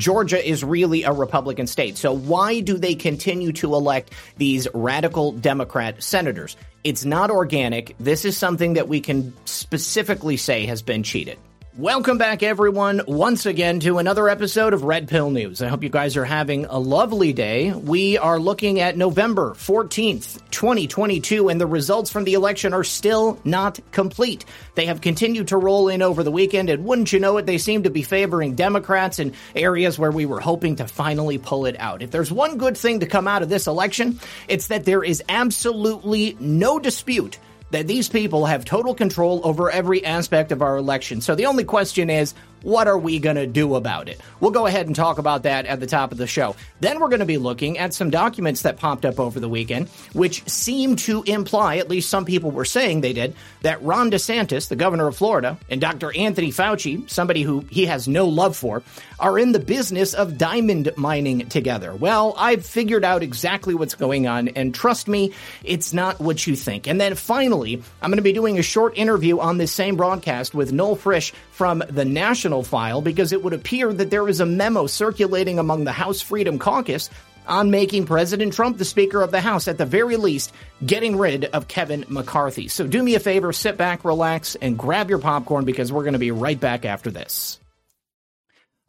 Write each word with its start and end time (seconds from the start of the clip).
Georgia 0.00 0.42
is 0.42 0.64
really 0.64 1.02
a 1.02 1.12
Republican 1.12 1.66
state. 1.66 1.98
So 1.98 2.12
why 2.12 2.60
do 2.60 2.78
they 2.78 2.94
continue 2.94 3.52
to 3.52 3.74
elect 3.74 4.12
these 4.38 4.66
radical 4.72 5.32
Democrat 5.32 6.02
senators? 6.02 6.56
It's 6.82 7.04
not 7.04 7.30
organic. 7.30 7.94
This 8.00 8.24
is 8.24 8.34
something 8.36 8.72
that 8.72 8.88
we 8.88 9.00
can 9.00 9.34
specifically 9.44 10.38
say 10.38 10.64
has 10.64 10.80
been 10.80 11.02
cheated. 11.02 11.38
Welcome 11.80 12.18
back, 12.18 12.42
everyone, 12.42 13.00
once 13.08 13.46
again 13.46 13.80
to 13.80 13.96
another 13.96 14.28
episode 14.28 14.74
of 14.74 14.84
Red 14.84 15.08
Pill 15.08 15.30
News. 15.30 15.62
I 15.62 15.68
hope 15.68 15.82
you 15.82 15.88
guys 15.88 16.14
are 16.18 16.26
having 16.26 16.66
a 16.66 16.78
lovely 16.78 17.32
day. 17.32 17.72
We 17.72 18.18
are 18.18 18.38
looking 18.38 18.80
at 18.80 18.98
November 18.98 19.52
14th, 19.54 20.42
2022, 20.50 21.48
and 21.48 21.58
the 21.58 21.66
results 21.66 22.10
from 22.10 22.24
the 22.24 22.34
election 22.34 22.74
are 22.74 22.84
still 22.84 23.40
not 23.44 23.80
complete. 23.92 24.44
They 24.74 24.84
have 24.84 25.00
continued 25.00 25.48
to 25.48 25.56
roll 25.56 25.88
in 25.88 26.02
over 26.02 26.22
the 26.22 26.30
weekend, 26.30 26.68
and 26.68 26.84
wouldn't 26.84 27.14
you 27.14 27.18
know 27.18 27.38
it, 27.38 27.46
they 27.46 27.56
seem 27.56 27.84
to 27.84 27.90
be 27.90 28.02
favoring 28.02 28.56
Democrats 28.56 29.18
in 29.18 29.32
areas 29.56 29.98
where 29.98 30.12
we 30.12 30.26
were 30.26 30.40
hoping 30.40 30.76
to 30.76 30.86
finally 30.86 31.38
pull 31.38 31.64
it 31.64 31.80
out. 31.80 32.02
If 32.02 32.10
there's 32.10 32.30
one 32.30 32.58
good 32.58 32.76
thing 32.76 33.00
to 33.00 33.06
come 33.06 33.26
out 33.26 33.40
of 33.40 33.48
this 33.48 33.66
election, 33.66 34.20
it's 34.48 34.66
that 34.66 34.84
there 34.84 35.02
is 35.02 35.22
absolutely 35.30 36.36
no 36.38 36.78
dispute 36.78 37.38
that 37.70 37.86
these 37.86 38.08
people 38.08 38.46
have 38.46 38.64
total 38.64 38.94
control 38.94 39.40
over 39.44 39.70
every 39.70 40.04
aspect 40.04 40.52
of 40.52 40.62
our 40.62 40.76
election. 40.76 41.20
So 41.20 41.34
the 41.34 41.46
only 41.46 41.64
question 41.64 42.10
is, 42.10 42.34
what 42.62 42.88
are 42.88 42.98
we 42.98 43.18
going 43.18 43.36
to 43.36 43.46
do 43.46 43.74
about 43.74 44.08
it? 44.08 44.20
We'll 44.38 44.50
go 44.50 44.66
ahead 44.66 44.86
and 44.86 44.94
talk 44.94 45.18
about 45.18 45.44
that 45.44 45.66
at 45.66 45.80
the 45.80 45.86
top 45.86 46.12
of 46.12 46.18
the 46.18 46.26
show. 46.26 46.56
Then 46.80 47.00
we're 47.00 47.08
going 47.08 47.20
to 47.20 47.26
be 47.26 47.38
looking 47.38 47.78
at 47.78 47.94
some 47.94 48.10
documents 48.10 48.62
that 48.62 48.76
popped 48.76 49.06
up 49.06 49.18
over 49.18 49.40
the 49.40 49.48
weekend, 49.48 49.88
which 50.12 50.46
seem 50.48 50.96
to 50.96 51.22
imply, 51.22 51.78
at 51.78 51.88
least 51.88 52.10
some 52.10 52.24
people 52.24 52.50
were 52.50 52.64
saying 52.66 53.00
they 53.00 53.12
did, 53.12 53.34
that 53.62 53.82
Ron 53.82 54.10
DeSantis, 54.10 54.68
the 54.68 54.76
governor 54.76 55.06
of 55.06 55.16
Florida, 55.16 55.58
and 55.68 55.80
Dr. 55.80 56.14
Anthony 56.14 56.50
Fauci, 56.50 57.08
somebody 57.08 57.42
who 57.42 57.60
he 57.70 57.86
has 57.86 58.06
no 58.06 58.26
love 58.26 58.56
for, 58.56 58.82
are 59.18 59.38
in 59.38 59.52
the 59.52 59.58
business 59.58 60.12
of 60.14 60.36
diamond 60.36 60.90
mining 60.96 61.48
together. 61.48 61.94
Well, 61.94 62.34
I've 62.36 62.66
figured 62.66 63.04
out 63.04 63.22
exactly 63.22 63.74
what's 63.74 63.94
going 63.94 64.26
on, 64.26 64.48
and 64.48 64.74
trust 64.74 65.08
me, 65.08 65.32
it's 65.64 65.92
not 65.92 66.20
what 66.20 66.46
you 66.46 66.56
think. 66.56 66.86
And 66.86 67.00
then 67.00 67.14
finally, 67.14 67.59
I'm 67.64 68.10
going 68.10 68.16
to 68.16 68.22
be 68.22 68.32
doing 68.32 68.58
a 68.58 68.62
short 68.62 68.96
interview 68.96 69.38
on 69.38 69.58
this 69.58 69.72
same 69.72 69.96
broadcast 69.96 70.54
with 70.54 70.72
Noel 70.72 70.96
Fritsch 70.96 71.32
from 71.52 71.82
the 71.88 72.04
National 72.04 72.62
File 72.62 73.02
because 73.02 73.32
it 73.32 73.42
would 73.42 73.52
appear 73.52 73.92
that 73.92 74.10
there 74.10 74.28
is 74.28 74.40
a 74.40 74.46
memo 74.46 74.86
circulating 74.86 75.58
among 75.58 75.84
the 75.84 75.92
House 75.92 76.20
Freedom 76.20 76.58
Caucus 76.58 77.10
on 77.46 77.70
making 77.70 78.06
President 78.06 78.52
Trump 78.52 78.78
the 78.78 78.84
Speaker 78.84 79.22
of 79.22 79.30
the 79.30 79.40
House, 79.40 79.68
at 79.68 79.78
the 79.78 79.86
very 79.86 80.16
least, 80.16 80.52
getting 80.84 81.16
rid 81.16 81.46
of 81.46 81.68
Kevin 81.68 82.04
McCarthy. 82.08 82.68
So 82.68 82.86
do 82.86 83.02
me 83.02 83.14
a 83.14 83.20
favor, 83.20 83.52
sit 83.52 83.76
back, 83.76 84.04
relax, 84.04 84.54
and 84.56 84.78
grab 84.78 85.10
your 85.10 85.18
popcorn 85.18 85.64
because 85.64 85.92
we're 85.92 86.04
going 86.04 86.12
to 86.14 86.18
be 86.18 86.30
right 86.30 86.58
back 86.58 86.84
after 86.84 87.10
this. 87.10 87.58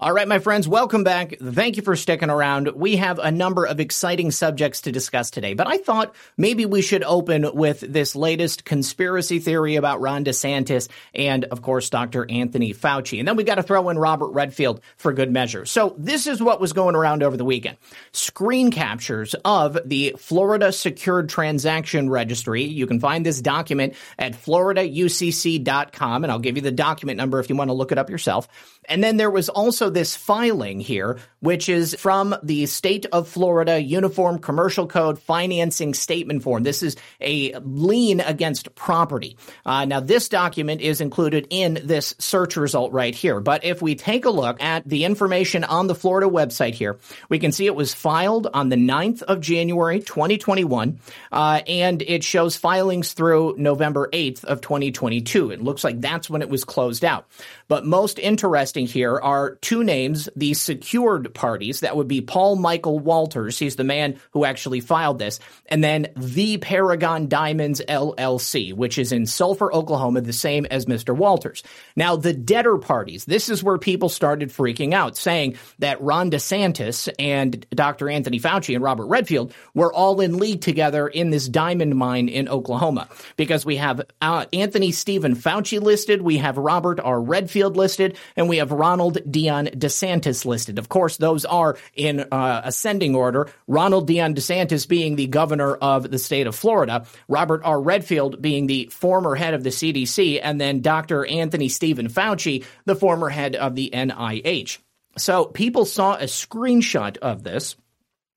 All 0.03 0.11
right, 0.11 0.27
my 0.27 0.39
friends, 0.39 0.67
welcome 0.67 1.03
back. 1.03 1.35
Thank 1.39 1.77
you 1.77 1.83
for 1.83 1.95
sticking 1.95 2.31
around. 2.31 2.69
We 2.69 2.95
have 2.95 3.19
a 3.19 3.29
number 3.29 3.65
of 3.65 3.79
exciting 3.79 4.31
subjects 4.31 4.81
to 4.81 4.91
discuss 4.91 5.29
today, 5.29 5.53
but 5.53 5.67
I 5.67 5.77
thought 5.77 6.15
maybe 6.37 6.65
we 6.65 6.81
should 6.81 7.03
open 7.03 7.53
with 7.53 7.81
this 7.81 8.15
latest 8.15 8.65
conspiracy 8.65 9.37
theory 9.37 9.75
about 9.75 10.01
Ron 10.01 10.25
DeSantis 10.25 10.89
and, 11.13 11.45
of 11.45 11.61
course, 11.61 11.91
Dr. 11.91 12.25
Anthony 12.27 12.73
Fauci. 12.73 13.19
And 13.19 13.27
then 13.27 13.35
we 13.35 13.43
got 13.43 13.55
to 13.55 13.63
throw 13.63 13.89
in 13.89 13.99
Robert 13.99 14.29
Redfield 14.29 14.81
for 14.97 15.13
good 15.13 15.31
measure. 15.31 15.67
So 15.67 15.93
this 15.99 16.25
is 16.25 16.41
what 16.41 16.59
was 16.59 16.73
going 16.73 16.95
around 16.95 17.21
over 17.21 17.37
the 17.37 17.45
weekend. 17.45 17.77
Screen 18.11 18.71
captures 18.71 19.35
of 19.45 19.77
the 19.85 20.15
Florida 20.17 20.71
Secured 20.71 21.29
Transaction 21.29 22.09
Registry. 22.09 22.63
You 22.63 22.87
can 22.87 22.99
find 22.99 23.23
this 23.23 23.39
document 23.39 23.93
at 24.17 24.33
floridaucc.com, 24.33 26.23
and 26.23 26.31
I'll 26.31 26.39
give 26.39 26.55
you 26.55 26.63
the 26.63 26.71
document 26.71 27.17
number 27.17 27.39
if 27.39 27.51
you 27.51 27.55
want 27.55 27.69
to 27.69 27.73
look 27.73 27.91
it 27.91 27.99
up 27.99 28.09
yourself. 28.09 28.47
And 28.89 29.03
then 29.03 29.17
there 29.17 29.29
was 29.29 29.47
also 29.47 29.89
this 29.89 30.15
filing 30.15 30.79
here, 30.79 31.19
which 31.39 31.69
is 31.69 31.95
from 31.99 32.35
the 32.41 32.65
state 32.65 33.05
of 33.11 33.27
Florida 33.27 33.81
Uniform 33.81 34.39
Commercial 34.39 34.87
Code 34.87 35.19
Financing 35.19 35.93
Statement 35.93 36.41
Form. 36.41 36.63
This 36.63 36.81
is 36.81 36.95
a 37.19 37.53
lien 37.59 38.21
against 38.21 38.73
property. 38.73 39.37
Uh, 39.65 39.85
now, 39.85 39.99
this 39.99 40.29
document 40.29 40.81
is 40.81 40.99
included 40.99 41.47
in 41.51 41.79
this 41.83 42.15
search 42.17 42.57
result 42.57 42.91
right 42.91 43.13
here. 43.13 43.39
But 43.39 43.63
if 43.63 43.83
we 43.83 43.93
take 43.95 44.25
a 44.25 44.31
look 44.31 44.61
at 44.61 44.87
the 44.87 45.05
information 45.05 45.63
on 45.63 45.85
the 45.85 45.95
Florida 45.95 46.27
website 46.27 46.73
here, 46.73 46.97
we 47.29 47.37
can 47.37 47.51
see 47.51 47.67
it 47.67 47.75
was 47.75 47.93
filed 47.93 48.47
on 48.51 48.69
the 48.69 48.77
9th 48.77 49.21
of 49.21 49.41
January, 49.41 49.99
2021, 49.99 50.99
uh, 51.31 51.61
and 51.67 52.01
it 52.01 52.23
shows 52.23 52.55
filings 52.55 53.13
through 53.13 53.55
November 53.59 54.09
8th 54.11 54.43
of 54.43 54.61
2022. 54.61 55.51
It 55.51 55.61
looks 55.61 55.83
like 55.83 56.01
that's 56.01 56.31
when 56.31 56.41
it 56.41 56.49
was 56.49 56.63
closed 56.63 57.05
out. 57.05 57.27
But 57.67 57.85
most 57.85 58.17
interesting 58.17 58.70
here 58.75 59.19
are 59.19 59.55
two 59.55 59.83
names, 59.83 60.29
the 60.35 60.53
secured 60.53 61.33
parties. 61.33 61.81
That 61.81 61.95
would 61.95 62.07
be 62.07 62.21
Paul 62.21 62.55
Michael 62.55 62.99
Walters. 62.99 63.59
He's 63.59 63.75
the 63.75 63.83
man 63.83 64.19
who 64.31 64.45
actually 64.45 64.79
filed 64.79 65.19
this. 65.19 65.39
And 65.67 65.83
then 65.83 66.07
the 66.15 66.57
Paragon 66.57 67.27
Diamonds 67.27 67.81
LLC, 67.87 68.73
which 68.73 68.97
is 68.97 69.11
in 69.11 69.25
Sulphur, 69.25 69.73
Oklahoma, 69.73 70.21
the 70.21 70.33
same 70.33 70.65
as 70.65 70.85
Mr. 70.85 71.15
Walters. 71.15 71.63
Now, 71.95 72.15
the 72.15 72.33
debtor 72.33 72.77
parties, 72.77 73.25
this 73.25 73.49
is 73.49 73.63
where 73.63 73.77
people 73.77 74.09
started 74.09 74.49
freaking 74.49 74.93
out, 74.93 75.17
saying 75.17 75.57
that 75.79 76.01
Ron 76.01 76.31
DeSantis 76.31 77.09
and 77.19 77.65
Dr. 77.71 78.09
Anthony 78.09 78.39
Fauci 78.39 78.75
and 78.75 78.83
Robert 78.83 79.07
Redfield 79.07 79.53
were 79.73 79.93
all 79.93 80.21
in 80.21 80.37
league 80.37 80.61
together 80.61 81.07
in 81.07 81.29
this 81.29 81.47
diamond 81.47 81.95
mine 81.95 82.29
in 82.29 82.47
Oklahoma. 82.47 83.07
Because 83.37 83.65
we 83.65 83.77
have 83.77 84.01
uh, 84.21 84.45
Anthony 84.53 84.91
Stephen 84.91 85.35
Fauci 85.35 85.81
listed, 85.81 86.21
we 86.21 86.37
have 86.37 86.57
Robert 86.57 86.99
R. 86.99 87.21
Redfield 87.21 87.77
listed, 87.77 88.17
and 88.35 88.49
we 88.49 88.57
have 88.61 88.71
Ronald 88.71 89.19
Dion 89.29 89.67
DeSantis 89.67 90.45
listed. 90.45 90.79
Of 90.79 90.87
course, 90.87 91.17
those 91.17 91.45
are 91.45 91.77
in 91.93 92.21
uh, 92.31 92.61
ascending 92.63 93.15
order. 93.15 93.49
Ronald 93.67 94.07
Dion 94.07 94.33
DeSantis 94.33 94.87
being 94.87 95.15
the 95.15 95.27
governor 95.27 95.75
of 95.75 96.09
the 96.09 96.19
state 96.19 96.47
of 96.47 96.55
Florida, 96.55 97.05
Robert 97.27 97.61
R. 97.63 97.81
Redfield 97.81 98.41
being 98.41 98.67
the 98.67 98.85
former 98.91 99.35
head 99.35 99.53
of 99.53 99.63
the 99.63 99.69
CDC, 99.69 100.39
and 100.41 100.61
then 100.61 100.81
Dr. 100.81 101.25
Anthony 101.25 101.69
Stephen 101.69 102.07
Fauci, 102.07 102.63
the 102.85 102.95
former 102.95 103.29
head 103.29 103.55
of 103.55 103.75
the 103.75 103.89
NIH. 103.93 104.77
So 105.17 105.45
people 105.45 105.85
saw 105.85 106.15
a 106.15 106.23
screenshot 106.23 107.17
of 107.17 107.43
this. 107.43 107.75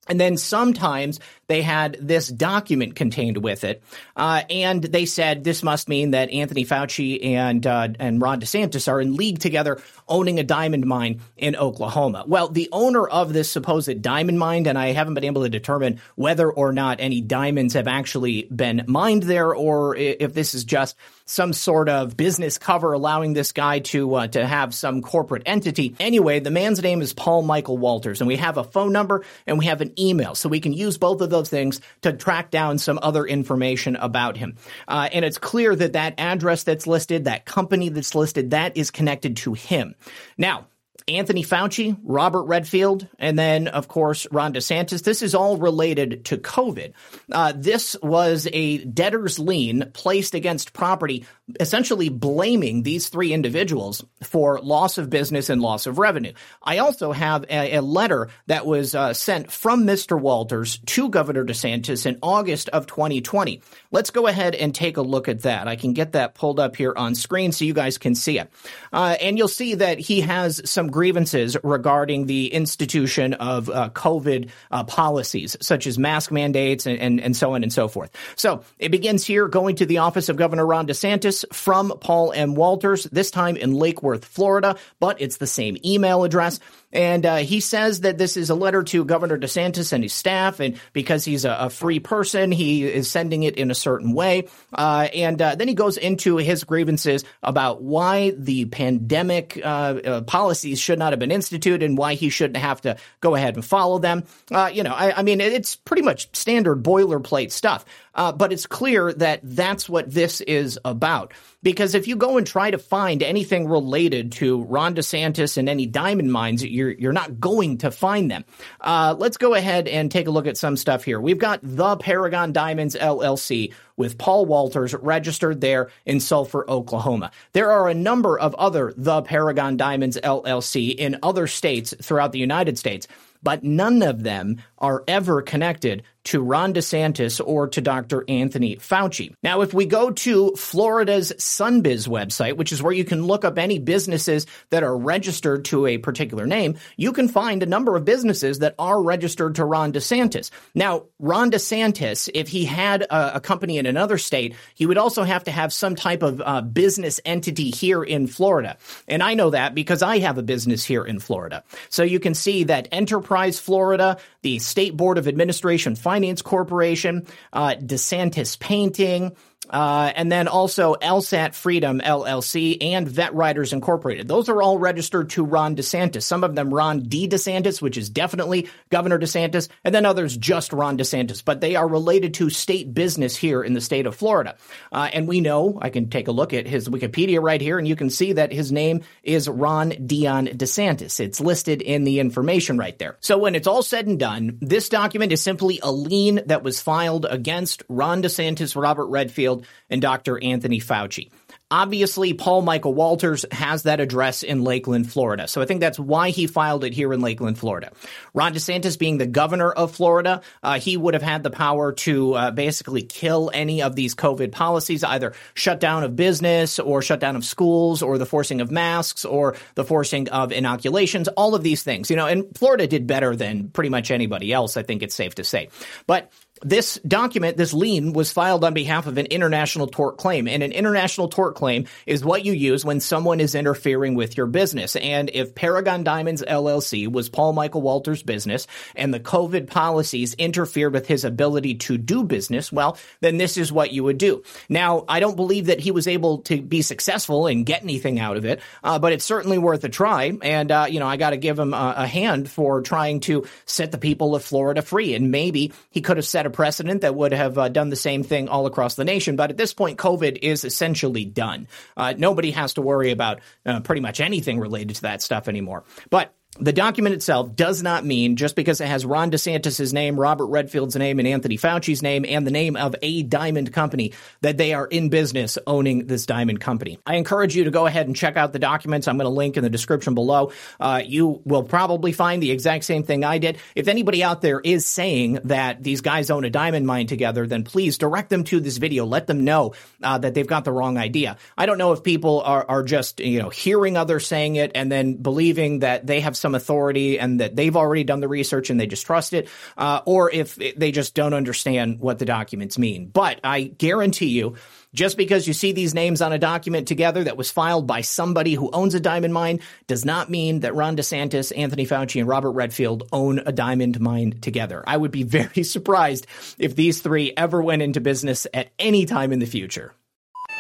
And 0.06 0.20
then 0.20 0.37
sometimes 0.37 1.20
they 1.47 1.62
had 1.62 1.97
this 2.00 2.28
document 2.28 2.94
contained 2.94 3.38
with 3.38 3.65
it, 3.65 3.82
uh, 4.16 4.42
and 4.50 4.82
they 4.82 5.06
said 5.06 5.44
this 5.44 5.62
must 5.62 5.88
mean 5.88 6.10
that 6.12 6.31
Anthony 6.31 6.65
Fauci 6.65 7.25
and 7.25 7.66
uh, 7.66 7.88
and 7.98 8.20
Ron 8.20 8.41
DeSantis 8.41 8.88
are 8.88 9.00
in 9.00 9.16
league 9.16 9.38
together, 9.38 9.81
owning 10.09 10.38
a 10.38 10.42
diamond 10.42 10.84
mine 10.87 11.20
in 11.37 11.56
Oklahoma. 11.56 12.25
Well, 12.26 12.48
the 12.48 12.69
owner 12.72 13.06
of 13.06 13.32
this 13.32 13.50
supposed 13.50 14.03
diamond 14.03 14.38
mine, 14.38 14.66
and 14.66 14.78
I 14.78 14.92
haven't 14.92 15.15
been 15.15 15.25
able 15.25 15.42
to 15.42 15.48
determine 15.48 16.00
whether 16.16 16.50
or 16.50 16.72
not 16.72 17.00
any 17.00 17.21
diamonds 17.21 17.75
have 17.75 17.88
actually 17.88 18.42
been 18.44 18.84
mined 18.86 19.22
there, 19.25 19.54
or 19.54 19.97
if 19.97 20.34
this 20.34 20.54
is 20.54 20.65
just 20.65 20.97
some 21.27 21.53
sort 21.53 21.89
of 21.89 22.17
business 22.17 22.59
cover 22.59 22.93
allowing 22.93 23.33
this 23.33 23.53
guy 23.53 23.79
to 23.79 24.15
uh, 24.15 24.27
to 24.29 24.47
have 24.47 24.75
some 24.75 25.03
corporate 25.03 25.43
entity. 25.47 25.95
Anyway, 25.99 26.41
the 26.41 26.51
man's 26.51 26.83
name 26.83 27.01
is 27.01 27.12
Paul 27.12 27.43
Michael 27.43 27.79
Walters, 27.79 28.21
and 28.21 28.29
we 28.29 28.37
have 28.37 28.59
a 28.59 28.65
phone 28.65 28.93
number 28.93 29.25
and 29.47 29.59
we 29.59 29.67
have 29.67 29.81
an 29.81 29.99
email, 29.99 30.34
so 30.34 30.49
we 30.49 30.61
can 30.61 30.73
use 30.73 30.99
both 30.99 31.21
of 31.21 31.31
those 31.31 31.49
things 31.49 31.81
to 32.03 32.13
track 32.13 32.51
down 32.51 32.79
some 32.79 32.99
other 33.03 33.25
information 33.25 33.97
about 33.97 34.37
him. 34.37 34.57
Uh, 34.87 35.09
and 35.13 35.25
it's 35.25 35.39
clear 35.39 35.75
that 35.75 35.95
that 35.95 36.15
address 36.19 36.65
that's 36.65 36.87
listed, 36.87 37.25
that 37.25 37.45
company 37.45 37.89
that's 37.89 38.15
listed, 38.15 38.51
that 38.51 38.77
is 38.77 38.91
connected 38.91 39.37
to 39.39 39.55
him. 39.55 39.95
Now, 40.37 40.67
Anthony 41.06 41.44
Fauci, 41.44 41.98
Robert 42.03 42.44
Redfield, 42.44 43.06
and 43.19 43.38
then, 43.38 43.69
of 43.69 43.88
course, 43.88 44.26
Ron 44.31 44.54
DeSantis. 44.54 45.03
This 45.03 45.20
is 45.20 45.34
all 45.34 45.59
related 45.59 46.24
to 46.27 46.39
COVID. 46.39 46.95
Uh, 47.30 47.53
this 47.54 47.95
was 48.03 48.48
a 48.51 48.78
debtor's 48.78 49.39
lien 49.39 49.91
placed 49.92 50.34
against 50.34 50.72
property, 50.72 51.27
essentially 51.60 52.09
blaming 52.09 52.84
these 52.84 53.10
three 53.10 53.34
individuals 53.34 54.03
for 54.22 54.59
loss 54.60 54.97
of 54.97 55.10
business 55.10 55.51
and 55.51 55.60
loss 55.60 55.86
of 55.86 55.98
revenue. 55.98 56.33
I 56.62 56.78
also 56.78 57.12
have 57.12 57.45
a, 57.50 57.77
a 57.77 57.83
letter 57.83 58.30
that 58.47 58.65
was 58.65 58.95
uh, 58.95 59.12
sent 59.12 59.53
from 59.53 59.84
Mr. 59.84 60.18
Walters 60.18 60.78
to 60.86 61.10
Governor 61.10 61.45
DeSantis 61.45 62.07
in 62.07 62.18
August 62.22 62.71
of 62.71 62.86
2020. 62.86 63.60
Let's 63.91 64.09
go 64.09 64.27
ahead 64.27 64.54
and 64.54 64.74
take 64.74 64.97
a 64.97 65.03
look 65.03 65.28
at 65.28 65.42
that. 65.42 65.68
I 65.68 65.77
can 65.77 65.92
get 65.92 66.12
that 66.12 66.34
pulled 66.34 66.59
up 66.59 66.77
here 66.77 66.95
on 66.97 67.15
screen 67.15 67.53
so 67.53 67.66
you 67.66 67.74
guys 67.74 67.98
can 67.98 68.15
see 68.15 68.39
it. 68.39 68.50
Uh, 68.91 69.16
and 69.21 69.36
you'll 69.36 69.48
see 69.48 69.74
that 69.74 69.98
he 69.98 70.22
has 70.22 70.62
some 70.71 70.94
grievances 70.95 71.57
regarding 71.65 72.27
the 72.27 72.47
institution 72.55 73.35
of 73.35 73.69
uh, 73.69 73.91
COVID 73.91 74.49
uh, 74.71 74.85
policies, 74.85 75.57
such 75.61 75.89
as 75.89 75.99
mask 75.99 76.31
mandates 76.31 76.87
and, 76.87 77.01
and, 77.01 77.21
and 77.21 77.37
so 77.37 77.55
on 77.55 77.65
and 77.65 77.73
so 77.73 77.89
forth. 77.89 78.11
So 78.37 78.63
it 78.79 78.91
begins 78.91 79.27
here 79.27 79.49
going 79.49 79.75
to 79.77 79.87
the 79.87 79.99
office 79.99 80.29
of 80.29 80.37
Governor 80.37 80.65
Ron 80.65 80.87
DeSantis 80.87 81.45
from 81.53 81.93
Paul 81.99 82.33
M. 82.33 82.55
Walters, 82.55 83.05
this 83.11 83.33
time 83.33 83.57
in 83.57 83.75
Lake 83.75 84.05
Worth, 84.05 84.25
Florida, 84.25 84.77
but 85.01 85.21
it's 85.21 85.39
the 85.39 85.49
same 85.49 85.77
email 85.85 86.23
address. 86.23 86.61
And 86.95 87.27
uh, 87.27 87.37
he 87.39 87.61
says 87.61 88.01
that 88.03 88.17
this 88.17 88.37
is 88.37 88.51
a 88.51 88.55
letter 88.55 88.85
to 88.85 89.05
Governor 89.05 89.37
DeSantis 89.37 89.93
and 89.93 90.03
his 90.03 90.15
staff, 90.15 90.61
and 90.61 90.79
because 90.93 91.25
he's 91.25 91.45
a, 91.45 91.57
a 91.61 91.71
free 91.71 91.99
person, 91.99 92.53
he 92.53 92.85
is 92.85 93.11
sending 93.11 93.43
it 93.43 93.57
in 93.57 93.71
a 93.73 93.75
certain 93.75 94.15
way. 94.15 94.49
Uh, 94.73 95.09
and 95.13 95.43
uh, 95.43 95.57
then 95.57 95.67
he 95.67 95.75
goes 95.75 95.97
into 95.97 96.37
his 96.37 96.63
grievances 96.63 97.25
about 97.43 97.83
why 97.83 98.31
the 98.31 98.67
pandemic 98.67 99.61
uh, 99.63 99.69
uh, 99.69 100.21
policies 100.23 100.79
should 100.79 100.99
not 100.99 101.13
have 101.13 101.19
been 101.19 101.33
instituted 101.33 101.83
and 101.83 101.99
why 101.99 102.15
he 102.15 102.29
shouldn't 102.29 102.59
have 102.59 102.81
to 102.83 102.97
go 103.21 103.35
ahead 103.35 103.57
and 103.57 103.65
follow 103.65 103.99
them. 103.99 104.23
Uh, 104.53 104.71
you 104.73 104.85
know, 104.85 104.93
I, 104.93 105.19
I, 105.19 105.23
mean, 105.23 105.41
it's 105.41 105.75
pretty 105.75 106.03
much 106.03 106.35
standard 106.37 106.83
boilerplate 106.83 107.51
stuff. 107.51 107.85
Uh, 108.15 108.33
but 108.33 108.53
it's 108.53 108.66
clear 108.66 109.13
that 109.15 109.41
that's 109.43 109.89
what 109.89 110.11
this 110.11 110.41
is 110.43 110.78
about. 110.84 111.33
Because 111.63 111.95
if 111.95 112.07
you 112.07 112.16
go 112.16 112.37
and 112.37 112.47
try 112.47 112.71
to 112.71 112.78
find 112.78 113.22
anything 113.22 113.66
related 113.66 114.33
to 114.33 114.63
Ron 114.65 114.95
DeSantis 114.95 115.57
and 115.57 115.69
any 115.69 115.87
diamond 115.87 116.31
mines, 116.31 116.65
you're 116.65 116.91
you're 116.91 117.13
not 117.13 117.41
going 117.41 117.78
to 117.78 117.91
find 117.91 118.31
them. 118.31 118.45
Uh, 118.81 119.15
let's 119.19 119.37
go 119.37 119.55
ahead 119.55 119.89
and 119.89 120.11
take 120.11 120.27
a 120.27 120.31
look 120.31 120.47
at 120.47 120.57
some 120.57 120.77
stuff 120.77 121.05
here. 121.05 121.21
We've 121.21 121.39
got 121.39 121.61
the 121.63 121.97
Paragon 121.97 122.53
Diamonds 122.53 122.97
LLC 122.97 123.72
with 123.97 124.19
Paul 124.19 124.47
Walters 124.47 124.95
registered 124.95 125.60
there 125.60 125.91
in 126.05 126.21
Sulphur, 126.21 126.69
Oklahoma. 126.69 127.31
There 127.53 127.71
are 127.71 127.89
a 127.89 127.95
number 127.95 128.39
of 128.39 128.55
other 128.57 128.93
the 128.97 129.22
Paragon 129.22 129.77
Diamonds 129.77 130.19
LLC 130.22 130.95
in 130.95 131.19
other 131.22 131.47
states 131.47 131.95
throughout 132.03 132.33
the 132.33 132.39
United 132.39 132.78
States 132.78 133.09
but 133.45 133.63
none 133.63 134.03
of 134.03 134.25
them 134.25 134.57
are 134.78 135.05
ever 135.07 135.43
connected 135.43 136.03
to 136.24 136.42
Ron 136.42 136.74
DeSantis 136.74 137.41
or 137.44 137.68
to 137.68 137.80
Dr. 137.80 138.24
Anthony 138.28 138.76
Fauci. 138.76 139.34
Now, 139.42 139.60
if 139.60 139.74
we 139.74 139.86
go 139.86 140.10
to 140.10 140.50
Florida's 140.56 141.32
Sunbiz 141.38 142.09
website, 142.09 142.56
which 142.56 142.72
is 142.72 142.82
where 142.82 142.92
you 142.92 143.04
can 143.04 143.24
look 143.24 143.44
up 143.44 143.59
any 143.59 143.78
businesses 143.78 144.47
that 144.71 144.82
are 144.82 144.97
registered 144.97 145.65
to 145.66 145.86
a 145.86 145.98
particular 145.98 146.47
name, 146.47 146.76
you 146.97 147.12
can 147.12 147.28
find 147.28 147.62
a 147.62 147.66
number 147.66 147.97
of 147.97 148.04
businesses 148.04 148.60
that 148.60 148.74
are 148.78 149.03
registered 149.03 149.56
to 149.56 149.65
Ron 149.65 149.92
DeSantis. 149.92 150.50
Now, 150.74 151.04
Ron 151.18 151.50
DeSantis, 151.50 152.30
if 152.34 152.48
he 152.48 152.65
had 152.65 153.03
a, 153.03 153.36
a 153.36 153.41
company 153.41 153.78
in 153.78 153.86
another 153.86 154.18
state, 154.18 154.54
he 154.74 154.86
would 154.86 154.98
also 154.98 155.22
have 155.24 155.44
to 155.44 155.50
have 155.50 155.72
some 155.72 155.94
type 155.94 156.22
of 156.22 156.42
uh, 156.44 156.62
business 156.62 157.21
entity 157.24 157.71
here 157.71 158.03
in 158.03 158.26
Florida. 158.26 158.76
And 159.09 159.22
I 159.22 159.34
know 159.34 159.50
that 159.50 159.74
because 159.74 160.03
I 160.03 160.18
have 160.18 160.38
a 160.38 160.42
business 160.42 160.84
here 160.84 161.04
in 161.04 161.18
Florida. 161.18 161.62
So 161.91 162.03
you 162.03 162.21
can 162.21 162.34
see 162.34 162.65
that 162.65 162.88
Enterprise 162.92 163.59
Florida, 163.59 164.18
the 164.42 164.59
State 164.59 164.97
Board 164.97 165.18
of 165.18 165.28
Administration 165.28 165.97
Corporation, 166.43 167.27
uh, 167.53 167.75
DeSantis 167.75 168.59
Painting, 168.59 169.37
uh, 169.71 170.13
and 170.15 170.31
then 170.31 170.49
also 170.49 170.95
LSAT 170.95 171.55
Freedom 171.55 172.01
LLC 172.01 172.78
and 172.81 173.09
Vet 173.09 173.34
Riders 173.34 173.72
Incorporated. 173.72 174.28
Those 174.28 174.49
are 174.49 174.63
all 174.63 174.78
registered 174.78 175.31
to 175.31 175.45
Ron 175.45 175.77
DeSantis. 175.77 176.22
Some 176.22 176.45
of 176.45 176.55
them 176.55 176.72
Ron 176.72 177.05
D. 177.05 177.28
DeSantis, 177.28 177.81
which 177.81 177.97
is 177.97 178.09
definitely 178.09 178.69
Governor 178.91 179.19
DeSantis, 179.19 179.69
and 179.84 179.95
then 179.95 180.07
others 180.07 180.37
just 180.37 180.72
Ron 180.72 180.99
DeSantis. 180.99 181.45
But 181.45 181.61
they 181.61 181.77
are 181.77 181.89
related 181.89 182.34
to 182.34 182.51
state 182.51 182.93
business 182.93 183.37
here 183.37 183.63
in 183.63 183.75
the 183.75 183.81
state 183.81 184.07
of 184.07 184.15
Florida. 184.15 184.57
Uh, 184.93 185.09
and 185.13 185.27
we 185.27 185.41
know, 185.41 185.78
I 185.81 185.91
can 185.91 186.10
take 186.10 186.28
a 186.28 186.33
look 186.33 186.53
at 186.53 186.67
his 186.67 186.89
Wikipedia 186.89 187.43
right 187.43 187.60
here, 187.60 187.78
and 187.78 187.89
you 187.89 187.97
can 187.97 188.10
see 188.10 188.34
that 188.34 188.53
his 188.53 188.72
name 188.72 189.03
is 189.22 189.49
Ron 189.49 189.91
Dion 190.07 190.47
DeSantis. 190.47 191.21
It's 191.21 191.41
listed 191.41 191.83
in 191.83 192.05
the 192.05 192.21
information 192.21 192.78
right 192.78 192.99
there. 192.99 193.17
So 193.21 193.39
when 193.39 193.55
it's 193.55 193.67
all 193.67 193.83
said 193.83 194.07
and 194.07 194.19
done, 194.19 194.59
this 194.60 194.89
document 194.89 195.33
is 195.33 195.43
simply 195.43 195.81
a 195.83 195.93
lien 195.93 196.43
that 196.47 196.63
was 196.63 196.81
filed 196.81 197.27
against 197.28 197.83
Ron 197.89 198.22
DeSantis, 198.22 198.81
Robert 198.81 199.07
Redfield, 199.07 199.53
and 199.91 200.03
Dr. 200.03 200.42
Anthony 200.42 200.80
Fauci. 200.80 201.30
Obviously, 201.71 202.34
Paul 202.34 202.62
Michael 202.62 202.95
Walters 202.95 203.45
has 203.51 203.83
that 203.84 203.98
address 203.98 204.42
in 204.42 204.62
Lakeland, 204.62 205.10
Florida. 205.10 205.48
So 205.48 205.60
I 205.60 205.65
think 205.65 205.80
that's 205.80 205.98
why 205.98 206.30
he 206.30 206.47
filed 206.47 206.84
it 206.84 206.92
here 206.92 207.12
in 207.12 207.21
Lakeland, 207.21 207.59
Florida. 207.59 207.91
Ron 208.33 208.54
DeSantis, 208.54 208.98
being 208.98 209.18
the 209.18 209.27
governor 209.27 209.72
of 209.72 209.91
Florida, 209.91 210.42
uh, 210.62 210.78
he 210.78 210.97
would 210.97 211.15
have 211.15 211.22
had 211.22 211.42
the 211.42 211.51
power 211.51 211.92
to 211.92 212.34
uh, 212.34 212.51
basically 212.53 213.03
kill 213.03 213.51
any 213.53 213.83
of 213.83 213.97
these 213.97 214.15
COVID 214.15 214.53
policies, 214.53 215.03
either 215.03 215.33
shutdown 215.54 216.04
of 216.04 216.15
business 216.15 216.78
or 216.78 217.03
shutdown 217.03 217.34
of 217.34 217.45
schools 217.45 218.03
or 218.03 218.18
the 218.18 218.27
forcing 218.27 218.60
of 218.60 218.71
masks 218.71 219.24
or 219.24 219.57
the 219.74 219.84
forcing 219.84 220.28
of 220.28 220.53
inoculations, 220.53 221.28
all 221.28 221.57
of 221.57 221.62
these 221.65 221.83
things. 221.83 222.09
You 222.09 222.16
know, 222.16 222.27
and 222.27 222.57
Florida 222.57 222.86
did 222.86 223.07
better 223.09 223.34
than 223.34 223.71
pretty 223.71 223.91
much 223.91 224.12
anybody 224.12 224.53
else, 224.53 224.77
I 224.77 224.84
think 224.84 225.03
it's 225.03 225.15
safe 225.15 225.34
to 225.36 225.45
say. 225.45 225.71
But 226.07 226.30
this 226.62 226.98
document, 227.06 227.56
this 227.56 227.74
lien, 227.74 228.12
was 228.12 228.33
filed 228.33 228.65
on 228.65 228.74
behalf 228.74 229.06
of 229.06 229.18
an 229.18 229.27
international 229.27 229.86
tort 229.86 230.18
claim. 230.18 230.47
And 230.47 230.62
an 230.62 230.72
international 230.72 231.28
tort 231.28 231.56
claim 231.56 231.86
is 232.06 232.24
what 232.24 232.45
you 232.45 232.53
use 232.53 232.84
when 232.84 233.01
someone 233.01 233.41
is 233.41 233.54
interfering 233.54 234.15
with 234.15 234.36
your 234.36 234.47
business. 234.47 234.97
And 234.97 235.30
if 235.34 235.54
Paragon 235.54 236.04
Diamonds 236.04 236.42
LLC 236.47 237.10
was 237.10 237.28
Paul 237.28 237.53
Michael 237.53 237.83
Walters' 237.83 238.22
business 238.22 238.66
and 238.95 239.12
the 239.12 239.21
COVID 239.21 239.66
policies 239.66 240.34
interfered 240.34 240.92
with 240.92 241.06
his 241.06 241.24
ability 241.24 241.74
to 241.77 241.98
do 241.98 242.24
business, 242.24 242.71
well, 242.71 242.97
then 243.21 243.36
this 243.36 243.57
is 243.57 243.72
what 243.72 243.92
you 243.92 244.04
would 244.04 244.18
do. 244.18 244.42
Now, 244.68 245.04
I 245.09 245.21
don't 245.21 245.36
believe 245.36 245.66
that 245.66 245.80
he 245.80 245.91
was 245.91 246.07
able 246.07 246.39
to 246.42 246.62
be 246.62 246.83
successful 246.83 247.47
and 247.47 247.66
get 247.66 247.83
anything 247.83 248.21
out 248.21 248.36
of 248.36 248.45
it, 248.45 248.60
uh, 248.83 248.98
but 248.98 249.12
it's 249.12 249.24
certainly 249.24 249.59
worth 249.59 249.84
a 249.84 249.89
try. 249.89 250.33
And, 250.41 250.71
uh, 250.71 250.86
you 250.89 251.00
know, 251.00 251.09
I 251.09 251.16
got 251.16 251.30
to 251.30 251.36
give 251.36 251.59
him 251.59 251.74
a, 251.74 251.95
a 251.98 252.07
hand 252.07 252.48
for 252.48 252.80
trying 252.80 253.21
to 253.21 253.45
set 253.66 253.91
the 253.92 253.98
people 253.98 254.34
of 254.34 254.45
Florida 254.45 254.80
free. 254.83 255.15
And 255.15 255.30
maybe 255.30 255.72
he 255.91 256.00
could 256.00 256.16
have 256.16 256.26
set 256.26 256.47
a 256.47 256.53
precedent 256.54 257.02
that 257.02 257.14
would 257.14 257.33
have 257.33 257.59
uh, 257.59 257.68
done 257.68 257.90
the 257.90 257.97
same 257.97 258.23
thing 258.23 258.49
all 258.49 258.64
across 258.64 258.95
the 258.95 259.04
nation. 259.04 259.37
But 259.37 259.50
at 259.50 259.56
this 259.59 259.75
point, 259.75 259.99
COVID 259.99 260.38
is 260.40 260.64
essentially 260.64 261.26
done. 261.26 261.68
Uh, 261.97 262.14
nobody 262.16 262.52
has 262.52 262.75
to 262.75 262.83
worry 262.83 263.11
about 263.11 263.40
uh, 263.66 263.80
pretty 263.80 264.00
much 264.00 264.21
anything 264.21 264.59
related 264.59 264.97
to 264.97 265.02
that 265.02 265.21
stuff 265.21 265.49
anymore. 265.49 265.85
But 266.09 266.33
the 266.61 266.73
document 266.73 267.14
itself 267.14 267.56
does 267.56 267.83
not 267.83 268.04
mean 268.04 268.37
just 268.37 268.54
because 268.54 268.80
it 268.80 268.87
has 268.87 269.04
Ron 269.04 269.30
DeSantis' 269.30 269.92
name, 269.92 270.18
Robert 270.18 270.47
Redfield's 270.47 270.95
name, 270.95 271.18
and 271.18 271.26
Anthony 271.26 271.56
Fauci's 271.56 272.00
name, 272.00 272.25
and 272.28 272.47
the 272.47 272.52
name 272.52 272.76
of 272.76 272.95
a 273.02 273.23
diamond 273.25 273.73
company 273.73 274.12
that 274.40 274.56
they 274.56 274.73
are 274.73 274.87
in 274.87 275.09
business 275.09 275.59
owning 275.66 276.06
this 276.06 276.26
diamond 276.26 276.61
company. 276.61 276.99
I 277.04 277.16
encourage 277.16 277.56
you 277.56 277.64
to 277.64 277.73
go 277.73 277.87
ahead 277.87 278.06
and 278.06 278.14
check 278.14 278.37
out 278.37 278.52
the 278.52 278.61
documents. 278.61 279.09
I'm 279.09 279.16
going 279.16 279.25
to 279.25 279.30
link 279.30 279.56
in 279.56 279.64
the 279.64 279.71
description 279.71 280.14
below. 280.14 280.52
Uh, 280.78 281.02
you 281.04 281.42
will 281.45 281.64
probably 281.64 282.12
find 282.12 282.40
the 282.40 282.52
exact 282.52 282.85
same 282.85 283.02
thing 283.02 283.25
I 283.25 283.38
did. 283.38 283.59
If 283.75 283.88
anybody 283.88 284.23
out 284.23 284.40
there 284.40 284.61
is 284.61 284.87
saying 284.87 285.40
that 285.45 285.83
these 285.83 286.02
guys 286.02 286.30
own 286.30 286.45
a 286.45 286.50
diamond 286.50 286.87
mine 286.87 287.09
together, 287.09 287.49
then 287.49 287.64
please 287.64 287.99
direct 287.99 288.30
them 288.30 288.45
to 288.45 288.61
this 288.61 288.76
video. 288.76 289.07
Let 289.07 289.26
them 289.26 289.45
know 289.45 289.75
uh, 290.02 290.18
that 290.18 290.35
they've 290.35 290.47
got 290.47 290.64
the 290.64 290.73
wrong 290.73 290.99
idea. 290.99 291.37
I 291.59 291.66
don't 291.66 291.78
know 291.78 291.92
if 291.92 292.04
people 292.04 292.42
are, 292.42 292.64
are 292.68 292.83
just 292.85 293.18
you 293.18 293.40
know 293.40 293.49
hearing 293.49 293.97
others 293.97 294.26
saying 294.26 294.54
it 294.57 294.73
and 294.76 294.90
then 294.90 295.14
believing 295.14 295.80
that 295.80 296.07
they 296.07 296.21
have 296.21 296.37
some 296.45 296.55
authority 296.55 297.19
and 297.19 297.41
that 297.41 297.57
they've 297.57 297.75
already 297.75 298.05
done 298.05 298.21
the 298.21 298.29
research 298.29 298.69
and 298.69 298.79
they 298.79 298.87
just 298.87 299.07
trust 299.07 299.33
it, 299.33 299.49
uh, 299.79 300.02
or 300.05 300.31
if 300.31 300.57
they 300.57 300.93
just 300.93 301.14
don't 301.14 301.33
understand 301.33 302.01
what 302.01 302.19
the 302.19 302.27
documents 302.27 302.77
mean. 302.77 303.07
But 303.07 303.41
I 303.43 303.63
guarantee 303.63 304.27
you, 304.27 304.57
just 304.93 305.17
because 305.17 305.49
you 305.49 305.55
see 305.55 305.73
these 305.73 305.95
names 305.95 306.21
on 306.21 306.35
a 306.35 306.39
document 306.39 306.87
together 306.87 307.25
that 307.25 307.39
was 307.39 307.51
filed 307.51 307.87
by 307.87 308.03
somebody 308.03 308.53
who 308.53 308.71
owns 308.75 308.95
a 308.95 309.01
diamond 309.01 309.33
mine 309.33 309.61
does 309.87 310.05
not 310.05 310.29
mean 310.29 310.61
that 310.61 310.75
Ron 310.75 310.99
DeSantis, 310.99 311.51
Anthony 311.57 311.87
Fauci, 311.87 312.21
and 312.21 312.29
Robert 312.29 312.53
Redfield 312.53 313.09
own 313.11 313.39
a 313.39 313.53
diamond 313.53 313.99
mine 314.01 314.39
together. 314.43 314.85
I 314.87 314.99
would 314.99 315.13
be 315.13 315.23
very 315.39 315.63
surprised 315.63 316.27
if 316.59 316.77
these 316.77 317.01
three 317.01 317.33
ever 317.35 317.63
went 317.63 317.81
into 317.81 318.03
business 318.03 318.47
at 318.53 318.71
any 318.79 319.07
time 319.07 319.33
in 319.33 319.39
the 319.39 319.47
future. 319.47 319.95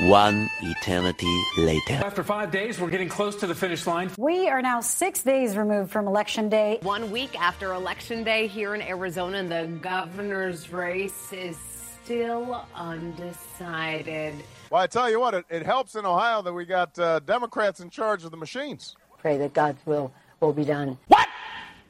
One 0.00 0.50
eternity 0.60 1.32
later. 1.56 1.94
After 1.94 2.24
five 2.24 2.50
days, 2.50 2.80
we're 2.80 2.90
getting 2.90 3.08
close 3.08 3.36
to 3.36 3.46
the 3.46 3.54
finish 3.54 3.86
line. 3.86 4.10
We 4.18 4.48
are 4.48 4.60
now 4.60 4.80
six 4.80 5.22
days 5.22 5.56
removed 5.56 5.92
from 5.92 6.08
Election 6.08 6.48
Day. 6.48 6.80
One 6.82 7.12
week 7.12 7.40
after 7.40 7.72
Election 7.74 8.24
Day 8.24 8.48
here 8.48 8.74
in 8.74 8.82
Arizona, 8.82 9.44
the 9.44 9.68
governor's 9.80 10.72
race 10.72 11.32
is 11.32 11.56
still 12.02 12.66
undecided. 12.74 14.34
Well, 14.68 14.82
I 14.82 14.88
tell 14.88 15.08
you 15.08 15.20
what, 15.20 15.34
it, 15.34 15.44
it 15.48 15.64
helps 15.64 15.94
in 15.94 16.04
Ohio 16.04 16.42
that 16.42 16.52
we 16.52 16.64
got 16.64 16.98
uh, 16.98 17.20
Democrats 17.20 17.78
in 17.78 17.88
charge 17.88 18.24
of 18.24 18.32
the 18.32 18.36
machines. 18.36 18.96
Pray 19.18 19.38
that 19.38 19.52
God's 19.52 19.86
will 19.86 20.12
will 20.40 20.52
be 20.52 20.64
done. 20.64 20.98
What? 21.06 21.28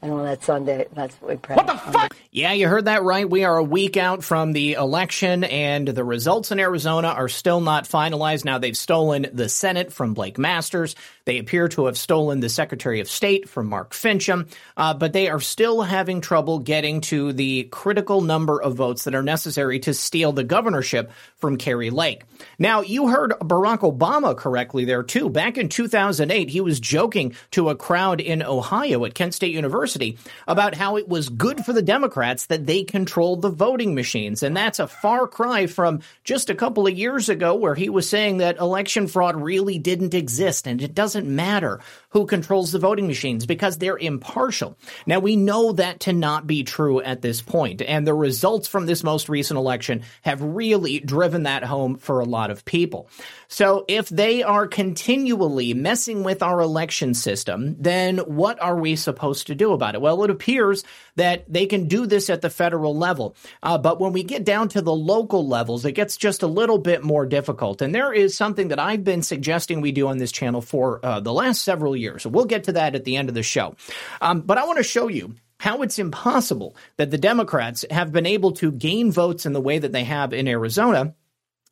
And 0.04 0.12
on 0.12 0.24
that 0.26 0.44
Sunday, 0.44 0.86
that's 0.92 1.14
what 1.16 1.30
we 1.30 1.36
pray. 1.38 1.56
What 1.56 1.66
the 1.66 1.78
fuck? 1.78 2.14
Yeah, 2.30 2.52
you 2.52 2.68
heard 2.68 2.84
that 2.84 3.04
right. 3.04 3.28
We 3.28 3.44
are 3.44 3.56
a 3.56 3.64
week 3.64 3.96
out 3.96 4.22
from 4.22 4.52
the 4.52 4.74
election, 4.74 5.44
and 5.44 5.88
the 5.88 6.04
results 6.04 6.50
in 6.50 6.60
Arizona 6.60 7.08
are 7.08 7.30
still 7.30 7.62
not 7.62 7.84
finalized. 7.88 8.44
Now, 8.44 8.58
they've 8.58 8.76
stolen 8.76 9.26
the 9.32 9.48
Senate 9.48 9.94
from 9.94 10.12
Blake 10.12 10.36
Masters. 10.36 10.94
They 11.26 11.38
appear 11.38 11.68
to 11.68 11.86
have 11.86 11.96
stolen 11.96 12.40
the 12.40 12.50
Secretary 12.50 13.00
of 13.00 13.08
State 13.08 13.48
from 13.48 13.68
Mark 13.68 13.92
Finchem, 13.92 14.46
uh, 14.76 14.92
but 14.92 15.14
they 15.14 15.30
are 15.30 15.40
still 15.40 15.80
having 15.80 16.20
trouble 16.20 16.58
getting 16.58 17.00
to 17.02 17.32
the 17.32 17.64
critical 17.64 18.20
number 18.20 18.60
of 18.60 18.74
votes 18.74 19.04
that 19.04 19.14
are 19.14 19.22
necessary 19.22 19.78
to 19.80 19.94
steal 19.94 20.32
the 20.32 20.44
governorship 20.44 21.10
from 21.36 21.56
Kari 21.56 21.88
Lake. 21.88 22.24
Now, 22.58 22.82
you 22.82 23.08
heard 23.08 23.30
Barack 23.40 23.78
Obama 23.78 24.36
correctly 24.36 24.84
there, 24.84 25.02
too. 25.02 25.30
Back 25.30 25.56
in 25.56 25.70
2008, 25.70 26.50
he 26.50 26.60
was 26.60 26.78
joking 26.78 27.34
to 27.52 27.70
a 27.70 27.76
crowd 27.76 28.20
in 28.20 28.42
Ohio 28.42 29.06
at 29.06 29.14
Kent 29.14 29.32
State 29.32 29.54
University 29.54 30.18
about 30.46 30.74
how 30.74 30.98
it 30.98 31.08
was 31.08 31.30
good 31.30 31.64
for 31.64 31.72
the 31.72 31.80
Democrats 31.80 32.46
that 32.46 32.66
they 32.66 32.82
controlled 32.82 33.40
the 33.40 33.48
voting 33.48 33.94
machines. 33.94 34.42
And 34.42 34.54
that's 34.54 34.78
a 34.78 34.86
far 34.86 35.26
cry 35.26 35.68
from 35.68 36.00
just 36.22 36.50
a 36.50 36.54
couple 36.54 36.86
of 36.86 36.98
years 36.98 37.30
ago 37.30 37.54
where 37.54 37.74
he 37.74 37.88
was 37.88 38.08
saying 38.08 38.38
that 38.38 38.58
election 38.58 39.06
fraud 39.06 39.36
really 39.36 39.78
didn't 39.78 40.12
exist 40.12 40.66
and 40.66 40.82
it 40.82 40.94
doesn't 40.94 41.13
doesn't 41.14 41.34
matter 41.34 41.80
who 42.10 42.26
controls 42.26 42.72
the 42.72 42.78
voting 42.78 43.06
machines 43.06 43.46
because 43.46 43.78
they're 43.78 43.98
impartial. 43.98 44.76
Now, 45.06 45.20
we 45.20 45.36
know 45.36 45.72
that 45.72 46.00
to 46.00 46.12
not 46.12 46.46
be 46.46 46.64
true 46.64 47.00
at 47.00 47.22
this 47.22 47.40
point, 47.40 47.82
and 47.82 48.06
the 48.06 48.14
results 48.14 48.68
from 48.68 48.86
this 48.86 49.02
most 49.02 49.28
recent 49.28 49.58
election 49.58 50.02
have 50.22 50.42
really 50.42 51.00
driven 51.00 51.44
that 51.44 51.64
home 51.64 51.96
for 51.96 52.20
a 52.20 52.24
lot 52.24 52.50
of 52.50 52.64
people. 52.64 53.08
So, 53.48 53.84
if 53.88 54.08
they 54.08 54.42
are 54.42 54.66
continually 54.66 55.74
messing 55.74 56.24
with 56.24 56.42
our 56.42 56.60
election 56.60 57.14
system, 57.14 57.76
then 57.80 58.18
what 58.18 58.60
are 58.60 58.76
we 58.76 58.96
supposed 58.96 59.46
to 59.48 59.54
do 59.54 59.72
about 59.72 59.94
it? 59.94 60.00
Well, 60.00 60.22
it 60.24 60.30
appears 60.30 60.84
that 61.16 61.44
they 61.52 61.66
can 61.66 61.86
do 61.86 62.06
this 62.06 62.30
at 62.30 62.42
the 62.42 62.50
federal 62.50 62.96
level. 62.96 63.36
Uh, 63.62 63.78
but 63.78 64.00
when 64.00 64.12
we 64.12 64.24
get 64.24 64.44
down 64.44 64.68
to 64.70 64.82
the 64.82 64.94
local 64.94 65.46
levels, 65.46 65.84
it 65.84 65.92
gets 65.92 66.16
just 66.16 66.42
a 66.42 66.48
little 66.48 66.78
bit 66.78 67.04
more 67.04 67.26
difficult. 67.26 67.82
And 67.82 67.94
there 67.94 68.12
is 68.12 68.36
something 68.36 68.68
that 68.68 68.80
I've 68.80 69.04
been 69.04 69.22
suggesting 69.22 69.80
we 69.80 69.92
do 69.92 70.08
on 70.08 70.18
this 70.18 70.32
channel 70.32 70.60
for 70.60 71.03
uh, 71.04 71.20
the 71.20 71.32
last 71.32 71.62
several 71.62 71.94
years. 71.94 72.22
So 72.22 72.30
we'll 72.30 72.46
get 72.46 72.64
to 72.64 72.72
that 72.72 72.94
at 72.94 73.04
the 73.04 73.16
end 73.16 73.28
of 73.28 73.34
the 73.34 73.42
show. 73.42 73.76
Um, 74.20 74.40
but 74.40 74.58
I 74.58 74.64
want 74.64 74.78
to 74.78 74.82
show 74.82 75.08
you 75.08 75.34
how 75.60 75.82
it's 75.82 75.98
impossible 75.98 76.76
that 76.96 77.10
the 77.10 77.18
Democrats 77.18 77.84
have 77.90 78.10
been 78.10 78.26
able 78.26 78.52
to 78.52 78.72
gain 78.72 79.12
votes 79.12 79.46
in 79.46 79.52
the 79.52 79.60
way 79.60 79.78
that 79.78 79.92
they 79.92 80.04
have 80.04 80.32
in 80.32 80.48
Arizona 80.48 81.14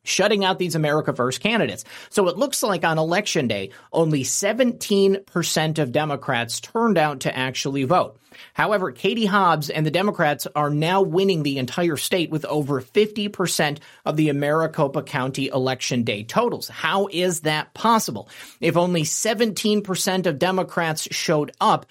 shutting 0.03 0.43
out 0.43 0.59
these 0.59 0.75
America 0.75 1.13
First 1.13 1.41
candidates. 1.41 1.85
So 2.09 2.27
it 2.27 2.37
looks 2.37 2.63
like 2.63 2.83
on 2.83 2.97
election 2.97 3.47
day, 3.47 3.71
only 3.91 4.23
17% 4.23 5.79
of 5.79 5.91
Democrats 5.91 6.59
turned 6.59 6.97
out 6.97 7.21
to 7.21 7.35
actually 7.35 7.83
vote. 7.83 8.19
However, 8.53 8.91
Katie 8.91 9.25
Hobbs 9.25 9.69
and 9.69 9.85
the 9.85 9.91
Democrats 9.91 10.47
are 10.55 10.69
now 10.69 11.01
winning 11.01 11.43
the 11.43 11.59
entire 11.59 11.97
state 11.97 12.31
with 12.31 12.45
over 12.45 12.81
50% 12.81 13.79
of 14.05 14.17
the 14.17 14.31
Maricopa 14.31 15.03
County 15.03 15.47
election 15.47 16.03
day 16.03 16.23
totals. 16.23 16.67
How 16.67 17.07
is 17.11 17.41
that 17.41 17.73
possible? 17.73 18.29
If 18.59 18.75
only 18.75 19.03
17% 19.03 20.25
of 20.25 20.39
Democrats 20.39 21.07
showed 21.11 21.51
up, 21.61 21.85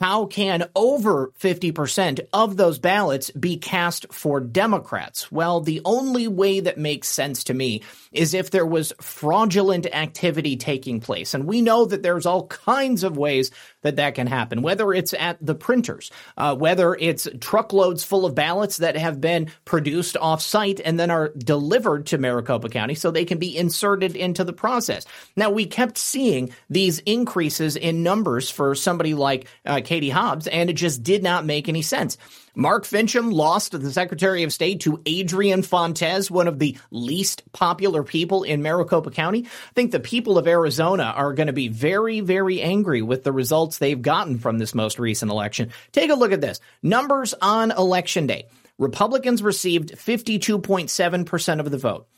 how 0.00 0.26
can 0.26 0.68
over 0.76 1.32
50% 1.40 2.20
of 2.32 2.56
those 2.56 2.78
ballots 2.78 3.30
be 3.30 3.56
cast 3.56 4.12
for 4.12 4.40
Democrats? 4.40 5.30
Well, 5.32 5.60
the 5.60 5.80
only 5.84 6.28
way 6.28 6.60
that 6.60 6.78
makes 6.78 7.08
sense 7.08 7.44
to 7.44 7.54
me 7.54 7.82
is 8.12 8.34
if 8.34 8.50
there 8.50 8.66
was 8.66 8.92
fraudulent 9.00 9.86
activity 9.86 10.56
taking 10.56 11.00
place. 11.00 11.34
And 11.34 11.44
we 11.44 11.62
know 11.62 11.84
that 11.84 12.02
there's 12.02 12.26
all 12.26 12.46
kinds 12.46 13.04
of 13.04 13.16
ways 13.16 13.50
that 13.82 13.96
that 13.96 14.14
can 14.14 14.26
happen, 14.26 14.62
whether 14.62 14.92
it's 14.92 15.14
at 15.14 15.38
the 15.44 15.54
printers, 15.54 16.10
uh, 16.36 16.54
whether 16.54 16.94
it's 16.94 17.28
truckloads 17.40 18.04
full 18.04 18.24
of 18.24 18.34
ballots 18.34 18.78
that 18.78 18.96
have 18.96 19.20
been 19.20 19.50
produced 19.64 20.16
off 20.16 20.42
site 20.42 20.80
and 20.84 20.98
then 20.98 21.10
are 21.10 21.32
delivered 21.38 22.06
to 22.06 22.18
Maricopa 22.18 22.68
County 22.68 22.94
so 22.94 23.10
they 23.10 23.24
can 23.24 23.38
be 23.38 23.56
inserted 23.56 24.16
into 24.16 24.44
the 24.44 24.52
process. 24.52 25.04
Now, 25.36 25.50
we 25.50 25.66
kept 25.66 25.98
seeing 25.98 26.50
these 26.68 26.98
increases 27.00 27.76
in 27.76 28.02
numbers 28.02 28.50
for 28.50 28.74
somebody 28.74 29.14
like 29.14 29.46
uh, 29.64 29.80
Katie 29.84 30.10
Hobbs, 30.10 30.46
and 30.46 30.70
it 30.70 30.74
just 30.74 31.02
did 31.02 31.22
not 31.22 31.44
make 31.44 31.68
any 31.68 31.82
sense. 31.82 32.18
Mark 32.58 32.84
Finchem 32.84 33.32
lost 33.32 33.70
the 33.70 33.92
Secretary 33.92 34.42
of 34.42 34.52
State 34.52 34.80
to 34.80 35.00
Adrian 35.06 35.62
Fontes, 35.62 36.28
one 36.28 36.48
of 36.48 36.58
the 36.58 36.76
least 36.90 37.44
popular 37.52 38.02
people 38.02 38.42
in 38.42 38.62
Maricopa 38.62 39.12
County. 39.12 39.44
I 39.46 39.72
think 39.76 39.92
the 39.92 40.00
people 40.00 40.38
of 40.38 40.48
Arizona 40.48 41.04
are 41.04 41.34
going 41.34 41.46
to 41.46 41.52
be 41.52 41.68
very, 41.68 42.18
very 42.18 42.60
angry 42.60 43.00
with 43.00 43.22
the 43.22 43.30
results 43.30 43.78
they've 43.78 44.02
gotten 44.02 44.40
from 44.40 44.58
this 44.58 44.74
most 44.74 44.98
recent 44.98 45.30
election. 45.30 45.70
Take 45.92 46.10
a 46.10 46.16
look 46.16 46.32
at 46.32 46.40
this. 46.40 46.58
Numbers 46.82 47.32
on 47.40 47.70
election 47.70 48.26
day. 48.26 48.48
Republicans 48.76 49.40
received 49.40 49.92
52.7% 49.92 51.60
of 51.60 51.70
the 51.70 51.78
vote. 51.78 52.08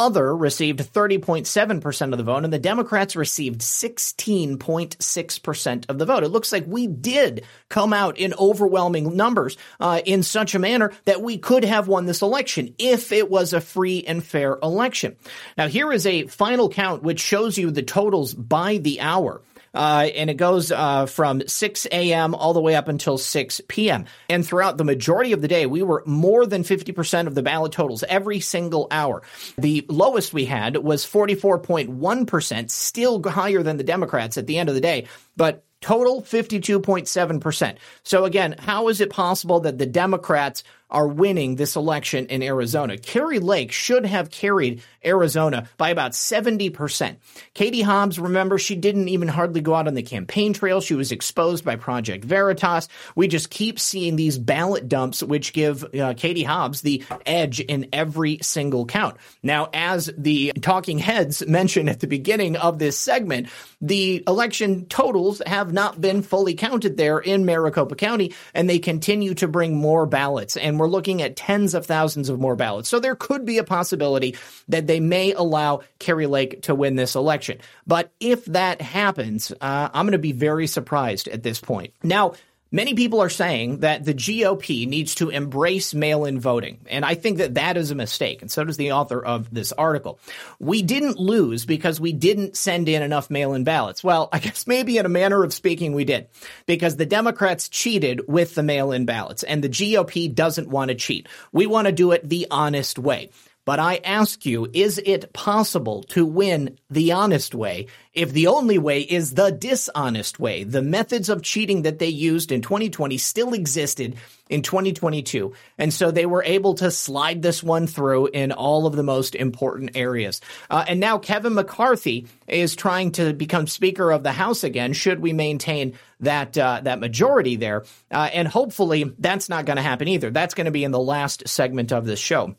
Other 0.00 0.34
received 0.34 0.80
30.7% 0.80 2.12
of 2.12 2.16
the 2.16 2.24
vote, 2.24 2.44
and 2.44 2.50
the 2.50 2.58
Democrats 2.58 3.16
received 3.16 3.60
16.6% 3.60 5.90
of 5.90 5.98
the 5.98 6.06
vote. 6.06 6.24
It 6.24 6.30
looks 6.30 6.52
like 6.52 6.64
we 6.66 6.86
did 6.86 7.44
come 7.68 7.92
out 7.92 8.16
in 8.16 8.32
overwhelming 8.38 9.14
numbers 9.14 9.58
uh, 9.78 10.00
in 10.06 10.22
such 10.22 10.54
a 10.54 10.58
manner 10.58 10.92
that 11.04 11.20
we 11.20 11.36
could 11.36 11.66
have 11.66 11.86
won 11.86 12.06
this 12.06 12.22
election 12.22 12.74
if 12.78 13.12
it 13.12 13.28
was 13.28 13.52
a 13.52 13.60
free 13.60 14.02
and 14.06 14.24
fair 14.24 14.56
election. 14.62 15.16
Now, 15.58 15.68
here 15.68 15.92
is 15.92 16.06
a 16.06 16.28
final 16.28 16.70
count 16.70 17.02
which 17.02 17.20
shows 17.20 17.58
you 17.58 17.70
the 17.70 17.82
totals 17.82 18.32
by 18.32 18.78
the 18.78 19.02
hour. 19.02 19.42
Uh, 19.72 20.08
and 20.14 20.30
it 20.30 20.34
goes 20.34 20.72
uh, 20.72 21.06
from 21.06 21.46
6 21.46 21.86
a.m. 21.92 22.34
all 22.34 22.52
the 22.52 22.60
way 22.60 22.74
up 22.74 22.88
until 22.88 23.18
6 23.18 23.60
p.m. 23.68 24.06
And 24.28 24.46
throughout 24.46 24.78
the 24.78 24.84
majority 24.84 25.32
of 25.32 25.42
the 25.42 25.48
day, 25.48 25.66
we 25.66 25.82
were 25.82 26.02
more 26.06 26.46
than 26.46 26.62
50% 26.62 27.26
of 27.26 27.34
the 27.34 27.42
ballot 27.42 27.72
totals 27.72 28.02
every 28.08 28.40
single 28.40 28.88
hour. 28.90 29.22
The 29.58 29.86
lowest 29.88 30.34
we 30.34 30.44
had 30.44 30.76
was 30.76 31.06
44.1%, 31.06 32.70
still 32.70 33.22
higher 33.22 33.62
than 33.62 33.76
the 33.76 33.84
Democrats 33.84 34.36
at 34.38 34.46
the 34.46 34.58
end 34.58 34.68
of 34.68 34.74
the 34.74 34.80
day, 34.80 35.06
but 35.36 35.64
total 35.80 36.20
52.7%. 36.22 37.76
So 38.02 38.24
again, 38.24 38.54
how 38.58 38.88
is 38.88 39.00
it 39.00 39.10
possible 39.10 39.60
that 39.60 39.78
the 39.78 39.86
Democrats 39.86 40.62
are 40.90 41.06
winning 41.06 41.56
this 41.56 41.76
election 41.76 42.26
in 42.26 42.42
Arizona. 42.42 42.98
Kari 42.98 43.38
Lake 43.38 43.72
should 43.72 44.06
have 44.06 44.30
carried 44.30 44.82
Arizona 45.04 45.68
by 45.76 45.90
about 45.90 46.12
70%. 46.12 47.16
Katie 47.54 47.82
Hobbs, 47.82 48.18
remember, 48.18 48.58
she 48.58 48.76
didn't 48.76 49.08
even 49.08 49.28
hardly 49.28 49.60
go 49.60 49.74
out 49.74 49.86
on 49.86 49.94
the 49.94 50.02
campaign 50.02 50.52
trail. 50.52 50.80
She 50.80 50.94
was 50.94 51.12
exposed 51.12 51.64
by 51.64 51.76
Project 51.76 52.24
Veritas. 52.24 52.88
We 53.14 53.28
just 53.28 53.50
keep 53.50 53.78
seeing 53.78 54.16
these 54.16 54.38
ballot 54.38 54.88
dumps, 54.88 55.22
which 55.22 55.52
give 55.52 55.84
uh, 55.94 56.14
Katie 56.16 56.42
Hobbs 56.42 56.82
the 56.82 57.02
edge 57.24 57.60
in 57.60 57.88
every 57.92 58.38
single 58.42 58.86
count. 58.86 59.16
Now, 59.42 59.70
as 59.72 60.12
the 60.16 60.52
talking 60.60 60.98
heads 60.98 61.46
mentioned 61.46 61.88
at 61.88 62.00
the 62.00 62.06
beginning 62.06 62.56
of 62.56 62.78
this 62.78 62.98
segment, 62.98 63.48
the 63.80 64.22
election 64.26 64.86
totals 64.86 65.40
have 65.46 65.72
not 65.72 66.00
been 66.00 66.22
fully 66.22 66.54
counted 66.54 66.96
there 66.96 67.18
in 67.18 67.44
Maricopa 67.44 67.94
County, 67.94 68.34
and 68.54 68.68
they 68.68 68.78
continue 68.78 69.34
to 69.34 69.48
bring 69.48 69.76
more 69.76 70.06
ballots. 70.06 70.56
And 70.56 70.78
we're 70.80 70.88
looking 70.88 71.22
at 71.22 71.36
tens 71.36 71.74
of 71.74 71.86
thousands 71.86 72.28
of 72.28 72.40
more 72.40 72.56
ballots. 72.56 72.88
So 72.88 72.98
there 72.98 73.14
could 73.14 73.44
be 73.44 73.58
a 73.58 73.64
possibility 73.64 74.36
that 74.68 74.86
they 74.86 74.98
may 74.98 75.32
allow 75.32 75.82
Kari 75.98 76.26
Lake 76.26 76.62
to 76.62 76.74
win 76.74 76.96
this 76.96 77.14
election. 77.14 77.58
But 77.86 78.10
if 78.18 78.44
that 78.46 78.80
happens, 78.80 79.52
uh, 79.60 79.90
I'm 79.92 80.06
going 80.06 80.12
to 80.12 80.18
be 80.18 80.32
very 80.32 80.66
surprised 80.66 81.28
at 81.28 81.42
this 81.42 81.60
point. 81.60 81.92
Now, 82.02 82.32
Many 82.72 82.94
people 82.94 83.20
are 83.20 83.28
saying 83.28 83.80
that 83.80 84.04
the 84.04 84.14
GOP 84.14 84.86
needs 84.86 85.16
to 85.16 85.28
embrace 85.28 85.92
mail 85.92 86.24
in 86.24 86.38
voting. 86.38 86.78
And 86.88 87.04
I 87.04 87.16
think 87.16 87.38
that 87.38 87.54
that 87.54 87.76
is 87.76 87.90
a 87.90 87.96
mistake. 87.96 88.42
And 88.42 88.50
so 88.50 88.62
does 88.62 88.76
the 88.76 88.92
author 88.92 89.20
of 89.24 89.52
this 89.52 89.72
article. 89.72 90.20
We 90.60 90.82
didn't 90.82 91.18
lose 91.18 91.66
because 91.66 92.00
we 92.00 92.12
didn't 92.12 92.56
send 92.56 92.88
in 92.88 93.02
enough 93.02 93.28
mail 93.28 93.54
in 93.54 93.64
ballots. 93.64 94.04
Well, 94.04 94.28
I 94.32 94.38
guess 94.38 94.68
maybe 94.68 94.98
in 94.98 95.06
a 95.06 95.08
manner 95.10 95.42
of 95.42 95.52
speaking, 95.52 95.94
we 95.94 96.04
did 96.04 96.28
because 96.66 96.94
the 96.94 97.06
Democrats 97.06 97.68
cheated 97.68 98.22
with 98.28 98.54
the 98.54 98.62
mail 98.62 98.92
in 98.92 99.04
ballots 99.04 99.42
and 99.42 99.64
the 99.64 99.68
GOP 99.68 100.32
doesn't 100.32 100.68
want 100.68 100.90
to 100.90 100.94
cheat. 100.94 101.28
We 101.50 101.66
want 101.66 101.86
to 101.86 101.92
do 101.92 102.12
it 102.12 102.28
the 102.28 102.46
honest 102.52 103.00
way. 103.00 103.30
But 103.66 103.78
I 103.78 104.00
ask 104.04 104.46
you, 104.46 104.68
is 104.72 105.00
it 105.04 105.32
possible 105.32 106.02
to 106.04 106.24
win 106.24 106.78
the 106.88 107.12
honest 107.12 107.54
way 107.54 107.88
if 108.14 108.32
the 108.32 108.46
only 108.46 108.78
way 108.78 109.00
is 109.02 109.34
the 109.34 109.50
dishonest 109.50 110.40
way? 110.40 110.64
The 110.64 110.80
methods 110.80 111.28
of 111.28 111.42
cheating 111.42 111.82
that 111.82 111.98
they 111.98 112.08
used 112.08 112.52
in 112.52 112.62
2020 112.62 113.18
still 113.18 113.52
existed 113.52 114.16
in 114.48 114.62
2022. 114.62 115.52
And 115.76 115.92
so 115.92 116.10
they 116.10 116.24
were 116.24 116.42
able 116.42 116.74
to 116.76 116.90
slide 116.90 117.42
this 117.42 117.62
one 117.62 117.86
through 117.86 118.28
in 118.28 118.50
all 118.50 118.86
of 118.86 118.96
the 118.96 119.02
most 119.02 119.34
important 119.34 119.90
areas. 119.94 120.40
Uh, 120.70 120.84
and 120.88 120.98
now 120.98 121.18
Kevin 121.18 121.54
McCarthy 121.54 122.26
is 122.48 122.74
trying 122.74 123.12
to 123.12 123.34
become 123.34 123.66
Speaker 123.66 124.10
of 124.10 124.22
the 124.22 124.32
House 124.32 124.64
again, 124.64 124.94
should 124.94 125.20
we 125.20 125.34
maintain 125.34 125.98
that, 126.20 126.56
uh, 126.56 126.80
that 126.82 126.98
majority 126.98 127.56
there. 127.56 127.84
Uh, 128.10 128.30
and 128.32 128.48
hopefully 128.48 129.12
that's 129.18 129.50
not 129.50 129.66
going 129.66 129.76
to 129.76 129.82
happen 129.82 130.08
either. 130.08 130.30
That's 130.30 130.54
going 130.54 130.64
to 130.64 130.70
be 130.70 130.84
in 130.84 130.92
the 130.92 130.98
last 130.98 131.46
segment 131.46 131.92
of 131.92 132.06
this 132.06 132.18
show. 132.18 132.56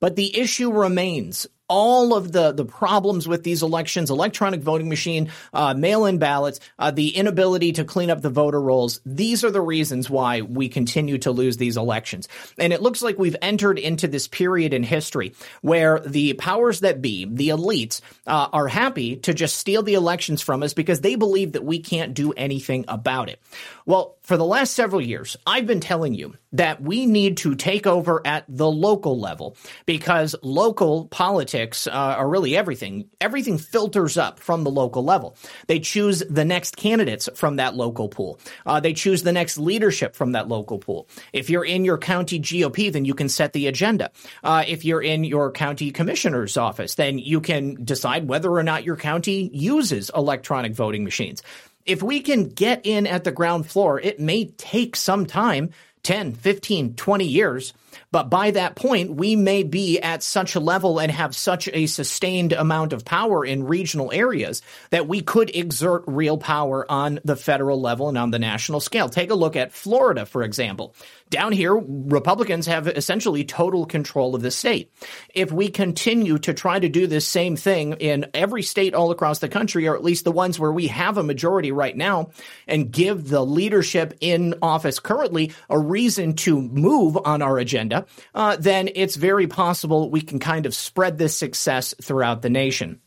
But 0.00 0.16
the 0.16 0.38
issue 0.38 0.72
remains 0.72 1.46
all 1.68 2.14
of 2.14 2.30
the, 2.32 2.52
the 2.52 2.64
problems 2.64 3.26
with 3.26 3.42
these 3.42 3.62
elections, 3.62 4.10
electronic 4.10 4.60
voting 4.60 4.88
machine, 4.88 5.30
uh, 5.52 5.74
mail-in 5.74 6.18
ballots, 6.18 6.60
uh, 6.78 6.90
the 6.90 7.16
inability 7.16 7.72
to 7.72 7.84
clean 7.84 8.10
up 8.10 8.22
the 8.22 8.30
voter 8.30 8.60
rolls. 8.60 9.00
These 9.04 9.44
are 9.44 9.50
the 9.50 9.60
reasons 9.60 10.08
why 10.08 10.42
we 10.42 10.68
continue 10.68 11.18
to 11.18 11.32
lose 11.32 11.56
these 11.56 11.76
elections. 11.76 12.28
And 12.58 12.72
it 12.72 12.82
looks 12.82 13.02
like 13.02 13.18
we've 13.18 13.36
entered 13.42 13.78
into 13.78 14.06
this 14.06 14.28
period 14.28 14.72
in 14.72 14.82
history 14.82 15.34
where 15.60 15.98
the 16.00 16.34
powers 16.34 16.80
that 16.80 17.02
be, 17.02 17.24
the 17.24 17.48
elites, 17.48 18.00
uh, 18.26 18.48
are 18.52 18.68
happy 18.68 19.16
to 19.16 19.34
just 19.34 19.56
steal 19.56 19.82
the 19.82 19.94
elections 19.94 20.42
from 20.42 20.62
us 20.62 20.72
because 20.72 21.00
they 21.00 21.16
believe 21.16 21.52
that 21.52 21.64
we 21.64 21.80
can't 21.80 22.14
do 22.14 22.32
anything 22.32 22.84
about 22.86 23.28
it. 23.28 23.40
Well, 23.86 24.18
for 24.22 24.36
the 24.36 24.44
last 24.44 24.74
several 24.74 25.00
years, 25.00 25.36
I've 25.46 25.66
been 25.66 25.80
telling 25.80 26.14
you 26.14 26.34
that 26.56 26.80
we 26.80 27.06
need 27.06 27.36
to 27.38 27.54
take 27.54 27.86
over 27.86 28.22
at 28.24 28.44
the 28.48 28.70
local 28.70 29.18
level 29.18 29.56
because 29.84 30.34
local 30.42 31.06
politics 31.08 31.86
uh, 31.86 31.90
are 31.90 32.28
really 32.28 32.56
everything. 32.56 33.08
Everything 33.20 33.58
filters 33.58 34.16
up 34.16 34.40
from 34.40 34.64
the 34.64 34.70
local 34.70 35.04
level. 35.04 35.36
They 35.66 35.80
choose 35.80 36.22
the 36.28 36.44
next 36.44 36.76
candidates 36.76 37.28
from 37.34 37.56
that 37.56 37.74
local 37.74 38.08
pool. 38.08 38.40
Uh, 38.64 38.80
they 38.80 38.94
choose 38.94 39.22
the 39.22 39.32
next 39.32 39.58
leadership 39.58 40.16
from 40.16 40.32
that 40.32 40.48
local 40.48 40.78
pool. 40.78 41.08
If 41.32 41.50
you're 41.50 41.64
in 41.64 41.84
your 41.84 41.98
county 41.98 42.40
GOP, 42.40 42.92
then 42.92 43.04
you 43.04 43.14
can 43.14 43.28
set 43.28 43.52
the 43.52 43.66
agenda. 43.66 44.10
Uh, 44.42 44.64
if 44.66 44.84
you're 44.84 45.02
in 45.02 45.24
your 45.24 45.52
county 45.52 45.90
commissioner's 45.90 46.56
office, 46.56 46.94
then 46.94 47.18
you 47.18 47.40
can 47.40 47.84
decide 47.84 48.28
whether 48.28 48.50
or 48.50 48.62
not 48.62 48.84
your 48.84 48.96
county 48.96 49.50
uses 49.52 50.10
electronic 50.14 50.74
voting 50.74 51.04
machines. 51.04 51.42
If 51.84 52.02
we 52.02 52.20
can 52.20 52.48
get 52.48 52.84
in 52.84 53.06
at 53.06 53.22
the 53.22 53.30
ground 53.30 53.66
floor, 53.70 54.00
it 54.00 54.18
may 54.18 54.46
take 54.46 54.96
some 54.96 55.24
time 55.24 55.70
10, 56.06 56.34
15, 56.34 56.94
20 56.94 57.24
years 57.24 57.72
but 58.10 58.30
by 58.30 58.50
that 58.52 58.76
point, 58.76 59.14
we 59.14 59.36
may 59.36 59.62
be 59.62 60.00
at 60.00 60.22
such 60.22 60.54
a 60.54 60.60
level 60.60 60.98
and 60.98 61.10
have 61.10 61.34
such 61.34 61.68
a 61.72 61.86
sustained 61.86 62.52
amount 62.52 62.92
of 62.92 63.04
power 63.04 63.44
in 63.44 63.64
regional 63.64 64.12
areas 64.12 64.62
that 64.90 65.08
we 65.08 65.20
could 65.20 65.54
exert 65.54 66.04
real 66.06 66.38
power 66.38 66.90
on 66.90 67.20
the 67.24 67.36
federal 67.36 67.80
level 67.80 68.08
and 68.08 68.18
on 68.18 68.30
the 68.30 68.38
national 68.38 68.80
scale. 68.80 69.08
Take 69.08 69.30
a 69.30 69.34
look 69.34 69.56
at 69.56 69.72
Florida, 69.72 70.26
for 70.26 70.42
example. 70.42 70.94
Down 71.28 71.50
here, 71.50 71.74
Republicans 71.74 72.66
have 72.66 72.86
essentially 72.86 73.44
total 73.44 73.84
control 73.84 74.36
of 74.36 74.42
the 74.42 74.50
state. 74.52 74.92
If 75.34 75.50
we 75.50 75.68
continue 75.68 76.38
to 76.38 76.54
try 76.54 76.78
to 76.78 76.88
do 76.88 77.08
this 77.08 77.26
same 77.26 77.56
thing 77.56 77.94
in 77.94 78.26
every 78.32 78.62
state 78.62 78.94
all 78.94 79.10
across 79.10 79.40
the 79.40 79.48
country, 79.48 79.88
or 79.88 79.96
at 79.96 80.04
least 80.04 80.24
the 80.24 80.30
ones 80.30 80.58
where 80.58 80.70
we 80.70 80.86
have 80.86 81.18
a 81.18 81.24
majority 81.24 81.72
right 81.72 81.96
now, 81.96 82.30
and 82.68 82.92
give 82.92 83.28
the 83.28 83.44
leadership 83.44 84.14
in 84.20 84.54
office 84.62 85.00
currently 85.00 85.52
a 85.68 85.78
reason 85.78 86.34
to 86.34 86.60
move 86.60 87.18
on 87.24 87.42
our 87.42 87.58
agenda, 87.58 88.06
uh, 88.34 88.56
then 88.56 88.88
it's 88.94 89.16
very 89.16 89.48
possible 89.48 90.10
we 90.10 90.20
can 90.20 90.38
kind 90.38 90.64
of 90.64 90.74
spread 90.76 91.18
this 91.18 91.36
success 91.36 91.92
throughout 92.00 92.42
the 92.42 92.50
nation. 92.50 93.00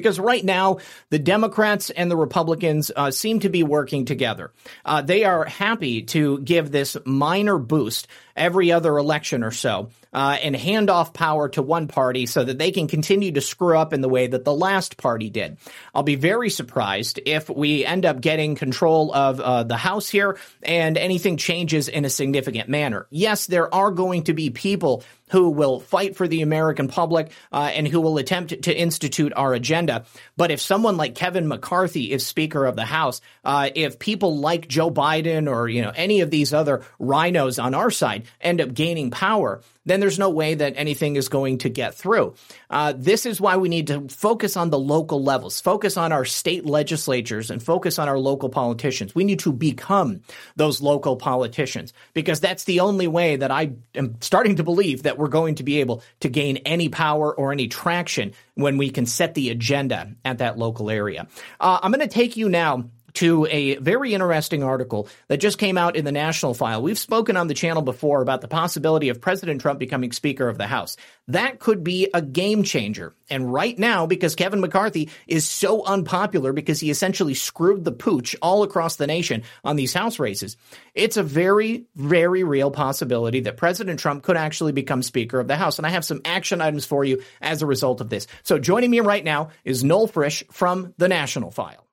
Because 0.00 0.18
right 0.18 0.44
now, 0.44 0.78
the 1.10 1.18
Democrats 1.18 1.90
and 1.90 2.10
the 2.10 2.16
Republicans 2.16 2.90
uh, 2.94 3.10
seem 3.10 3.40
to 3.40 3.48
be 3.48 3.62
working 3.62 4.04
together. 4.04 4.52
Uh, 4.84 5.02
they 5.02 5.24
are 5.24 5.44
happy 5.44 6.02
to 6.02 6.38
give 6.40 6.70
this 6.70 6.96
minor 7.04 7.58
boost 7.58 8.08
every 8.36 8.72
other 8.72 8.98
election 8.98 9.42
or 9.42 9.50
so 9.50 9.90
uh, 10.16 10.38
and 10.42 10.56
hand 10.56 10.88
off 10.88 11.12
power 11.12 11.50
to 11.50 11.60
one 11.60 11.88
party 11.88 12.24
so 12.24 12.42
that 12.42 12.56
they 12.58 12.70
can 12.70 12.88
continue 12.88 13.32
to 13.32 13.42
screw 13.42 13.76
up 13.76 13.92
in 13.92 14.00
the 14.00 14.08
way 14.08 14.26
that 14.26 14.46
the 14.46 14.54
last 14.54 14.96
party 14.96 15.28
did. 15.28 15.58
I'll 15.94 16.02
be 16.02 16.14
very 16.14 16.48
surprised 16.48 17.20
if 17.26 17.50
we 17.50 17.84
end 17.84 18.06
up 18.06 18.22
getting 18.22 18.54
control 18.54 19.12
of 19.12 19.40
uh, 19.40 19.64
the 19.64 19.76
House 19.76 20.08
here 20.08 20.38
and 20.62 20.96
anything 20.96 21.36
changes 21.36 21.88
in 21.88 22.06
a 22.06 22.10
significant 22.10 22.70
manner. 22.70 23.06
Yes, 23.10 23.46
there 23.46 23.72
are 23.72 23.90
going 23.90 24.24
to 24.24 24.32
be 24.32 24.48
people 24.48 25.04
who 25.30 25.50
will 25.50 25.80
fight 25.80 26.16
for 26.16 26.26
the 26.26 26.40
American 26.40 26.88
public 26.88 27.30
uh, 27.52 27.70
and 27.74 27.86
who 27.86 28.00
will 28.00 28.16
attempt 28.16 28.62
to 28.62 28.74
institute 28.74 29.32
our 29.36 29.52
agenda. 29.52 30.04
But 30.36 30.50
if 30.50 30.60
someone 30.60 30.96
like 30.96 31.14
Kevin 31.14 31.48
McCarthy 31.48 32.12
is 32.12 32.26
Speaker 32.26 32.64
of 32.64 32.76
the 32.76 32.84
House, 32.84 33.20
uh, 33.44 33.68
if 33.74 33.98
people 33.98 34.38
like 34.38 34.68
Joe 34.68 34.90
Biden 34.90 35.50
or 35.50 35.68
you 35.68 35.82
know 35.82 35.92
any 35.94 36.20
of 36.20 36.30
these 36.30 36.54
other 36.54 36.84
RINOs 36.98 37.62
on 37.62 37.74
our 37.74 37.90
side 37.90 38.24
end 38.40 38.60
up 38.60 38.72
gaining 38.72 39.10
power, 39.10 39.60
then 39.86 40.00
there's 40.00 40.18
no 40.18 40.28
way 40.28 40.54
that 40.54 40.74
anything 40.76 41.16
is 41.16 41.28
going 41.28 41.58
to 41.58 41.70
get 41.70 41.94
through. 41.94 42.34
Uh, 42.68 42.92
this 42.96 43.24
is 43.24 43.40
why 43.40 43.56
we 43.56 43.68
need 43.68 43.86
to 43.86 44.08
focus 44.08 44.56
on 44.56 44.70
the 44.70 44.78
local 44.78 45.22
levels, 45.22 45.60
focus 45.60 45.96
on 45.96 46.12
our 46.12 46.24
state 46.24 46.66
legislatures, 46.66 47.50
and 47.50 47.62
focus 47.62 47.98
on 47.98 48.08
our 48.08 48.18
local 48.18 48.48
politicians. 48.48 49.14
We 49.14 49.24
need 49.24 49.38
to 49.40 49.52
become 49.52 50.20
those 50.56 50.82
local 50.82 51.16
politicians 51.16 51.92
because 52.12 52.40
that's 52.40 52.64
the 52.64 52.80
only 52.80 53.06
way 53.06 53.36
that 53.36 53.50
I 53.50 53.72
am 53.94 54.20
starting 54.20 54.56
to 54.56 54.64
believe 54.64 55.04
that 55.04 55.16
we're 55.16 55.28
going 55.28 55.54
to 55.56 55.62
be 55.62 55.80
able 55.80 56.02
to 56.20 56.28
gain 56.28 56.58
any 56.58 56.88
power 56.88 57.34
or 57.34 57.52
any 57.52 57.68
traction 57.68 58.32
when 58.54 58.76
we 58.76 58.90
can 58.90 59.06
set 59.06 59.34
the 59.34 59.50
agenda 59.50 60.12
at 60.24 60.38
that 60.38 60.58
local 60.58 60.90
area. 60.90 61.28
Uh, 61.60 61.78
I'm 61.82 61.92
going 61.92 62.06
to 62.06 62.12
take 62.12 62.36
you 62.36 62.48
now 62.48 62.90
to 63.16 63.46
a 63.46 63.76
very 63.76 64.12
interesting 64.12 64.62
article 64.62 65.08
that 65.28 65.38
just 65.38 65.58
came 65.58 65.78
out 65.78 65.96
in 65.96 66.04
the 66.04 66.12
National 66.12 66.52
File. 66.52 66.82
We've 66.82 66.98
spoken 66.98 67.36
on 67.36 67.46
the 67.46 67.54
channel 67.54 67.82
before 67.82 68.20
about 68.20 68.42
the 68.42 68.48
possibility 68.48 69.08
of 69.08 69.20
President 69.20 69.60
Trump 69.60 69.78
becoming 69.78 70.12
Speaker 70.12 70.48
of 70.48 70.58
the 70.58 70.66
House. 70.66 70.96
That 71.28 71.58
could 71.58 71.82
be 71.82 72.08
a 72.12 72.20
game 72.20 72.62
changer. 72.62 73.14
And 73.30 73.50
right 73.52 73.76
now, 73.78 74.06
because 74.06 74.34
Kevin 74.34 74.60
McCarthy 74.60 75.08
is 75.26 75.48
so 75.48 75.82
unpopular 75.82 76.52
because 76.52 76.78
he 76.78 76.90
essentially 76.90 77.32
screwed 77.32 77.84
the 77.84 77.92
pooch 77.92 78.36
all 78.42 78.62
across 78.62 78.96
the 78.96 79.06
nation 79.06 79.44
on 79.64 79.76
these 79.76 79.94
House 79.94 80.18
races, 80.18 80.58
it's 80.94 81.16
a 81.16 81.22
very, 81.22 81.86
very 81.96 82.44
real 82.44 82.70
possibility 82.70 83.40
that 83.40 83.56
President 83.56 83.98
Trump 83.98 84.24
could 84.24 84.36
actually 84.36 84.72
become 84.72 85.02
Speaker 85.02 85.40
of 85.40 85.48
the 85.48 85.56
House. 85.56 85.78
And 85.78 85.86
I 85.86 85.90
have 85.90 86.04
some 86.04 86.20
action 86.26 86.60
items 86.60 86.84
for 86.84 87.02
you 87.02 87.22
as 87.40 87.62
a 87.62 87.66
result 87.66 88.02
of 88.02 88.10
this. 88.10 88.26
So 88.42 88.58
joining 88.58 88.90
me 88.90 89.00
right 89.00 89.24
now 89.24 89.48
is 89.64 89.82
Noel 89.82 90.06
Fritsch 90.06 90.44
from 90.52 90.92
the 90.98 91.08
National 91.08 91.50
File. 91.50 91.85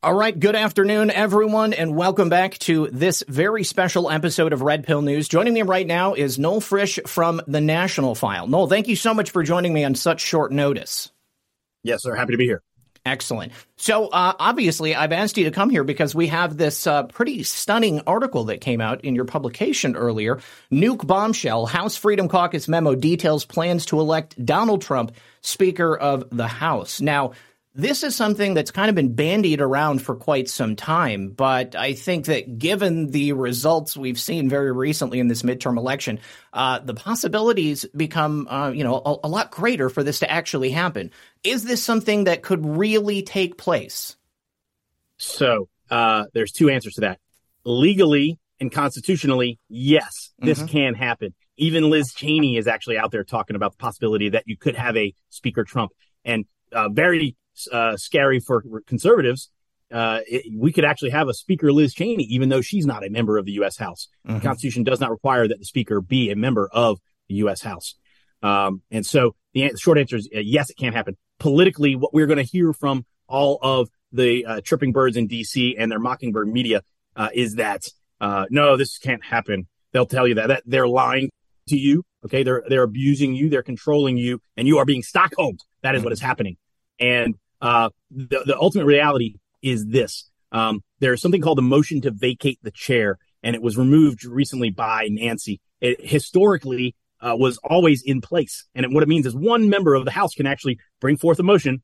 All 0.00 0.14
right, 0.14 0.38
good 0.38 0.54
afternoon, 0.54 1.10
everyone, 1.10 1.72
and 1.72 1.96
welcome 1.96 2.28
back 2.28 2.56
to 2.58 2.86
this 2.92 3.24
very 3.26 3.64
special 3.64 4.08
episode 4.08 4.52
of 4.52 4.62
Red 4.62 4.86
Pill 4.86 5.02
News. 5.02 5.26
Joining 5.26 5.52
me 5.52 5.62
right 5.62 5.88
now 5.88 6.14
is 6.14 6.38
Noel 6.38 6.60
Fritsch 6.60 7.00
from 7.08 7.42
the 7.48 7.60
National 7.60 8.14
File. 8.14 8.46
Noel, 8.46 8.68
thank 8.68 8.86
you 8.86 8.94
so 8.94 9.12
much 9.12 9.32
for 9.32 9.42
joining 9.42 9.72
me 9.72 9.82
on 9.82 9.96
such 9.96 10.20
short 10.20 10.52
notice. 10.52 11.10
Yes, 11.82 12.04
sir. 12.04 12.14
Happy 12.14 12.30
to 12.30 12.38
be 12.38 12.44
here. 12.44 12.62
Excellent. 13.04 13.50
So, 13.76 14.06
uh, 14.06 14.34
obviously, 14.38 14.94
I've 14.94 15.10
asked 15.10 15.36
you 15.36 15.46
to 15.46 15.50
come 15.50 15.68
here 15.68 15.82
because 15.82 16.14
we 16.14 16.28
have 16.28 16.56
this 16.56 16.86
uh, 16.86 17.02
pretty 17.04 17.42
stunning 17.42 18.00
article 18.06 18.44
that 18.44 18.60
came 18.60 18.80
out 18.80 19.04
in 19.04 19.16
your 19.16 19.24
publication 19.24 19.96
earlier. 19.96 20.38
Nuke 20.70 21.08
bombshell: 21.08 21.66
House 21.66 21.96
Freedom 21.96 22.28
Caucus 22.28 22.68
memo 22.68 22.94
details 22.94 23.44
plans 23.44 23.86
to 23.86 23.98
elect 23.98 24.44
Donald 24.44 24.80
Trump 24.80 25.10
Speaker 25.40 25.96
of 25.96 26.28
the 26.30 26.46
House. 26.46 27.00
Now, 27.00 27.32
this 27.74 28.02
is 28.02 28.16
something 28.16 28.54
that's 28.54 28.70
kind 28.70 28.88
of 28.88 28.94
been 28.94 29.14
bandied 29.14 29.60
around 29.60 30.02
for 30.02 30.16
quite 30.16 30.48
some 30.48 30.74
time, 30.74 31.30
but 31.30 31.76
I 31.76 31.92
think 31.92 32.26
that 32.26 32.58
given 32.58 33.10
the 33.10 33.32
results 33.32 33.96
we've 33.96 34.18
seen 34.18 34.48
very 34.48 34.72
recently 34.72 35.20
in 35.20 35.28
this 35.28 35.42
midterm 35.42 35.76
election, 35.76 36.18
uh, 36.52 36.80
the 36.80 36.94
possibilities 36.94 37.84
become, 37.94 38.48
uh, 38.48 38.70
you 38.70 38.84
know, 38.84 38.96
a, 38.96 39.26
a, 39.26 39.28
lot 39.28 39.50
greater 39.50 39.90
for 39.90 40.02
this 40.02 40.20
to 40.20 40.30
actually 40.30 40.70
happen. 40.70 41.12
Is 41.44 41.64
this 41.64 41.82
something 41.82 42.24
that 42.24 42.42
could 42.42 42.64
really 42.66 43.22
take 43.22 43.58
place? 43.58 44.16
So 45.18 45.68
uh, 45.90 46.24
there's 46.32 46.52
two 46.52 46.70
answers 46.70 46.94
to 46.94 47.02
that. 47.02 47.20
Legally 47.64 48.38
and 48.60 48.72
constitutionally, 48.72 49.58
yes, 49.68 50.30
this 50.38 50.58
mm-hmm. 50.58 50.66
can 50.66 50.94
happen. 50.94 51.34
Even 51.56 51.90
Liz 51.90 52.12
Cheney 52.12 52.56
is 52.56 52.66
actually 52.66 52.98
out 52.98 53.10
there 53.10 53.24
talking 53.24 53.56
about 53.56 53.72
the 53.72 53.78
possibility 53.78 54.30
that 54.30 54.44
you 54.46 54.56
could 54.56 54.74
have 54.74 54.96
a 54.96 55.14
Speaker 55.28 55.64
Trump. 55.64 55.92
And 56.24 56.44
uh, 56.72 56.88
very 56.88 57.36
uh, 57.72 57.96
scary 57.96 58.40
for 58.40 58.62
conservatives. 58.86 59.50
Uh, 59.90 60.20
it, 60.26 60.52
we 60.54 60.70
could 60.70 60.84
actually 60.84 61.10
have 61.10 61.28
a 61.28 61.34
Speaker 61.34 61.72
Liz 61.72 61.94
Cheney, 61.94 62.24
even 62.24 62.50
though 62.50 62.60
she's 62.60 62.84
not 62.84 63.04
a 63.06 63.10
member 63.10 63.38
of 63.38 63.46
the 63.46 63.52
U.S. 63.52 63.78
House. 63.78 64.08
Mm-hmm. 64.26 64.38
The 64.38 64.44
Constitution 64.44 64.84
does 64.84 65.00
not 65.00 65.10
require 65.10 65.48
that 65.48 65.58
the 65.58 65.64
Speaker 65.64 66.00
be 66.00 66.30
a 66.30 66.36
member 66.36 66.68
of 66.70 66.98
the 67.28 67.36
U.S. 67.36 67.62
House. 67.62 67.94
Um, 68.42 68.82
and 68.90 69.04
so 69.04 69.34
the, 69.54 69.72
short 69.78 69.98
answer 69.98 70.16
is 70.16 70.28
uh, 70.34 70.40
yes, 70.40 70.70
it 70.70 70.76
can 70.76 70.92
happen. 70.92 71.16
Politically, 71.38 71.96
what 71.96 72.12
we're 72.12 72.26
going 72.26 72.38
to 72.38 72.42
hear 72.42 72.72
from 72.72 73.06
all 73.26 73.58
of 73.62 73.88
the 74.12 74.44
uh, 74.44 74.60
tripping 74.62 74.92
birds 74.92 75.16
in 75.16 75.26
D.C. 75.26 75.76
and 75.78 75.90
their 75.90 75.98
mockingbird 75.98 76.48
media 76.48 76.82
uh, 77.16 77.28
is 77.32 77.54
that 77.54 77.82
uh, 78.20 78.46
no, 78.50 78.76
this 78.76 78.98
can't 78.98 79.24
happen. 79.24 79.66
They'll 79.92 80.06
tell 80.06 80.26
you 80.26 80.34
that, 80.34 80.48
that 80.48 80.62
they're 80.66 80.88
lying 80.88 81.30
to 81.68 81.76
you. 81.76 82.04
Okay, 82.24 82.42
they're 82.42 82.64
they're 82.68 82.82
abusing 82.82 83.34
you, 83.34 83.48
they're 83.48 83.62
controlling 83.62 84.16
you, 84.16 84.40
and 84.56 84.66
you 84.66 84.78
are 84.78 84.84
being 84.84 85.02
Stockholmed. 85.02 85.60
That 85.82 85.94
is 85.94 86.00
mm-hmm. 86.00 86.06
what 86.06 86.12
is 86.12 86.20
happening. 86.20 86.56
And 86.98 87.36
uh, 87.60 87.90
the, 88.10 88.42
the 88.46 88.58
ultimate 88.58 88.86
reality 88.86 89.36
is 89.62 89.86
this. 89.86 90.30
Um, 90.52 90.82
there's 91.00 91.20
something 91.20 91.42
called 91.42 91.58
the 91.58 91.62
motion 91.62 92.00
to 92.02 92.10
vacate 92.10 92.58
the 92.62 92.70
chair, 92.70 93.18
and 93.42 93.54
it 93.54 93.62
was 93.62 93.76
removed 93.76 94.24
recently 94.24 94.70
by 94.70 95.08
Nancy. 95.10 95.60
It 95.80 96.04
historically 96.04 96.94
uh, 97.20 97.36
was 97.36 97.58
always 97.58 98.02
in 98.02 98.20
place. 98.20 98.66
And 98.74 98.84
it, 98.84 98.92
what 98.92 99.02
it 99.02 99.08
means 99.08 99.26
is 99.26 99.34
one 99.34 99.68
member 99.68 99.94
of 99.94 100.04
the 100.04 100.10
House 100.10 100.34
can 100.34 100.46
actually 100.46 100.78
bring 101.00 101.16
forth 101.16 101.38
a 101.38 101.42
motion 101.42 101.82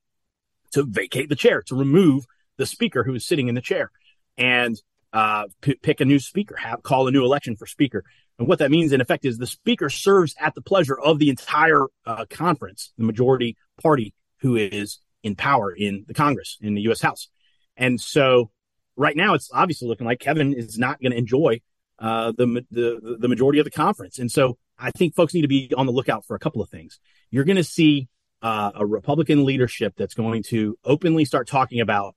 to 0.73 0.83
vacate 0.85 1.29
the 1.29 1.37
chair, 1.37 1.63
to 1.63 1.77
remove 1.77 2.25
the 2.57 2.67
speaker 2.67 3.05
who 3.05 3.15
is 3.15 3.27
sitting 3.27 3.49
in 3.49 3.55
the 3.55 3.61
chair 3.61 3.91
and 4.37 4.81
uh, 5.13 5.45
p- 5.61 5.75
pick 5.75 6.01
a 6.01 6.05
new 6.05 6.19
speaker, 6.19 6.57
have, 6.57 6.83
call 6.83 7.07
a 7.07 7.11
new 7.11 7.25
election 7.25 7.57
for 7.57 7.67
speaker. 7.67 8.05
And 8.39 8.49
what 8.49 8.59
that 8.59 8.71
means 8.71 8.93
in 8.93 9.01
effect 9.01 9.25
is 9.25 9.39
the 9.39 9.47
speaker 9.47 9.89
serves 9.89 10.35
at 10.41 10.55
the 10.55 10.61
pleasure 10.61 10.99
of 10.99 11.19
the 11.19 11.31
entire 11.31 11.87
uh, 12.05 12.27
conference, 12.29 12.93
the 12.99 13.05
majority 13.05 13.57
party 13.81 14.13
who 14.39 14.57
is 14.57 14.99
in 15.25 15.35
power 15.35 15.73
in 15.73 16.05
the 16.07 16.15
Congress, 16.15 16.59
in 16.61 16.75
the 16.75 16.83
U.S. 16.83 17.01
House. 17.01 17.29
And 17.77 18.01
so 18.01 18.51
right 18.97 19.17
now, 19.17 19.35
it's 19.35 19.51
obviously 19.53 19.89
looking 19.89 20.07
like 20.07 20.21
Kevin 20.21 20.53
is 20.55 20.79
not 20.79 21.01
going 21.01 21.11
to 21.11 21.19
enjoy 21.19 21.61
uh, 21.99 22.33
the, 22.37 22.65
the 22.71 23.17
the 23.21 23.29
majority 23.29 23.59
of 23.59 23.65
the 23.65 23.71
conference. 23.71 24.19
And 24.19 24.31
so 24.31 24.59
I 24.79 24.91
think 24.93 25.15
folks 25.15 25.35
need 25.35 25.43
to 25.43 25.49
be 25.49 25.73
on 25.77 25.87
the 25.87 25.93
lookout 25.93 26.25
for 26.25 26.37
a 26.37 26.39
couple 26.39 26.63
of 26.63 26.69
things. 26.69 27.01
You're 27.31 27.45
going 27.45 27.57
to 27.57 27.65
see 27.65 28.09
uh, 28.43 28.73
a 28.75 28.87
Republican 28.87 29.45
leadership 29.45 29.95
that's 29.97 30.15
going 30.15 30.43
to 30.45 30.77
openly 30.85 31.25
start 31.25 31.49
talking 31.49 31.81
about 31.81 32.15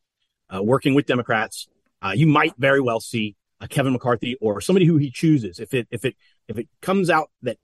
uh, 0.53 0.61
working 0.61 0.93
with 0.93 1.05
Democrats. 1.05 1.67
Uh, 2.01 2.13
you 2.15 2.27
might 2.27 2.53
very 2.57 2.81
well 2.81 2.99
see 2.99 3.35
a 3.59 3.67
Kevin 3.67 3.93
McCarthy 3.93 4.35
or 4.41 4.61
somebody 4.61 4.85
who 4.85 4.97
he 4.97 5.09
chooses. 5.09 5.59
If 5.59 5.73
it 5.73 5.87
if 5.89 6.05
it 6.05 6.15
if 6.47 6.57
it 6.57 6.67
comes 6.81 7.09
out 7.09 7.31
that 7.43 7.57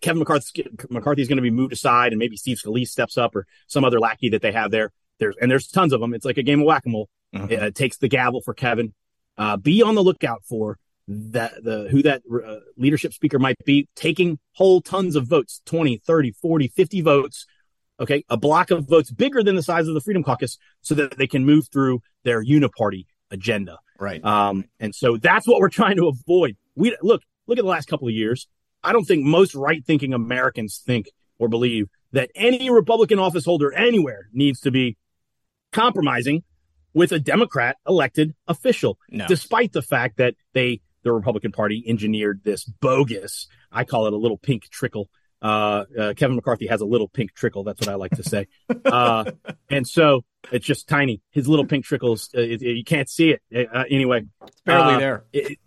Kevin 0.00 0.18
McCarthy 0.18 0.66
McCarthy 0.88 1.22
is 1.22 1.28
going 1.28 1.36
to 1.36 1.42
be 1.42 1.50
moved 1.50 1.72
aside, 1.72 2.12
and 2.12 2.18
maybe 2.18 2.36
Steve 2.36 2.58
Scalise 2.58 2.88
steps 2.88 3.16
up 3.18 3.34
or 3.34 3.46
some 3.66 3.84
other 3.84 3.98
lackey 4.00 4.28
that 4.30 4.42
they 4.42 4.52
have 4.52 4.70
there. 4.70 4.92
There's 5.18 5.36
and 5.40 5.50
there's 5.50 5.68
tons 5.68 5.92
of 5.92 6.00
them. 6.00 6.14
It's 6.14 6.24
like 6.24 6.38
a 6.38 6.42
game 6.42 6.60
of 6.60 6.66
whack 6.66 6.84
a 6.86 6.88
mole. 6.88 7.08
Mhm. 7.34 7.50
It, 7.50 7.62
uh, 7.62 7.70
takes 7.70 7.96
the 7.98 8.08
gavel 8.08 8.40
for 8.40 8.54
Kevin. 8.54 8.92
Uh, 9.38 9.56
be 9.56 9.82
on 9.82 9.94
the 9.94 10.02
lookout 10.02 10.42
for 10.44 10.78
that 11.08 11.62
the 11.64 11.88
who 11.90 12.02
that 12.02 12.22
uh, 12.32 12.56
leadership 12.76 13.12
speaker 13.12 13.38
might 13.38 13.56
be 13.64 13.88
taking 13.96 14.38
whole 14.52 14.80
tons 14.80 15.16
of 15.16 15.26
votes 15.26 15.60
20 15.66 15.96
30 15.96 16.30
40 16.32 16.68
50 16.68 17.00
votes 17.00 17.46
okay 17.98 18.22
a 18.28 18.36
block 18.36 18.70
of 18.70 18.86
votes 18.88 19.10
bigger 19.10 19.42
than 19.42 19.56
the 19.56 19.62
size 19.62 19.88
of 19.88 19.94
the 19.94 20.00
freedom 20.00 20.22
caucus 20.22 20.56
so 20.82 20.94
that 20.94 21.16
they 21.18 21.26
can 21.26 21.44
move 21.44 21.66
through 21.72 22.00
their 22.22 22.44
uniparty 22.44 23.06
agenda 23.30 23.78
Right. 23.98 24.24
um, 24.24 24.64
and 24.78 24.94
so 24.94 25.16
that's 25.16 25.48
what 25.48 25.58
we're 25.60 25.68
trying 25.68 25.96
to 25.96 26.06
avoid. 26.08 26.56
We 26.76 26.96
look, 27.02 27.22
look 27.46 27.58
at 27.58 27.62
the 27.64 27.68
last 27.68 27.88
couple 27.88 28.06
of 28.08 28.14
years. 28.14 28.46
I 28.82 28.92
don't 28.92 29.04
think 29.04 29.24
most 29.24 29.54
right 29.54 29.84
thinking 29.84 30.14
Americans 30.14 30.82
think 30.84 31.10
or 31.38 31.48
believe 31.48 31.88
that 32.12 32.30
any 32.34 32.70
Republican 32.70 33.18
office 33.18 33.44
holder 33.44 33.72
anywhere 33.72 34.28
needs 34.32 34.60
to 34.60 34.70
be 34.70 34.96
compromising 35.72 36.42
with 36.92 37.12
a 37.12 37.20
Democrat 37.20 37.76
elected 37.86 38.34
official, 38.48 38.98
No. 39.10 39.26
despite 39.28 39.72
the 39.72 39.82
fact 39.82 40.16
that 40.16 40.34
they, 40.54 40.80
the 41.04 41.12
Republican 41.12 41.52
Party, 41.52 41.84
engineered 41.86 42.40
this 42.44 42.64
bogus, 42.64 43.46
I 43.70 43.84
call 43.84 44.06
it 44.06 44.12
a 44.12 44.16
little 44.16 44.38
pink 44.38 44.68
trickle. 44.70 45.08
Uh, 45.42 45.84
uh, 45.98 46.14
Kevin 46.14 46.36
McCarthy 46.36 46.66
has 46.66 46.80
a 46.80 46.84
little 46.84 47.08
pink 47.08 47.32
trickle. 47.32 47.64
That's 47.64 47.80
what 47.80 47.88
I 47.88 47.94
like 47.94 48.12
to 48.16 48.22
say. 48.22 48.46
Uh, 48.84 49.30
and 49.70 49.86
so 49.86 50.24
it's 50.52 50.66
just 50.66 50.88
tiny. 50.88 51.22
His 51.30 51.46
little 51.48 51.64
pink 51.66 51.84
trickles, 51.84 52.28
uh, 52.36 52.40
it- 52.40 52.60
it- 52.62 52.76
you 52.76 52.84
can't 52.84 53.08
see 53.08 53.30
it. 53.30 53.68
Uh, 53.72 53.84
anyway, 53.88 54.22
It's 54.46 54.60
barely 54.62 54.94
uh, 54.94 54.98
there. 54.98 55.24
it- 55.32 55.58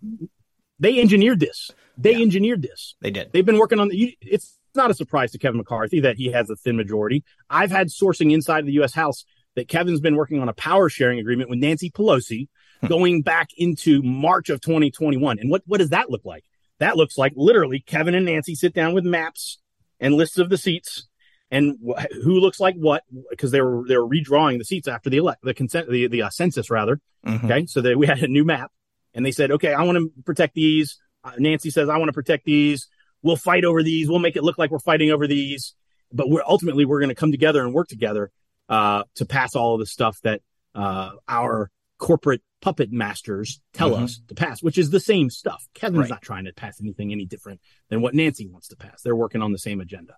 they 0.78 1.00
engineered 1.00 1.40
this. 1.40 1.70
They 1.96 2.12
Yeah. 2.12 2.22
engineered 2.22 2.62
this. 2.62 2.94
They 3.00 3.10
did. 3.10 3.30
They've 3.32 3.46
been 3.46 3.58
working 3.58 3.78
on 3.80 3.88
the. 3.88 3.96
you- 3.96 4.12
It's 4.20 4.58
not 4.74 4.90
a 4.90 4.94
surprise 4.94 5.30
to 5.32 5.38
Kevin 5.38 5.58
McCarthy 5.58 6.00
that 6.00 6.16
he 6.16 6.32
has 6.32 6.50
a 6.50 6.56
thin 6.56 6.76
majority. 6.76 7.22
I've 7.48 7.70
had 7.70 7.88
sourcing 7.88 8.32
inside 8.32 8.66
the 8.66 8.72
U.S. 8.72 8.94
House 8.94 9.24
that 9.54 9.68
Kevin's 9.68 10.00
been 10.00 10.16
working 10.16 10.40
on 10.40 10.48
a 10.48 10.52
power 10.54 10.88
sharing 10.88 11.18
agreement 11.20 11.48
with 11.48 11.60
Nancy 11.60 11.90
Pelosi 11.90 12.48
going 12.88 13.22
back 13.22 13.48
into 13.56 14.02
March 14.02 14.50
of 14.50 14.60
2021. 14.60 15.38
And 15.38 15.48
what 15.50 15.62
what 15.66 15.78
does 15.78 15.90
that 15.90 16.10
look 16.10 16.24
like? 16.24 16.44
That 16.80 16.96
looks 16.96 17.16
like 17.16 17.32
literally 17.36 17.80
Kevin 17.80 18.14
and 18.16 18.26
Nancy 18.26 18.54
sit 18.56 18.74
down 18.74 18.94
with 18.94 19.04
maps 19.04 19.58
and 20.00 20.14
lists 20.14 20.38
of 20.38 20.50
the 20.50 20.58
seats 20.58 21.06
and 21.52 21.76
wh- 21.86 22.02
who 22.24 22.40
looks 22.40 22.58
like 22.58 22.74
what 22.74 23.04
because 23.30 23.52
they 23.52 23.60
were 23.62 23.84
they 23.86 23.96
were 23.96 24.08
redrawing 24.08 24.58
the 24.58 24.64
seats 24.64 24.88
after 24.88 25.08
the 25.08 25.18
elect 25.18 25.42
the 25.44 25.54
consent 25.54 25.88
the 25.88 26.08
the 26.08 26.22
uh, 26.22 26.30
census 26.30 26.68
rather. 26.68 27.00
Mhm. 27.24 27.44
Okay, 27.44 27.66
so 27.66 27.80
they, 27.80 27.94
we 27.94 28.08
had 28.08 28.18
a 28.24 28.28
new 28.28 28.44
map, 28.44 28.72
and 29.14 29.24
they 29.24 29.30
said, 29.32 29.52
okay, 29.52 29.72
I 29.72 29.82
want 29.84 29.96
to 29.98 30.10
protect 30.24 30.54
these. 30.56 30.98
Uh, 31.24 31.32
Nancy 31.38 31.70
says, 31.70 31.88
I 31.88 31.96
want 31.96 32.08
to 32.08 32.12
protect 32.12 32.44
these. 32.44 32.86
We'll 33.22 33.36
fight 33.36 33.64
over 33.64 33.82
these. 33.82 34.08
We'll 34.08 34.18
make 34.18 34.36
it 34.36 34.44
look 34.44 34.58
like 34.58 34.70
we're 34.70 34.78
fighting 34.78 35.10
over 35.10 35.26
these, 35.26 35.74
but 36.12 36.28
we're 36.28 36.42
ultimately 36.46 36.84
we're 36.84 37.00
going 37.00 37.08
to 37.08 37.14
come 37.14 37.32
together 37.32 37.62
and 37.64 37.72
work 37.72 37.88
together 37.88 38.30
uh, 38.68 39.04
to 39.16 39.24
pass 39.24 39.54
all 39.56 39.74
of 39.74 39.80
the 39.80 39.86
stuff 39.86 40.20
that 40.22 40.42
uh, 40.74 41.12
our 41.28 41.70
corporate 41.98 42.42
puppet 42.60 42.90
masters 42.92 43.60
tell 43.72 43.90
Mhm. 43.90 44.02
us 44.04 44.20
to 44.28 44.34
pass, 44.34 44.62
which 44.62 44.76
is 44.78 44.90
the 44.90 45.00
same 45.00 45.30
stuff. 45.30 45.66
Kevin's 45.74 46.00
Right. 46.02 46.10
not 46.10 46.22
trying 46.22 46.44
to 46.44 46.52
pass 46.52 46.80
anything 46.80 47.12
any 47.12 47.24
different 47.24 47.60
than 47.88 48.02
what 48.02 48.14
Nancy 48.14 48.46
wants 48.46 48.68
to 48.68 48.76
pass. 48.76 49.00
They're 49.02 49.16
working 49.16 49.42
on 49.42 49.52
the 49.52 49.58
same 49.58 49.80
agenda. 49.80 50.16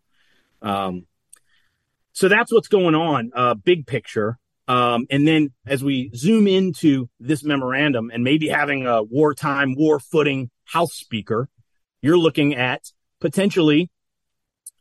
Um, 0.63 1.07
so 2.13 2.29
that's 2.29 2.53
what's 2.53 2.69
going 2.69 2.95
on, 2.95 3.31
uh, 3.35 3.55
big 3.55 3.87
picture. 3.87 4.39
Um, 4.69 5.07
and 5.11 5.29
then 5.29 5.51
as 5.67 5.85
we 5.85 6.11
zoom 6.15 6.49
into 6.49 7.09
this 7.21 7.45
memorandum 7.45 8.11
and 8.13 8.25
maybe 8.25 8.49
having 8.49 8.87
a 8.87 9.03
wartime 9.03 9.75
war 9.77 10.01
footing 10.01 10.51
House 10.67 10.95
Speaker, 10.95 11.49
you're 12.03 12.19
looking 12.19 12.55
at 12.55 12.91
potentially 13.21 13.91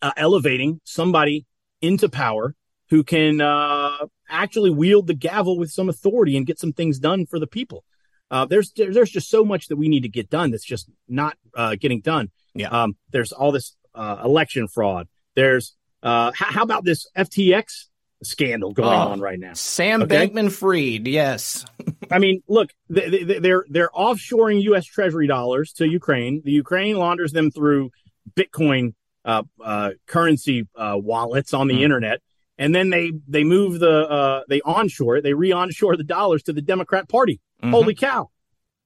uh, 0.01 0.11
elevating 0.17 0.81
somebody 0.83 1.45
into 1.81 2.09
power 2.09 2.55
who 2.89 3.03
can 3.03 3.41
uh, 3.41 3.97
actually 4.29 4.69
wield 4.69 5.07
the 5.07 5.13
gavel 5.13 5.57
with 5.57 5.71
some 5.71 5.89
authority 5.89 6.37
and 6.37 6.45
get 6.45 6.59
some 6.59 6.73
things 6.73 6.99
done 6.99 7.25
for 7.25 7.39
the 7.39 7.47
people. 7.47 7.83
Uh, 8.31 8.45
there's 8.45 8.71
there's 8.75 9.11
just 9.11 9.29
so 9.29 9.45
much 9.45 9.67
that 9.67 9.75
we 9.75 9.87
need 9.87 10.01
to 10.01 10.09
get 10.09 10.29
done 10.29 10.51
that's 10.51 10.65
just 10.65 10.89
not 11.07 11.37
uh, 11.55 11.75
getting 11.79 12.01
done. 12.01 12.31
Yeah. 12.53 12.69
Um, 12.69 12.95
there's 13.11 13.31
all 13.31 13.51
this 13.51 13.75
uh, 13.93 14.21
election 14.23 14.67
fraud. 14.67 15.07
There's 15.35 15.75
uh, 16.01 16.31
how, 16.35 16.51
how 16.51 16.63
about 16.63 16.85
this 16.85 17.07
FTX 17.15 17.85
scandal 18.23 18.73
going 18.73 18.89
Oh. 18.89 19.11
on 19.11 19.19
right 19.21 19.39
now? 19.39 19.53
Sam 19.53 20.03
Okay. 20.03 20.27
Bankman 20.27 20.51
Fried, 20.51 21.07
yes. 21.07 21.65
I 22.11 22.19
mean, 22.19 22.41
look, 22.47 22.69
they, 22.89 23.23
they, 23.23 23.39
they're 23.39 23.65
they're 23.69 23.89
offshoring 23.89 24.61
U.S. 24.63 24.85
Treasury 24.85 25.27
dollars 25.27 25.73
to 25.73 25.87
Ukraine. 25.87 26.41
The 26.43 26.51
Ukraine 26.51 26.97
launders 26.97 27.31
them 27.31 27.51
through 27.51 27.91
Bitcoin 28.35 28.93
uh, 29.23 29.43
uh, 29.63 29.91
currency 30.07 30.67
uh, 30.75 30.95
wallets 30.97 31.53
on 31.53 31.67
the 31.67 31.75
Hmm. 31.77 31.83
internet, 31.83 32.21
and 32.57 32.73
then 32.75 32.89
they 32.89 33.11
they 33.27 33.43
move 33.43 33.79
the 33.79 34.07
uh, 34.09 34.41
they 34.49 34.61
onshore 34.61 35.17
it. 35.17 35.23
They 35.23 35.33
re-onshore 35.33 35.97
the 35.97 36.03
dollars 36.03 36.43
to 36.43 36.53
the 36.53 36.61
Democrat 36.61 37.09
Party. 37.09 37.39
Mhm. 37.63 37.71
Holy 37.71 37.95
cow! 37.95 38.29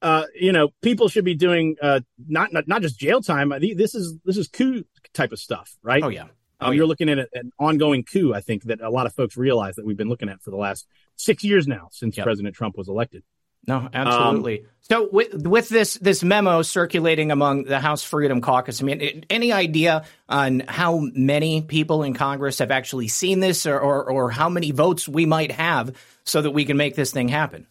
Uh, 0.01 0.23
you 0.33 0.53
know, 0.53 0.69
people 0.81 1.09
should 1.09 1.25
be 1.25 1.35
doing 1.35 1.75
uh, 1.81 1.99
not, 2.25 2.53
not 2.53 2.67
not 2.69 2.81
just 2.81 2.97
jail 2.97 3.21
time. 3.21 3.51
This 3.59 3.93
is 3.95 4.15
this 4.23 4.37
is 4.37 4.47
coup 4.47 4.85
type 5.13 5.33
of 5.33 5.39
stuff, 5.39 5.75
right? 5.83 6.01
Oh, 6.03 6.07
yeah. 6.07 6.27
Um, 6.59 6.69
Oh, 6.69 6.71
You're 6.71 6.87
looking 6.87 7.09
at 7.09 7.19
an 7.33 7.51
ongoing 7.59 8.03
coup. 8.03 8.33
I 8.33 8.41
think 8.41 8.63
that 8.63 8.81
a 8.81 8.89
lot 8.89 9.05
of 9.05 9.13
folks 9.13 9.37
realize 9.37 9.75
that 9.75 9.85
we've 9.85 9.97
been 9.97 10.09
looking 10.09 10.29
at 10.29 10.41
for 10.41 10.51
the 10.51 10.57
last 10.57 10.87
six 11.15 11.43
years 11.43 11.67
now 11.67 11.89
since 11.91 12.17
Yep. 12.17 12.25
President 12.25 12.55
Trump 12.55 12.77
was 12.77 12.87
elected. 12.89 13.23
No, 13.67 13.89
absolutely. 13.93 14.65
so 14.79 15.09
with 15.11 15.45
with 15.45 15.67
this 15.67 15.95
this 15.95 16.23
memo 16.23 16.61
circulating 16.61 17.29
among 17.29 17.65
the 17.65 17.79
House 17.79 18.03
Freedom 18.03 18.39
Caucus, 18.39 18.81
I 18.81 18.85
mean, 18.85 19.25
any 19.29 19.51
idea 19.51 20.05
on 20.29 20.61
how 20.61 20.99
many 21.13 21.61
people 21.61 22.03
in 22.03 22.13
Congress 22.13 22.59
have 22.59 22.71
actually 22.71 23.09
seen 23.09 23.41
this, 23.41 23.65
or, 23.65 23.77
or 23.77 24.09
or 24.09 24.31
how 24.31 24.47
many 24.49 24.71
votes 24.71 25.09
we 25.09 25.25
might 25.25 25.51
have 25.51 25.93
so 26.23 26.41
that 26.41 26.51
we 26.51 26.63
can 26.63 26.77
make 26.77 26.95
this 26.95 27.11
thing 27.11 27.27
happen? 27.27 27.67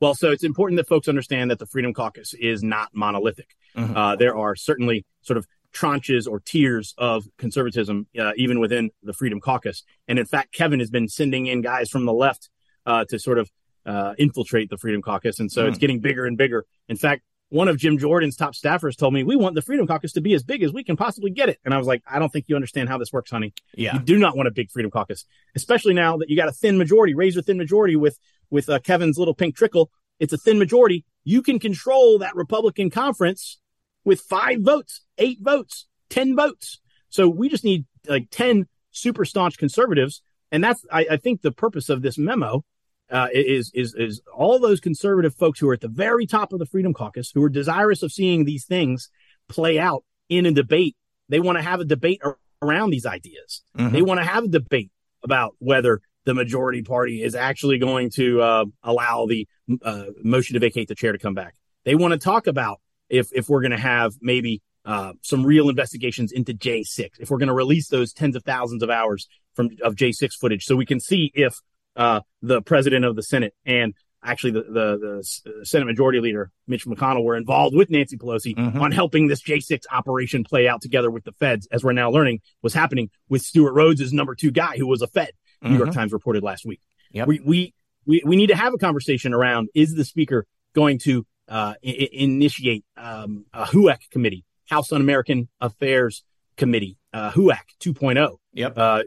Well, 0.00 0.14
so 0.14 0.30
it's 0.30 0.44
important 0.44 0.78
that 0.78 0.88
folks 0.88 1.08
understand 1.08 1.50
that 1.50 1.58
the 1.58 1.66
Freedom 1.66 1.92
Caucus 1.92 2.32
is 2.34 2.62
not 2.62 2.88
monolithic. 2.94 3.54
Mhm. 3.76 3.94
Uh, 3.96 4.16
there 4.16 4.34
are 4.36 4.56
certainly 4.56 5.04
sort 5.22 5.36
of 5.36 5.46
tranches 5.76 6.26
or 6.28 6.40
tiers 6.40 6.94
of 6.98 7.26
conservatism, 7.38 8.06
uh, 8.18 8.32
even 8.36 8.60
within 8.60 8.90
the 9.02 9.12
Freedom 9.12 9.40
Caucus. 9.40 9.82
And 10.08 10.18
in 10.18 10.26
fact, 10.26 10.52
Kevin 10.52 10.80
has 10.80 10.90
been 10.90 11.08
sending 11.08 11.46
in 11.46 11.60
guys 11.60 11.90
from 11.90 12.06
the 12.06 12.12
left 12.12 12.48
uh, 12.86 13.04
to 13.08 13.18
sort 13.18 13.38
of 13.38 13.50
uh, 13.84 14.14
infiltrate 14.18 14.70
the 14.70 14.78
Freedom 14.78 15.02
Caucus. 15.02 15.38
And 15.38 15.50
so 15.50 15.66
it's 15.66 15.78
getting 15.78 16.00
bigger 16.00 16.26
and 16.26 16.36
bigger. 16.36 16.64
In 16.88 16.96
fact, 16.96 17.22
one 17.48 17.68
of 17.68 17.76
Jim 17.76 17.98
Jordan's 17.98 18.36
top 18.36 18.54
staffers 18.54 18.96
told 18.96 19.14
me, 19.14 19.22
We 19.22 19.36
want 19.36 19.54
the 19.54 19.62
Freedom 19.62 19.86
Caucus 19.86 20.12
to 20.14 20.20
be 20.20 20.34
as 20.34 20.42
big 20.42 20.62
as 20.62 20.72
we 20.72 20.82
can 20.82 20.96
possibly 20.96 21.30
get 21.30 21.48
it. 21.48 21.58
And 21.64 21.72
I 21.72 21.78
was 21.78 21.86
like, 21.86 22.02
I 22.10 22.18
don't 22.18 22.32
think 22.32 22.46
you 22.48 22.56
understand 22.56 22.88
how 22.88 22.98
this 22.98 23.12
works, 23.12 23.30
honey. 23.30 23.54
Yeah. 23.74 23.94
You 23.94 24.00
do 24.00 24.18
not 24.18 24.36
want 24.36 24.48
a 24.48 24.50
big 24.50 24.70
Freedom 24.70 24.90
Caucus, 24.90 25.24
especially 25.54 25.94
now 25.94 26.16
that 26.16 26.28
you 26.28 26.36
got 26.36 26.48
a 26.48 26.52
thin 26.52 26.76
majority, 26.76 27.14
razor 27.14 27.42
thin 27.42 27.56
majority 27.56 27.96
with 27.96 28.18
with 28.50 28.68
uh, 28.68 28.78
Kevin's 28.80 29.18
little 29.18 29.34
pink 29.34 29.56
trickle. 29.56 29.90
It's 30.18 30.32
a 30.32 30.38
thin 30.38 30.58
majority. 30.58 31.04
You 31.24 31.42
can 31.42 31.58
control 31.58 32.18
that 32.18 32.34
Republican 32.34 32.90
conference 32.90 33.58
with 34.06 34.20
five 34.22 34.60
votes, 34.60 35.02
eight 35.18 35.38
votes, 35.42 35.86
ten 36.08 36.34
votes. 36.34 36.80
So 37.10 37.28
we 37.28 37.50
just 37.50 37.64
need 37.64 37.84
like 38.08 38.28
ten 38.30 38.66
super 38.92 39.26
staunch 39.26 39.58
conservatives, 39.58 40.22
and 40.50 40.64
that's 40.64 40.82
I, 40.90 41.06
I 41.10 41.16
think 41.18 41.42
the 41.42 41.52
purpose 41.52 41.90
of 41.90 42.00
this 42.00 42.16
memo 42.16 42.64
uh, 43.10 43.28
is 43.34 43.70
is 43.74 43.94
is 43.98 44.22
all 44.34 44.58
those 44.58 44.80
conservative 44.80 45.34
folks 45.34 45.60
who 45.60 45.68
are 45.68 45.74
at 45.74 45.82
the 45.82 45.88
very 45.88 46.24
top 46.24 46.54
of 46.54 46.58
the 46.58 46.66
Freedom 46.66 46.94
Caucus 46.94 47.32
who 47.34 47.42
are 47.42 47.50
desirous 47.50 48.02
of 48.02 48.12
seeing 48.12 48.44
these 48.46 48.64
things 48.64 49.10
play 49.48 49.78
out 49.78 50.04
in 50.30 50.46
a 50.46 50.52
debate. 50.52 50.96
They 51.28 51.40
want 51.40 51.58
to 51.58 51.62
have 51.62 51.80
a 51.80 51.84
debate 51.84 52.20
ar- 52.24 52.38
around 52.62 52.90
these 52.90 53.04
ideas. 53.04 53.62
Mhm. 53.76 53.92
They 53.92 54.02
want 54.02 54.20
to 54.20 54.24
have 54.24 54.44
a 54.44 54.48
debate 54.48 54.90
about 55.22 55.54
whether 55.58 56.00
the 56.24 56.34
majority 56.34 56.82
party 56.82 57.22
is 57.22 57.34
actually 57.34 57.78
going 57.78 58.10
to 58.10 58.40
uh, 58.40 58.64
allow 58.82 59.26
the 59.26 59.46
uh, 59.82 60.06
motion 60.22 60.54
to 60.54 60.60
vacate 60.60 60.88
the 60.88 60.94
chair 60.94 61.12
to 61.12 61.18
come 61.18 61.34
back. 61.34 61.54
They 61.84 61.94
want 61.94 62.12
to 62.12 62.18
talk 62.18 62.46
about 62.46 62.80
if 63.08 63.28
if 63.32 63.48
we're 63.48 63.60
going 63.62 63.70
to 63.72 63.78
have 63.78 64.14
maybe 64.20 64.62
uh, 64.84 65.12
some 65.22 65.44
real 65.44 65.68
investigations 65.68 66.30
into 66.32 66.52
J6, 66.54 67.08
if 67.18 67.30
we're 67.30 67.38
going 67.38 67.48
to 67.48 67.54
release 67.54 67.88
those 67.88 68.12
tens 68.12 68.36
of 68.36 68.44
thousands 68.44 68.82
of 68.82 68.90
hours 68.90 69.28
from 69.54 69.70
of 69.82 69.94
J6 69.96 70.32
footage, 70.40 70.64
so 70.64 70.76
we 70.76 70.86
can 70.86 71.00
see 71.00 71.30
if 71.34 71.54
uh, 71.96 72.20
the 72.42 72.62
president 72.62 73.04
of 73.04 73.16
the 73.16 73.22
Senate 73.22 73.54
and 73.64 73.94
actually 74.24 74.50
the, 74.52 74.62
the 74.62 75.22
the 75.56 75.64
Senate 75.66 75.86
Majority 75.86 76.20
Leader 76.20 76.50
Mitch 76.66 76.84
McConnell 76.86 77.24
were 77.24 77.36
involved 77.36 77.74
with 77.76 77.90
Nancy 77.90 78.16
Pelosi 78.16 78.54
Mhm. 78.56 78.80
on 78.80 78.92
helping 78.92 79.28
this 79.28 79.42
J6 79.42 79.82
operation 79.90 80.44
play 80.44 80.66
out 80.68 80.82
together 80.82 81.10
with 81.10 81.24
the 81.24 81.32
feds, 81.32 81.66
as 81.70 81.82
we're 81.84 81.92
now 81.92 82.10
learning 82.10 82.40
was 82.62 82.74
happening 82.74 83.10
with 83.28 83.42
Stewart 83.42 83.74
Rhodes' 83.74 84.12
number 84.12 84.34
two 84.34 84.50
guy 84.50 84.76
who 84.76 84.86
was 84.86 85.00
a 85.02 85.06
Fed. 85.06 85.30
New 85.62 85.76
York 85.76 85.90
Mhm. 85.90 85.94
Times 85.94 86.12
reported 86.12 86.42
last 86.42 86.64
week. 86.66 86.80
Yep. 87.12 87.28
We, 87.28 87.40
we 87.44 87.74
we 88.04 88.22
we 88.26 88.36
need 88.36 88.48
to 88.48 88.56
have 88.56 88.74
a 88.74 88.78
conversation 88.78 89.32
around 89.32 89.68
is 89.74 89.94
the 89.94 90.04
speaker 90.04 90.46
going 90.74 90.98
to 91.00 91.26
uh, 91.48 91.74
I- 91.84 92.08
initiate 92.12 92.84
um, 92.96 93.44
a 93.52 93.64
HUAC 93.64 94.10
committee, 94.10 94.44
House 94.68 94.92
Un-American 94.92 95.48
Affairs 95.60 96.24
Committee, 96.56 96.96
uh, 97.12 97.30
HUAC 97.30 97.60
2.0. 97.80 98.36
Yep. 98.54 98.78
Uh, 98.78 99.02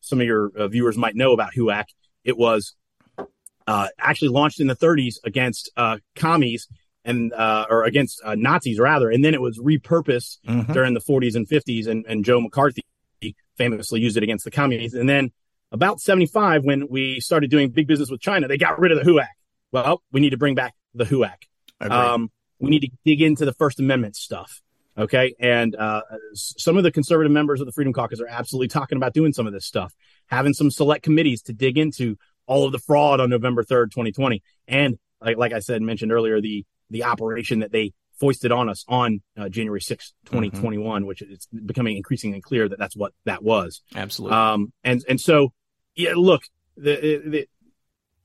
some 0.00 0.20
of 0.20 0.26
your 0.26 0.50
uh, 0.56 0.68
viewers 0.68 0.96
might 0.96 1.16
know 1.16 1.32
about 1.32 1.50
HUAC. 1.56 1.84
It 2.24 2.36
was 2.36 2.74
uh, 3.66 3.88
actually 3.98 4.28
launched 4.28 4.60
in 4.60 4.68
the 4.68 4.76
30s 4.76 5.16
against 5.24 5.70
uh, 5.76 5.98
commies 6.14 6.68
and 7.04 7.32
uh, 7.32 7.66
or 7.70 7.84
against 7.84 8.20
uh, 8.24 8.34
Nazis 8.36 8.78
rather, 8.78 9.10
and 9.10 9.24
then 9.24 9.34
it 9.34 9.40
was 9.40 9.58
repurposed 9.58 10.38
Mhm. 10.48 10.72
during 10.72 10.94
the 10.94 11.00
40s 11.00 11.34
and 11.36 11.48
50s, 11.48 11.86
and, 11.86 12.04
and 12.08 12.24
Joe 12.24 12.40
McCarthy 12.40 12.82
famously 13.56 14.00
used 14.00 14.16
it 14.16 14.22
against 14.22 14.44
the 14.44 14.50
communists. 14.50 14.96
And 14.98 15.08
then 15.08 15.30
about 15.72 16.00
75, 16.00 16.64
when 16.64 16.88
we 16.88 17.20
started 17.20 17.50
doing 17.50 17.70
big 17.70 17.86
business 17.86 18.10
with 18.10 18.20
China, 18.20 18.48
they 18.48 18.58
got 18.58 18.78
rid 18.78 18.92
of 18.92 18.98
the 19.04 19.10
HUAC. 19.10 19.26
Well, 19.72 20.02
we 20.12 20.20
need 20.20 20.30
to 20.30 20.36
bring 20.36 20.54
back 20.54 20.74
the 20.94 21.04
HUAC. 21.04 21.34
Um, 21.80 22.30
we 22.58 22.70
need 22.70 22.80
to 22.80 22.90
dig 23.04 23.22
into 23.22 23.44
the 23.44 23.52
First 23.52 23.80
Amendment 23.80 24.16
stuff. 24.16 24.62
Okay. 24.98 25.34
And 25.38 25.76
uh, 25.76 26.02
some 26.34 26.76
of 26.78 26.82
the 26.82 26.90
conservative 26.90 27.30
members 27.30 27.60
of 27.60 27.66
the 27.66 27.72
Freedom 27.72 27.92
Caucus 27.92 28.20
are 28.20 28.28
absolutely 28.28 28.68
talking 28.68 28.96
about 28.96 29.12
doing 29.12 29.32
some 29.32 29.46
of 29.46 29.52
this 29.52 29.66
stuff, 29.66 29.94
having 30.26 30.54
some 30.54 30.70
select 30.70 31.02
committees 31.04 31.42
to 31.42 31.52
dig 31.52 31.76
into 31.76 32.16
all 32.46 32.64
of 32.64 32.72
the 32.72 32.78
fraud 32.78 33.20
on 33.20 33.28
November 33.28 33.62
3rd, 33.62 33.90
2020. 33.90 34.42
And 34.68 34.98
like, 35.20 35.36
like 35.36 35.52
I 35.52 35.58
said, 35.58 35.82
mentioned 35.82 36.12
earlier, 36.12 36.40
the, 36.40 36.64
the 36.88 37.04
operation 37.04 37.60
that 37.60 37.72
they 37.72 37.92
foisted 38.18 38.52
on 38.52 38.70
us 38.70 38.84
on 38.88 39.20
uh, 39.36 39.50
January 39.50 39.80
6th, 39.80 40.12
2021, 40.26 41.04
which 41.04 41.20
it's 41.20 41.46
becoming 41.46 41.98
increasingly 41.98 42.40
clear 42.40 42.66
that 42.66 42.78
that's 42.78 42.96
what 42.96 43.12
that 43.26 43.42
was. 43.42 43.82
Absolutely. 43.94 44.36
Um, 44.38 44.72
and, 44.82 45.04
and 45.08 45.20
so, 45.20 45.52
yeah, 45.94 46.12
look, 46.16 46.42
the, 46.76 47.22
the, 47.26 47.48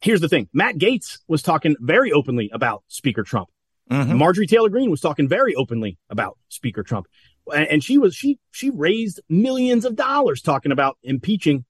here's 0.02 0.22
the 0.22 0.30
thing. 0.30 0.50
Matt 0.54 0.76
Gaetz 0.78 1.20
was 1.28 1.42
talking 1.42 1.76
very 1.80 2.12
openly 2.12 2.50
about 2.54 2.84
Speaker 2.88 3.24
Trump. 3.24 3.50
Mhm. 3.90 4.18
Marjorie 4.18 4.48
Taylor 4.48 4.70
Greene 4.70 4.90
was 4.90 5.02
talking 5.02 5.28
very 5.28 5.54
openly 5.56 5.98
about 6.10 6.38
Speaker 6.50 6.84
Trump. 6.84 7.08
And, 7.54 7.84
she 7.84 7.98
was, 7.98 8.16
she, 8.16 8.40
she 8.52 8.70
raised 8.70 9.20
millions 9.28 9.84
of 9.84 9.96
dollars 9.96 10.42
talking 10.42 10.72
about 10.72 10.98
impeaching 11.04 11.66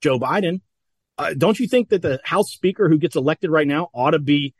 Joe 0.00 0.18
Biden. 0.18 0.60
Uh, 1.18 1.34
don't 1.36 1.58
you 1.58 1.66
think 1.66 1.88
that 1.88 2.02
the 2.02 2.20
House 2.24 2.50
Speaker 2.52 2.88
who 2.88 2.96
gets 2.96 3.16
elected 3.16 3.50
right 3.50 3.66
now 3.66 3.88
ought 3.92 4.12
to 4.12 4.18
be 4.20 4.54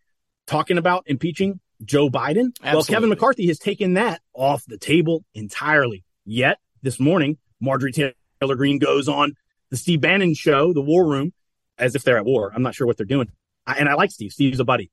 talking 0.47 0.77
about 0.77 1.05
impeaching 1.07 1.61
Joe 1.85 2.11
Biden? 2.11 2.51
Well, 2.63 2.83
Kevin 2.83 3.09
McCarthy 3.09 3.47
has 3.47 3.59
taken 3.59 3.95
that 3.95 4.21
off 4.35 4.65
the 4.67 4.77
table 4.79 5.25
entirely. 5.33 6.05
Yet 6.27 6.59
this 6.83 6.99
morning, 7.01 7.39
Marjorie 7.61 7.93
Taylor 7.93 8.57
Greene 8.57 8.79
goes 8.79 9.09
on 9.09 9.35
the 9.71 9.77
Steve 9.77 10.01
Bannon 10.01 10.35
show, 10.35 10.73
the 10.73 10.83
War 10.83 11.07
Room, 11.07 11.33
as 11.79 11.95
if 11.95 12.03
they're 12.03 12.19
at 12.19 12.25
war. 12.25 12.53
I'm 12.55 12.63
not 12.63 12.75
sure 12.75 12.87
what 12.87 12.97
they're 12.97 13.07
doing. 13.07 13.29
I, 13.67 13.75
and 13.75 13.89
I 13.89 13.95
like 13.95 14.11
Steve. 14.11 14.33
Steve's 14.33 14.61
a 14.61 14.65
buddy. 14.65 14.91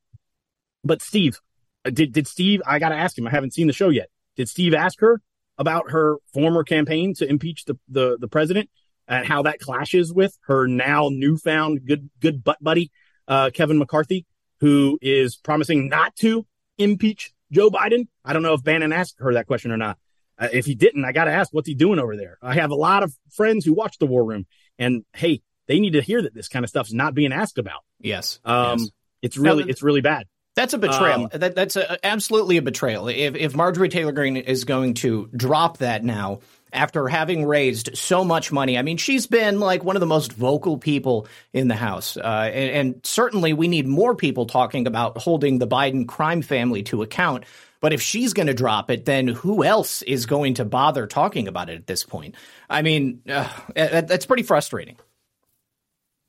But 0.83 1.01
Steve, 1.01 1.39
uh, 1.85 1.89
did 1.89 2.13
did 2.13 2.27
Steve? 2.27 2.61
I 2.65 2.79
got 2.79 2.89
to 2.89 2.95
ask 2.95 3.17
him. 3.17 3.27
I 3.27 3.31
haven't 3.31 3.53
seen 3.53 3.67
the 3.67 3.73
show 3.73 3.89
yet. 3.89 4.09
Did 4.35 4.49
Steve 4.49 4.73
ask 4.73 4.99
her 4.99 5.21
about 5.57 5.91
her 5.91 6.17
former 6.33 6.63
campaign 6.63 7.13
to 7.15 7.27
impeach 7.27 7.65
the 7.65 7.75
the, 7.87 8.17
the 8.19 8.27
president 8.27 8.69
and 9.07 9.25
how 9.25 9.43
that 9.43 9.59
clashes 9.59 10.13
with 10.13 10.37
her 10.47 10.67
now 10.67 11.09
newfound 11.11 11.85
good 11.85 12.09
good 12.19 12.43
butt 12.43 12.57
buddy 12.61 12.91
uh, 13.27 13.49
Kevin 13.53 13.77
McCarthy, 13.77 14.25
who 14.59 14.99
is 15.01 15.35
promising 15.35 15.89
not 15.89 16.15
to 16.17 16.45
impeach 16.77 17.33
Joe 17.51 17.69
Biden? 17.69 18.07
I 18.23 18.33
don't 18.33 18.43
know 18.43 18.53
if 18.53 18.63
Bannon 18.63 18.93
asked 18.93 19.15
her 19.19 19.33
that 19.33 19.47
question 19.47 19.71
or 19.71 19.77
not. 19.77 19.97
Uh, 20.37 20.49
if 20.51 20.65
he 20.65 20.75
didn't, 20.75 21.05
I 21.05 21.13
got 21.13 21.25
to 21.25 21.31
ask, 21.31 21.53
what's 21.53 21.67
he 21.67 21.75
doing 21.75 21.97
over 21.97 22.17
there? 22.17 22.37
I 22.41 22.55
have 22.55 22.71
a 22.71 22.75
lot 22.75 23.03
of 23.03 23.13
friends 23.31 23.63
who 23.63 23.73
watch 23.73 23.97
the 23.99 24.05
War 24.05 24.25
Room, 24.25 24.45
and 24.77 25.05
hey, 25.13 25.41
they 25.67 25.79
need 25.79 25.93
to 25.93 26.01
hear 26.01 26.21
that 26.21 26.33
this 26.33 26.47
kind 26.47 26.63
of 26.63 26.69
stuff's 26.69 26.93
not 26.93 27.13
being 27.13 27.33
asked 27.33 27.57
about. 27.57 27.81
yes. 27.99 28.39
Um, 28.45 28.79
yes. 28.79 28.89
It's 29.21 29.37
really, 29.37 29.63
Now, 29.63 29.69
it's 29.69 29.81
really 29.81 30.01
bad. 30.01 30.27
That's 30.55 30.73
a 30.73 30.77
betrayal. 30.77 31.23
Um, 31.23 31.29
that, 31.33 31.55
that's 31.55 31.75
a, 31.75 32.05
absolutely 32.05 32.57
a 32.57 32.61
betrayal. 32.61 33.07
If, 33.07 33.35
if 33.35 33.55
Marjorie 33.55 33.89
Taylor 33.89 34.11
Greene 34.11 34.37
is 34.37 34.63
going 34.63 34.93
to 34.95 35.27
drop 35.35 35.79
that 35.79 36.03
now 36.03 36.39
after 36.71 37.07
having 37.07 37.45
raised 37.45 37.97
so 37.97 38.23
much 38.23 38.51
money, 38.51 38.77
I 38.77 38.81
mean, 38.83 38.97
she's 38.97 39.25
been 39.27 39.59
like 39.59 39.83
one 39.83 39.95
of 39.95 39.99
the 39.99 40.05
most 40.05 40.31
vocal 40.31 40.77
people 40.77 41.27
in 41.53 41.67
the 41.67 41.75
House. 41.75 42.15
Uh, 42.17 42.49
and, 42.53 42.69
and 42.93 43.05
certainly 43.05 43.53
we 43.53 43.67
need 43.67 43.87
more 43.87 44.15
people 44.15 44.45
talking 44.45 44.85
about 44.87 45.17
holding 45.17 45.57
the 45.57 45.67
Biden 45.67 46.07
crime 46.07 46.41
family 46.41 46.83
to 46.83 47.01
account. 47.01 47.45
But 47.81 47.91
if 47.93 48.01
she's 48.01 48.33
going 48.33 48.47
to 48.47 48.53
drop 48.53 48.89
it, 48.91 49.05
then 49.05 49.27
who 49.27 49.63
else 49.63 50.03
is 50.03 50.25
going 50.25 50.55
to 50.55 50.65
bother 50.65 51.05
talking 51.07 51.47
about 51.47 51.69
it 51.69 51.75
at 51.75 51.87
this 51.87 52.03
point? 52.03 52.35
I 52.69 52.81
mean, 52.81 53.21
uh, 53.27 53.49
that- 53.75 54.07
that's 54.07 54.25
pretty 54.25 54.43
frustrating. 54.43 54.97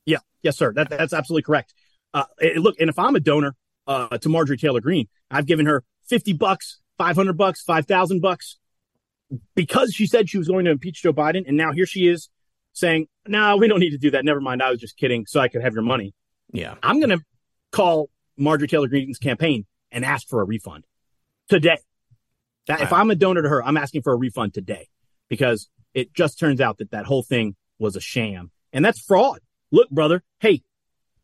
Yeah, 0.07 0.19
yes, 0.43 0.57
sir. 0.57 0.73
That, 0.73 0.89
that's 0.89 1.13
absolutely 1.13 1.43
correct. 1.43 1.75
Uh, 2.15 2.25
look, 2.57 2.77
and 2.81 2.89
if 2.89 2.99
I'm 2.99 3.15
a 3.15 3.21
donor 3.21 3.55
uh, 3.87 4.17
to 4.19 4.29
Marjorie 4.29 4.57
Taylor 4.57 4.81
Greene, 4.81 5.09
I've 5.31 5.47
given 5.47 5.67
her 5.67 5.85
fifty 6.09 6.33
bucks, 6.33 6.81
five 6.97 7.17
hundred 7.17 7.37
bucks, 7.37 7.63
five 7.63 7.87
thousand 7.87 8.23
bucks, 8.23 8.59
because 9.55 9.93
she 9.93 10.07
said 10.07 10.31
she 10.31 10.39
was 10.39 10.49
going 10.49 10.65
to 10.65 10.71
impeach 10.71 11.03
Joe 11.03 11.13
Biden, 11.13 11.47
and 11.47 11.57
now 11.57 11.73
here 11.73 11.87
she 11.87 12.09
is 12.09 12.31
saying, 12.73 13.09
"No, 13.27 13.57
we 13.59 13.69
don't 13.69 13.81
need 13.81 13.91
to 13.91 13.99
do 13.99 14.13
that. 14.13 14.25
Never 14.25 14.41
mind. 14.41 14.63
I 14.63 14.71
was 14.71 14.81
just 14.81 14.97
kidding, 14.97 15.27
so 15.27 15.41
I 15.41 15.49
could 15.49 15.63
have 15.63 15.75
your 15.75 15.83
money." 15.83 16.15
Yeah. 16.53 16.75
I'm 16.83 17.01
going 17.01 17.11
to 17.11 17.21
call 17.73 18.09
Marjorie 18.37 18.69
Taylor 18.69 18.89
Greene's 18.89 19.19
campaign 19.19 19.67
and 19.91 20.05
ask 20.05 20.29
for 20.29 20.41
a 20.41 20.45
refund 20.45 20.85
today. 21.49 21.79
That 22.67 22.81
if 22.81 22.93
I'm 22.93 23.11
a 23.11 23.15
donor 23.15 23.43
to 23.43 23.49
her, 23.49 23.65
I'm 23.65 23.77
asking 23.77 24.03
for 24.03 24.13
a 24.13 24.17
refund 24.17 24.55
today 24.55 24.89
because 25.29 25.69
it 25.95 26.13
just 26.13 26.39
turns 26.39 26.61
out 26.61 26.79
that 26.79 26.91
that 26.91 27.07
whole 27.07 27.23
thing 27.23 27.55
was 27.79 27.95
a 27.95 28.01
sham 28.01 28.51
and 28.73 28.85
that's 28.85 29.01
fraud. 29.01 29.41
Look, 29.77 29.91
brother, 29.91 30.23
hey, 30.41 30.63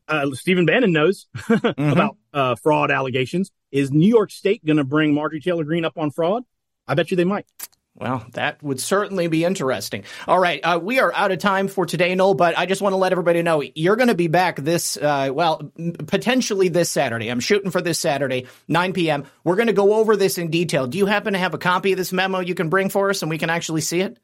uh, 0.09 0.27
Stephen 0.35 0.67
Bannon 0.67 0.93
knows 0.93 1.27
about 1.49 2.19
uh, 2.35 2.55
fraud 2.57 2.91
allegations. 2.91 3.51
Is 3.71 3.91
New 3.91 4.07
York 4.07 4.31
State 4.31 4.63
going 4.63 4.77
to 4.77 4.85
bring 4.85 5.15
Marjorie 5.15 5.41
Taylor 5.41 5.65
Greene 5.65 5.87
up 5.87 5.97
on 5.97 6.11
fraud? 6.11 6.43
I 6.87 6.93
bet 6.93 7.11
you 7.11 7.17
they 7.17 7.25
might. 7.25 7.47
Well, 7.95 8.27
that 8.35 8.63
would 8.63 8.79
certainly 8.79 9.27
be 9.29 9.45
interesting. 9.45 10.05
All 10.29 10.39
right, 10.39 10.61
uh, 10.63 10.79
we 10.83 11.01
are 11.01 11.11
out 11.15 11.33
of 11.33 11.39
time 11.39 11.67
for 11.67 11.87
today, 11.87 12.15
Noel, 12.15 12.35
but 12.35 12.59
I 12.59 12.67
just 12.67 12.83
want 12.83 12.93
to 12.93 12.99
let 12.99 13.13
everybody 13.13 13.41
know 13.41 13.63
you're 13.75 13.97
going 13.97 14.09
to 14.09 14.15
be 14.15 14.29
back 14.29 14.57
this, 14.57 14.99
uh, 14.99 15.31
well, 15.33 15.73
m- 15.79 15.95
potentially 16.07 16.69
this 16.69 16.91
Saturday. 16.91 17.31
I'm 17.31 17.41
shooting 17.41 17.71
for 17.71 17.81
this 17.81 17.99
Saturday, 17.99 18.49
9 18.69 18.93
p.m. 18.93 19.25
We're 19.45 19.57
going 19.57 19.69
to 19.69 19.73
go 19.73 19.95
over 19.95 20.15
this 20.15 20.37
in 20.37 20.51
detail. 20.51 20.87
Do 20.87 20.99
you 20.99 21.07
happen 21.07 21.33
to 21.33 21.39
have 21.39 21.55
a 21.55 21.59
copy 21.59 21.93
of 21.93 21.97
this 21.97 22.13
memo 22.13 22.41
you 22.41 22.55
can 22.55 22.69
bring 22.69 22.91
for 22.91 23.09
us 23.09 23.23
and 23.23 23.31
we 23.31 23.39
can 23.39 23.49
actually 23.49 23.81
see 23.81 24.03
it? 24.03 24.19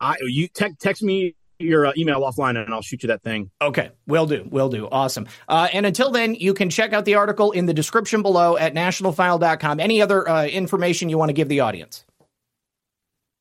I 0.00 0.14
you 0.20 0.46
te- 0.46 0.74
text 0.78 1.02
me 1.02 1.34
your 1.58 1.86
uh, 1.86 1.92
email 1.96 2.20
offline 2.20 2.62
and 2.62 2.72
I'll 2.72 2.82
shoot 2.82 3.02
you 3.02 3.08
that 3.08 3.22
thing. 3.22 3.50
Okay, 3.60 3.90
will 4.06 4.26
do, 4.26 4.46
will 4.50 4.68
do. 4.68 4.88
Awesome. 4.90 5.26
Uh, 5.48 5.68
and 5.72 5.86
until 5.86 6.10
then, 6.10 6.34
you 6.34 6.54
can 6.54 6.70
check 6.70 6.92
out 6.92 7.04
the 7.04 7.14
article 7.16 7.52
in 7.52 7.66
the 7.66 7.74
description 7.74 8.22
below 8.22 8.56
at 8.56 8.74
nationalfile.com. 8.74 9.80
Any 9.80 10.00
other 10.00 10.28
uh, 10.28 10.46
information 10.46 11.08
you 11.08 11.18
want 11.18 11.30
to 11.30 11.34
give 11.34 11.48
the 11.48 11.60
audience? 11.60 12.04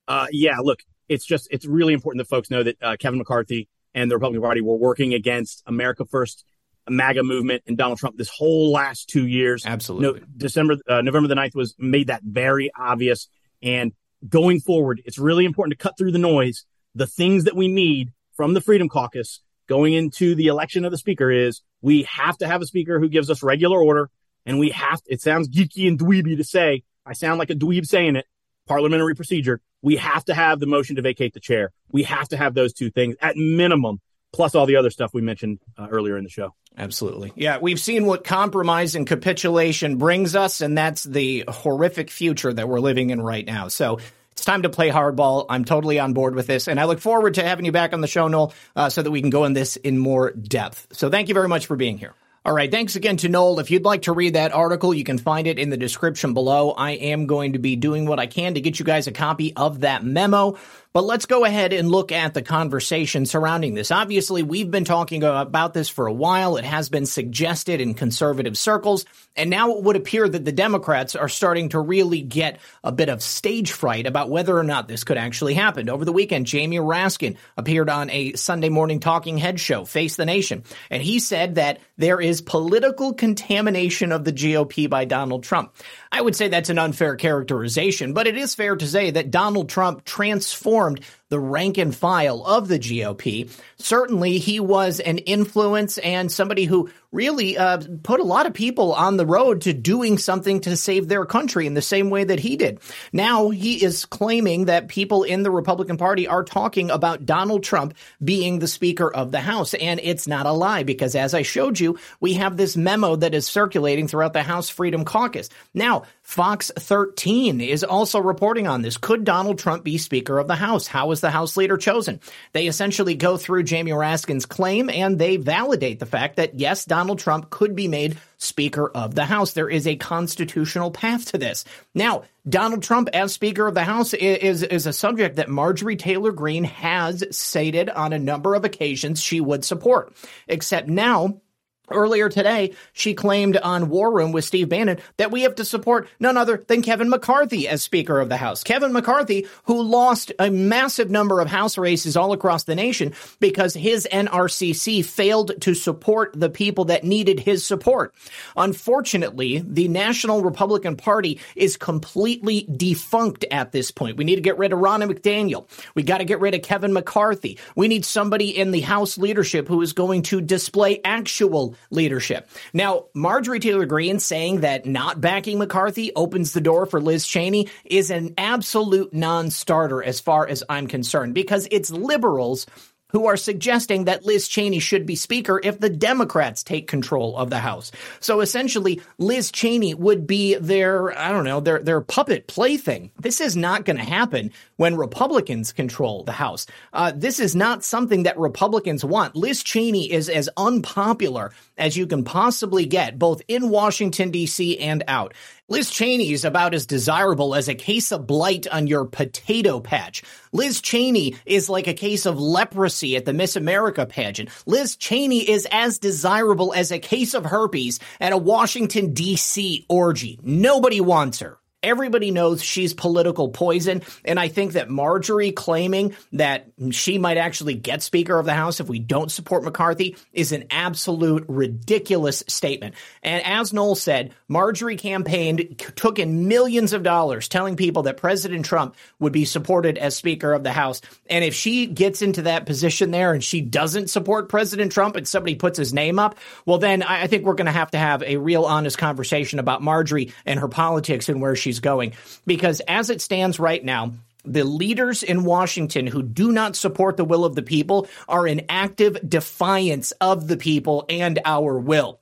Uh, 0.07 0.27
yeah, 0.31 0.57
look, 0.61 0.79
it's 1.09 1.25
just 1.25 1.47
it's 1.51 1.65
really 1.65 1.93
important 1.93 2.19
that 2.19 2.29
folks 2.29 2.49
know 2.49 2.63
that 2.63 2.77
uh, 2.81 2.95
Kevin 2.97 3.19
McCarthy 3.19 3.67
and 3.93 4.09
the 4.09 4.15
Republican 4.15 4.41
Party 4.41 4.61
were 4.61 4.77
working 4.77 5.13
against 5.13 5.63
America 5.65 6.05
First, 6.05 6.45
MAGA 6.89 7.23
movement, 7.23 7.63
and 7.67 7.77
Donald 7.77 7.99
Trump 7.99 8.17
this 8.17 8.29
whole 8.29 8.71
last 8.71 9.09
two 9.09 9.27
years. 9.27 9.65
Absolutely. 9.65 10.21
No, 10.21 10.25
December, 10.37 10.77
uh, 10.87 11.01
November 11.01 11.27
the 11.27 11.35
9th 11.35 11.55
was 11.55 11.75
made 11.77 12.07
that 12.07 12.21
very 12.23 12.71
obvious. 12.77 13.27
And 13.61 13.93
going 14.27 14.59
forward, 14.59 15.01
it's 15.05 15.17
really 15.17 15.45
important 15.45 15.77
to 15.77 15.83
cut 15.83 15.97
through 15.97 16.11
the 16.11 16.19
noise. 16.19 16.65
The 16.97 17.05
things 17.05 17.43
that 17.43 17.55
we 17.55 17.67
need 17.67 18.11
from 18.35 18.55
the 18.55 18.61
Freedom 18.61 18.89
Caucus 18.89 19.41
going 19.67 19.93
into 19.93 20.33
the 20.33 20.47
election 20.47 20.83
of 20.83 20.89
the 20.89 20.97
speaker 20.97 21.29
is 21.29 21.61
we 21.81 22.03
have 22.03 22.35
to 22.39 22.47
have 22.47 22.61
a 22.63 22.65
speaker 22.65 22.99
who 22.99 23.07
gives 23.07 23.29
us 23.29 23.43
regular 23.43 23.79
order. 23.79 24.09
And 24.47 24.57
we 24.57 24.71
have, 24.71 25.03
to, 25.03 25.13
it 25.13 25.21
sounds 25.21 25.47
geeky 25.47 25.87
and 25.87 25.99
dweeby 25.99 26.37
to 26.37 26.43
say, 26.43 26.83
I 27.05 27.13
sound 27.13 27.37
like 27.37 27.51
a 27.51 27.55
dweeb 27.55 27.85
saying 27.85 28.15
it, 28.15 28.25
parliamentary 28.65 29.13
procedure. 29.13 29.61
We 29.83 29.97
have 29.97 30.25
to 30.25 30.33
have 30.33 30.59
the 30.59 30.65
motion 30.65 30.95
to 30.95 31.03
vacate 31.03 31.35
the 31.35 31.39
chair. 31.39 31.71
We 31.91 32.01
have 32.03 32.29
to 32.29 32.37
have 32.37 32.55
those 32.55 32.73
two 32.73 32.89
things 32.89 33.15
at 33.21 33.35
minimum, 33.35 33.99
plus 34.33 34.55
all 34.55 34.65
the 34.65 34.77
other 34.77 34.89
stuff 34.89 35.13
we 35.13 35.21
mentioned 35.21 35.59
uh, 35.77 35.87
earlier 35.91 36.17
in 36.17 36.23
the 36.23 36.31
show. 36.31 36.55
Absolutely. 36.75 37.31
Yeah, 37.35 37.59
we've 37.61 37.79
seen 37.79 38.05
what 38.05 38.23
compromise 38.23 38.95
and 38.95 39.05
capitulation 39.05 39.97
brings 39.97 40.35
us, 40.35 40.61
and 40.61 40.77
that's 40.77 41.03
the 41.03 41.43
horrific 41.47 42.09
future 42.09 42.53
that 42.53 42.67
we're 42.67 42.79
living 42.79 43.11
in 43.11 43.21
right 43.21 43.45
now. 43.45 43.67
So 43.67 43.99
it's 44.37 44.45
time 44.45 44.61
to 44.61 44.69
play 44.69 44.91
hardball. 44.91 45.47
I'm 45.49 45.65
totally 45.65 45.97
on 45.97 46.13
board 46.13 46.35
with 46.35 46.45
this, 46.45 46.67
and 46.67 46.79
I 46.79 46.85
look 46.85 46.99
forward 46.99 47.33
to 47.33 47.43
having 47.43 47.65
you 47.65 47.71
back 47.71 47.91
on 47.91 48.01
the 48.01 48.07
show, 48.07 48.27
Noel, 48.27 48.53
uh, 48.75 48.87
so 48.87 49.01
that 49.01 49.09
we 49.09 49.19
can 49.19 49.31
go 49.31 49.45
in 49.45 49.53
this 49.53 49.77
in 49.77 49.97
more 49.97 50.29
depth. 50.29 50.89
So 50.91 51.09
thank 51.09 51.27
you 51.27 51.33
very 51.33 51.47
much 51.47 51.65
for 51.65 51.75
being 51.75 51.97
here. 51.97 52.13
All 52.45 52.53
right, 52.53 52.69
thanks 52.69 52.95
again 52.95 53.17
to 53.17 53.29
Noel. 53.29 53.59
If 53.59 53.71
you'd 53.71 53.83
like 53.83 54.03
to 54.03 54.13
read 54.13 54.35
that 54.35 54.53
article, 54.53 54.93
you 54.93 55.03
can 55.03 55.17
find 55.17 55.47
it 55.47 55.57
in 55.57 55.71
the 55.71 55.75
description 55.75 56.35
below. 56.35 56.69
I 56.69 56.91
am 56.91 57.25
going 57.25 57.53
to 57.53 57.59
be 57.59 57.75
doing 57.75 58.05
what 58.05 58.19
I 58.19 58.27
can 58.27 58.53
to 58.53 58.61
get 58.61 58.77
you 58.77 58.85
guys 58.85 59.07
a 59.07 59.11
copy 59.11 59.55
of 59.55 59.79
that 59.79 60.05
memo. 60.05 60.59
But 60.97 61.05
let's 61.05 61.27
go 61.27 61.45
ahead 61.45 61.73
and 61.73 61.91
look 61.91 62.11
at 62.11 62.33
the 62.33 62.41
conversation 62.41 63.27
surrounding 63.27 63.75
this. 63.75 63.91
Obviously, 63.91 64.41
we've 64.41 64.71
been 64.71 64.83
talking 64.83 65.21
about 65.23 65.75
this 65.75 65.89
for 65.89 66.07
a 66.07 66.11
while. 66.11 66.57
It 66.57 66.65
has 66.65 66.89
been 66.89 67.05
suggested 67.05 67.79
in 67.79 67.93
conservative 67.93 68.57
circles. 68.57 69.05
And 69.35 69.51
now 69.51 69.77
it 69.77 69.83
would 69.83 69.95
appear 69.95 70.27
that 70.27 70.43
the 70.43 70.51
Democrats 70.51 71.15
are 71.15 71.29
starting 71.29 71.69
to 71.69 71.79
really 71.79 72.21
get 72.21 72.59
a 72.83 72.91
bit 72.91 73.09
of 73.09 73.21
stage 73.21 73.73
fright 73.73 74.07
about 74.07 74.31
whether 74.31 74.57
or 74.57 74.63
not 74.63 74.87
this 74.87 75.03
could 75.03 75.19
actually 75.19 75.53
happen. 75.53 75.87
Over 75.87 76.03
the 76.03 76.11
weekend, 76.11 76.47
Jamie 76.47 76.77
Raskin 76.77 77.37
appeared 77.57 77.91
on 77.91 78.09
a 78.09 78.33
Sunday 78.33 78.69
morning 78.69 78.99
talking 78.99 79.37
head 79.37 79.59
show, 79.59 79.85
Face 79.85 80.15
the 80.15 80.25
Nation. 80.25 80.63
And 80.89 81.03
he 81.03 81.19
said 81.19 81.55
that 81.55 81.79
there 81.97 82.19
is 82.19 82.41
political 82.41 83.13
contamination 83.13 84.11
of 84.11 84.23
the 84.23 84.33
GOP 84.33 84.89
by 84.89 85.05
Donald 85.05 85.43
Trump. 85.43 85.75
I 86.11 86.21
would 86.21 86.35
say 86.35 86.47
that's 86.47 86.71
an 86.71 86.79
unfair 86.79 87.15
characterization, 87.15 88.13
but 88.13 88.25
it 88.25 88.35
is 88.35 88.55
fair 88.55 88.75
to 88.75 88.87
say 88.87 89.11
that 89.11 89.29
Donald 89.29 89.69
Trump 89.69 90.03
transformed 90.03 90.86
formed 90.87 91.03
the 91.29 91.39
rank 91.39 91.77
and 91.77 91.95
file 91.95 92.43
of 92.45 92.67
the 92.67 92.79
GOP. 92.79 93.51
Certainly, 93.77 94.37
he 94.39 94.59
was 94.59 94.99
an 94.99 95.17
influence 95.19 95.97
and 95.97 96.31
somebody 96.31 96.65
who 96.65 96.89
really 97.11 97.57
uh, 97.57 97.81
put 98.03 98.19
a 98.19 98.23
lot 98.23 98.45
of 98.45 98.53
people 98.53 98.93
on 98.93 99.17
the 99.17 99.25
road 99.25 99.61
to 99.61 99.73
doing 99.73 100.17
something 100.17 100.59
to 100.61 100.75
save 100.75 101.07
their 101.07 101.25
country 101.25 101.65
in 101.65 101.73
the 101.73 101.81
same 101.81 102.09
way 102.09 102.23
that 102.23 102.39
he 102.39 102.57
did. 102.57 102.79
Now 103.13 103.49
he 103.49 103.83
is 103.83 104.05
claiming 104.05 104.65
that 104.65 104.89
people 104.89 105.23
in 105.23 105.43
the 105.43 105.51
Republican 105.51 105.97
Party 105.97 106.27
are 106.27 106.43
talking 106.43 106.91
about 106.91 107.25
Donald 107.25 107.63
Trump 107.63 107.95
being 108.23 108.59
the 108.59 108.67
Speaker 108.67 109.11
of 109.11 109.31
the 109.31 109.39
House. 109.39 109.73
And 109.73 109.99
it's 110.03 110.27
not 110.27 110.45
a 110.45 110.51
lie 110.51 110.83
because 110.83 111.15
as 111.15 111.33
I 111.33 111.43
showed 111.43 111.79
you, 111.79 111.97
we 112.19 112.33
have 112.33 112.57
this 112.57 112.75
memo 112.75 113.15
that 113.15 113.33
is 113.33 113.47
circulating 113.47 114.07
throughout 114.07 114.33
the 114.33 114.43
House 114.43 114.69
Freedom 114.69 115.05
Caucus. 115.05 115.49
Now, 115.73 116.03
Fox 116.21 116.71
13 116.77 117.61
is 117.61 117.85
also 117.85 118.19
reporting 118.19 118.67
on 118.67 118.81
this. 118.81 118.97
Could 118.97 119.23
Donald 119.23 119.59
Trump 119.59 119.85
be 119.85 119.97
Speaker 119.97 120.39
of 120.39 120.47
the 120.47 120.55
House? 120.55 120.85
How 120.85 121.11
is 121.11 121.16
the 121.21 121.31
House 121.31 121.57
leader 121.57 121.77
chosen? 121.77 122.19
They 122.53 122.67
essentially 122.67 123.15
go 123.15 123.37
through 123.37 123.63
Jamie 123.63 123.91
Raskin's 123.91 124.45
claim 124.45 124.89
and 124.89 125.17
they 125.17 125.37
validate 125.37 125.99
the 125.99 126.05
fact 126.05 126.37
that 126.37 126.59
yes, 126.59 126.85
Donald 126.85 127.19
Trump 127.19 127.49
could 127.49 127.75
be 127.75 127.87
made 127.87 128.17
Speaker 128.37 128.89
of 128.89 129.15
the 129.15 129.25
House. 129.25 129.53
There 129.53 129.69
is 129.69 129.87
a 129.87 129.95
constitutional 129.95 130.91
path 130.91 131.31
to 131.31 131.37
this. 131.37 131.65
Now, 131.95 132.23
Donald 132.47 132.83
Trump 132.83 133.09
as 133.13 133.33
Speaker 133.33 133.67
of 133.67 133.73
the 133.73 133.83
House 133.83 134.13
is, 134.13 134.63
is 134.63 134.85
a 134.85 134.93
subject 134.93 135.37
that 135.37 135.49
Marjorie 135.49 135.95
Taylor 135.95 136.31
Greene 136.31 136.63
has 136.63 137.23
stated 137.35 137.89
on 137.89 138.13
a 138.13 138.19
number 138.19 138.55
of 138.55 138.63
occasions 138.63 139.21
she 139.21 139.41
would 139.41 139.65
support. 139.65 140.13
Except 140.47 140.87
now, 140.87 141.41
Earlier 141.89 142.27
today, 142.27 142.73
she 142.91 143.13
claimed 143.13 143.55
on 143.55 143.87
War 143.87 144.13
Room 144.13 144.33
with 144.33 144.43
Steve 144.43 144.67
Bannon 144.67 144.97
that 145.15 145.31
we 145.31 145.43
have 145.43 145.55
to 145.55 145.63
support 145.63 146.09
none 146.19 146.35
other 146.35 146.61
than 146.67 146.81
Kevin 146.81 147.09
McCarthy 147.09 147.65
as 147.65 147.81
Speaker 147.81 148.19
of 148.19 148.27
the 148.27 148.35
House. 148.35 148.61
Kevin 148.61 148.91
McCarthy, 148.91 149.47
who 149.63 149.81
lost 149.81 150.33
a 150.37 150.51
massive 150.51 151.09
number 151.09 151.39
of 151.39 151.47
House 151.47 151.77
races 151.77 152.17
all 152.17 152.33
across 152.33 152.65
the 152.65 152.75
nation 152.75 153.13
because 153.39 153.73
his 153.73 154.05
NRCC 154.11 155.05
failed 155.05 155.61
to 155.61 155.73
support 155.73 156.37
the 156.37 156.49
people 156.49 156.85
that 156.85 157.05
needed 157.05 157.39
his 157.39 157.65
support. 157.65 158.13
Unfortunately, 158.57 159.63
the 159.65 159.87
National 159.87 160.41
Republican 160.41 160.97
Party 160.97 161.39
is 161.55 161.77
completely 161.77 162.67
defunct 162.75 163.45
at 163.49 163.71
this 163.71 163.91
point. 163.91 164.17
We 164.17 164.25
need 164.25 164.35
to 164.35 164.41
get 164.41 164.57
rid 164.57 164.73
of 164.73 164.79
Ronna 164.79 165.09
McDaniel. 165.09 165.69
We 165.95 166.03
got 166.03 166.17
to 166.17 166.25
get 166.25 166.41
rid 166.41 166.53
of 166.53 166.63
Kevin 166.63 166.91
McCarthy. 166.91 167.57
We 167.77 167.87
need 167.87 168.03
somebody 168.03 168.49
in 168.49 168.71
the 168.71 168.81
House 168.81 169.17
leadership 169.17 169.69
who 169.69 169.81
is 169.81 169.93
going 169.93 170.23
to 170.23 170.41
display 170.41 170.99
actual 171.05 171.76
leadership. 171.89 172.49
Now, 172.73 173.05
Marjorie 173.13 173.59
Taylor 173.59 173.85
Greene 173.85 174.19
saying 174.19 174.61
that 174.61 174.85
not 174.85 175.21
backing 175.21 175.59
McCarthy 175.59 176.11
opens 176.15 176.53
the 176.53 176.61
door 176.61 176.85
for 176.85 177.01
Liz 177.01 177.25
Cheney 177.27 177.69
is 177.85 178.11
an 178.11 178.33
absolute 178.37 179.13
non 179.13 179.49
starter 179.49 180.03
as 180.03 180.19
far 180.19 180.47
as 180.47 180.63
I'm 180.69 180.87
concerned 180.87 181.33
because 181.33 181.67
it's 181.71 181.91
liberals 181.91 182.65
who 183.09 183.27
are 183.27 183.37
suggesting 183.37 184.05
that 184.05 184.25
Liz 184.25 184.47
Cheney 184.47 184.79
should 184.79 185.05
be 185.05 185.15
Speaker 185.15 185.59
if 185.63 185.79
the 185.79 185.89
Democrats 185.89 186.63
take 186.63 186.87
control 186.87 187.37
of 187.37 187.49
the 187.49 187.59
House. 187.59 187.91
So 188.19 188.41
essentially, 188.41 189.01
Liz 189.17 189.51
Cheney 189.51 189.93
would 189.93 190.27
be 190.27 190.55
their, 190.55 191.17
I 191.17 191.31
don't 191.31 191.45
know, 191.45 191.59
their, 191.59 191.79
their 191.79 192.01
puppet 192.01 192.47
plaything. 192.47 193.11
This 193.19 193.41
is 193.41 193.55
not 193.55 193.85
going 193.85 193.97
to 193.97 194.03
happen 194.03 194.51
when 194.75 194.95
Republicans 194.95 195.71
control 195.71 196.23
the 196.23 196.31
House. 196.31 196.67
Uh, 196.93 197.11
this 197.15 197.39
is 197.39 197.55
not 197.55 197.83
something 197.83 198.23
that 198.23 198.37
Republicans 198.37 199.03
want. 199.05 199.35
Liz 199.35 199.63
Cheney 199.63 200.11
is 200.11 200.29
as 200.29 200.49
unpopular 200.57 201.51
as 201.77 201.95
you 201.95 202.07
can 202.07 202.23
possibly 202.23 202.85
get, 202.85 203.17
both 203.19 203.41
in 203.47 203.69
Washington, 203.69 204.31
D.C. 204.31 204.77
and 204.79 205.03
out. 205.07 205.33
Liz 205.69 205.89
Cheney 205.89 206.31
is 206.31 206.45
about 206.45 206.73
as 206.73 206.85
desirable 206.85 207.53
as 207.53 207.67
a 207.67 207.75
case 207.75 208.13
of 208.13 208.25
blight 208.25 208.67
on 208.67 208.87
your 208.87 209.03
potato 209.03 209.81
patch. 209.81 210.23
Liz 210.53 210.79
Cheney 210.79 211.35
is 211.45 211.67
like 211.67 211.87
a 211.87 211.93
case 211.93 212.25
of 212.25 212.39
leprosy 212.39 213.17
at 213.17 213.25
the 213.25 213.33
Miss 213.33 213.57
America 213.57 214.05
pageant. 214.05 214.47
Liz 214.65 214.95
Cheney 214.95 215.39
is 215.39 215.67
as 215.69 215.99
desirable 215.99 216.73
as 216.73 216.89
a 216.89 216.99
case 216.99 217.33
of 217.33 217.43
herpes 217.43 217.99
at 218.21 218.31
a 218.31 218.37
Washington, 218.37 219.13
D.C. 219.13 219.85
orgy. 219.89 220.39
Nobody 220.41 221.01
wants 221.01 221.39
her. 221.39 221.57
Everybody 221.87 222.31
knows 222.31 222.61
she's 222.61 222.93
political 222.93 223.47
poison. 223.47 224.01
And 224.25 224.37
I 224.37 224.49
think 224.49 224.73
that 224.73 224.89
Marjorie 224.89 225.53
claiming 225.53 226.17
that 226.33 226.67
she 226.91 227.17
might 227.17 227.37
actually 227.37 227.75
get 227.75 228.03
Speaker 228.03 228.37
of 228.37 228.45
the 228.45 228.53
House 228.53 228.81
if 228.81 228.89
we 228.89 228.99
don't 228.99 229.31
support 229.31 229.63
McCarthy 229.63 230.17
is 230.33 230.51
an 230.51 230.65
absolute 230.69 231.45
ridiculous 231.47 232.43
statement. 232.49 232.95
And 233.23 233.41
as 233.45 233.71
Noel 233.71 233.95
said, 233.95 234.33
Marjorie 234.49 234.97
campaigned, 234.97 235.79
took 235.95 236.19
in 236.19 236.49
millions 236.49 236.91
of 236.91 237.03
dollars 237.03 237.47
telling 237.47 237.77
people 237.77 238.03
that 238.03 238.17
President 238.17 238.65
Trump 238.65 238.97
would 239.19 239.31
be 239.31 239.45
supported 239.45 239.97
as 239.97 240.13
Speaker 240.13 240.51
of 240.51 240.63
the 240.63 240.73
House. 240.73 240.99
And 241.29 241.45
if 241.45 241.53
she 241.53 241.85
gets 241.85 242.21
into 242.21 242.41
that 242.41 242.65
position 242.65 243.11
there 243.11 243.31
and 243.31 243.41
she 243.41 243.61
doesn't 243.61 244.09
support 244.09 244.49
President 244.49 244.91
Trump 244.91 245.15
and 245.15 245.25
somebody 245.25 245.55
puts 245.55 245.79
his 245.79 245.93
name 245.93 246.19
up, 246.19 246.37
well, 246.65 246.79
then 246.79 247.01
I 247.01 247.27
think 247.27 247.45
we're 247.45 247.53
going 247.53 247.67
to 247.67 247.71
have 247.71 247.91
to 247.91 247.97
have 247.97 248.23
a 248.23 248.35
real 248.35 248.65
honest 248.65 248.97
conversation 248.97 249.59
about 249.59 249.81
Marjorie 249.81 250.33
and 250.45 250.59
her 250.59 250.67
politics 250.67 251.29
and 251.29 251.41
where 251.41 251.55
she 251.55 251.76
going. 251.79 252.13
Because 252.45 252.81
as 252.81 253.09
it 253.09 253.21
stands 253.21 253.59
right 253.59 253.83
now, 253.83 254.13
the 254.45 254.63
leaders 254.63 255.23
in 255.23 255.43
Washington 255.43 256.07
who 256.07 256.23
do 256.23 256.51
not 256.51 256.75
support 256.75 257.17
the 257.17 257.25
will 257.25 257.43
of 257.45 257.55
the 257.55 257.63
people 257.63 258.07
are 258.27 258.47
in 258.47 258.65
active 258.69 259.17
defiance 259.27 260.11
of 260.21 260.47
the 260.47 260.57
people 260.57 261.05
and 261.09 261.39
our 261.43 261.77
will. 261.77 262.19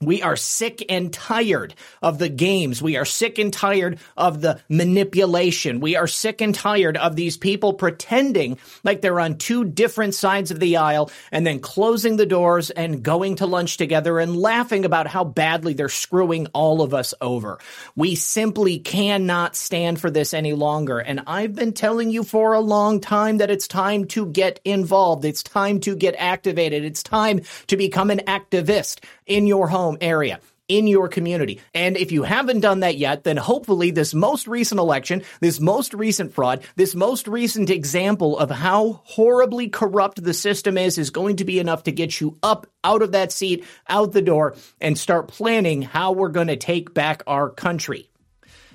We 0.00 0.22
are 0.22 0.36
sick 0.36 0.86
and 0.88 1.12
tired 1.12 1.74
of 2.00 2.18
the 2.18 2.28
games. 2.28 2.80
We 2.80 2.96
are 2.96 3.04
sick 3.04 3.40
and 3.40 3.52
tired 3.52 3.98
of 4.16 4.40
the 4.40 4.60
manipulation. 4.68 5.80
We 5.80 5.96
are 5.96 6.06
sick 6.06 6.40
and 6.40 6.54
tired 6.54 6.96
of 6.96 7.16
these 7.16 7.36
people 7.36 7.72
pretending 7.72 8.58
like 8.84 9.00
they're 9.00 9.18
on 9.18 9.38
two 9.38 9.64
different 9.64 10.14
sides 10.14 10.52
of 10.52 10.60
the 10.60 10.76
aisle 10.76 11.10
and 11.32 11.44
then 11.44 11.58
closing 11.58 12.16
the 12.16 12.26
doors 12.26 12.70
and 12.70 13.02
going 13.02 13.36
to 13.36 13.46
lunch 13.46 13.76
together 13.76 14.20
and 14.20 14.36
laughing 14.36 14.84
about 14.84 15.08
how 15.08 15.24
badly 15.24 15.72
they're 15.72 15.88
screwing 15.88 16.46
all 16.54 16.80
of 16.80 16.94
us 16.94 17.12
over. 17.20 17.58
We 17.96 18.14
simply 18.14 18.78
cannot 18.78 19.56
stand 19.56 20.00
for 20.00 20.12
this 20.12 20.32
any 20.32 20.52
longer. 20.52 21.00
And 21.00 21.22
I've 21.26 21.56
been 21.56 21.72
telling 21.72 22.10
you 22.10 22.22
for 22.22 22.52
a 22.52 22.60
long 22.60 23.00
time 23.00 23.38
that 23.38 23.50
it's 23.50 23.66
time 23.66 24.04
to 24.08 24.26
get 24.26 24.60
involved. 24.64 25.24
It's 25.24 25.42
time 25.42 25.80
to 25.80 25.96
get 25.96 26.14
activated. 26.16 26.84
It's 26.84 27.02
time 27.02 27.40
to 27.66 27.76
become 27.76 28.10
an 28.10 28.20
activist 28.28 29.00
in 29.28 29.46
your 29.46 29.68
home 29.68 29.98
area 30.00 30.40
in 30.68 30.86
your 30.86 31.08
community. 31.08 31.60
And 31.74 31.96
if 31.96 32.12
you 32.12 32.22
haven't 32.22 32.60
done 32.60 32.80
that 32.80 32.98
yet, 32.98 33.24
then 33.24 33.38
hopefully 33.38 33.90
this 33.90 34.12
most 34.14 34.46
recent 34.46 34.78
election, 34.78 35.22
this 35.40 35.60
most 35.60 35.94
recent 35.94 36.32
fraud, 36.34 36.62
this 36.76 36.94
most 36.94 37.26
recent 37.26 37.70
example 37.70 38.38
of 38.38 38.50
how 38.50 39.00
horribly 39.04 39.70
corrupt 39.70 40.22
the 40.22 40.34
system 40.34 40.76
is, 40.76 40.98
is 40.98 41.10
going 41.10 41.36
to 41.36 41.44
be 41.44 41.58
enough 41.58 41.84
to 41.84 41.92
get 41.92 42.20
you 42.20 42.36
up 42.42 42.66
out 42.84 43.02
of 43.02 43.12
that 43.12 43.32
seat, 43.32 43.64
out 43.88 44.12
the 44.12 44.22
door, 44.22 44.56
and 44.80 44.98
start 44.98 45.28
planning 45.28 45.82
how 45.82 46.12
we're 46.12 46.28
going 46.28 46.48
to 46.48 46.56
take 46.56 46.92
back 46.92 47.22
our 47.26 47.48
country. 47.48 48.10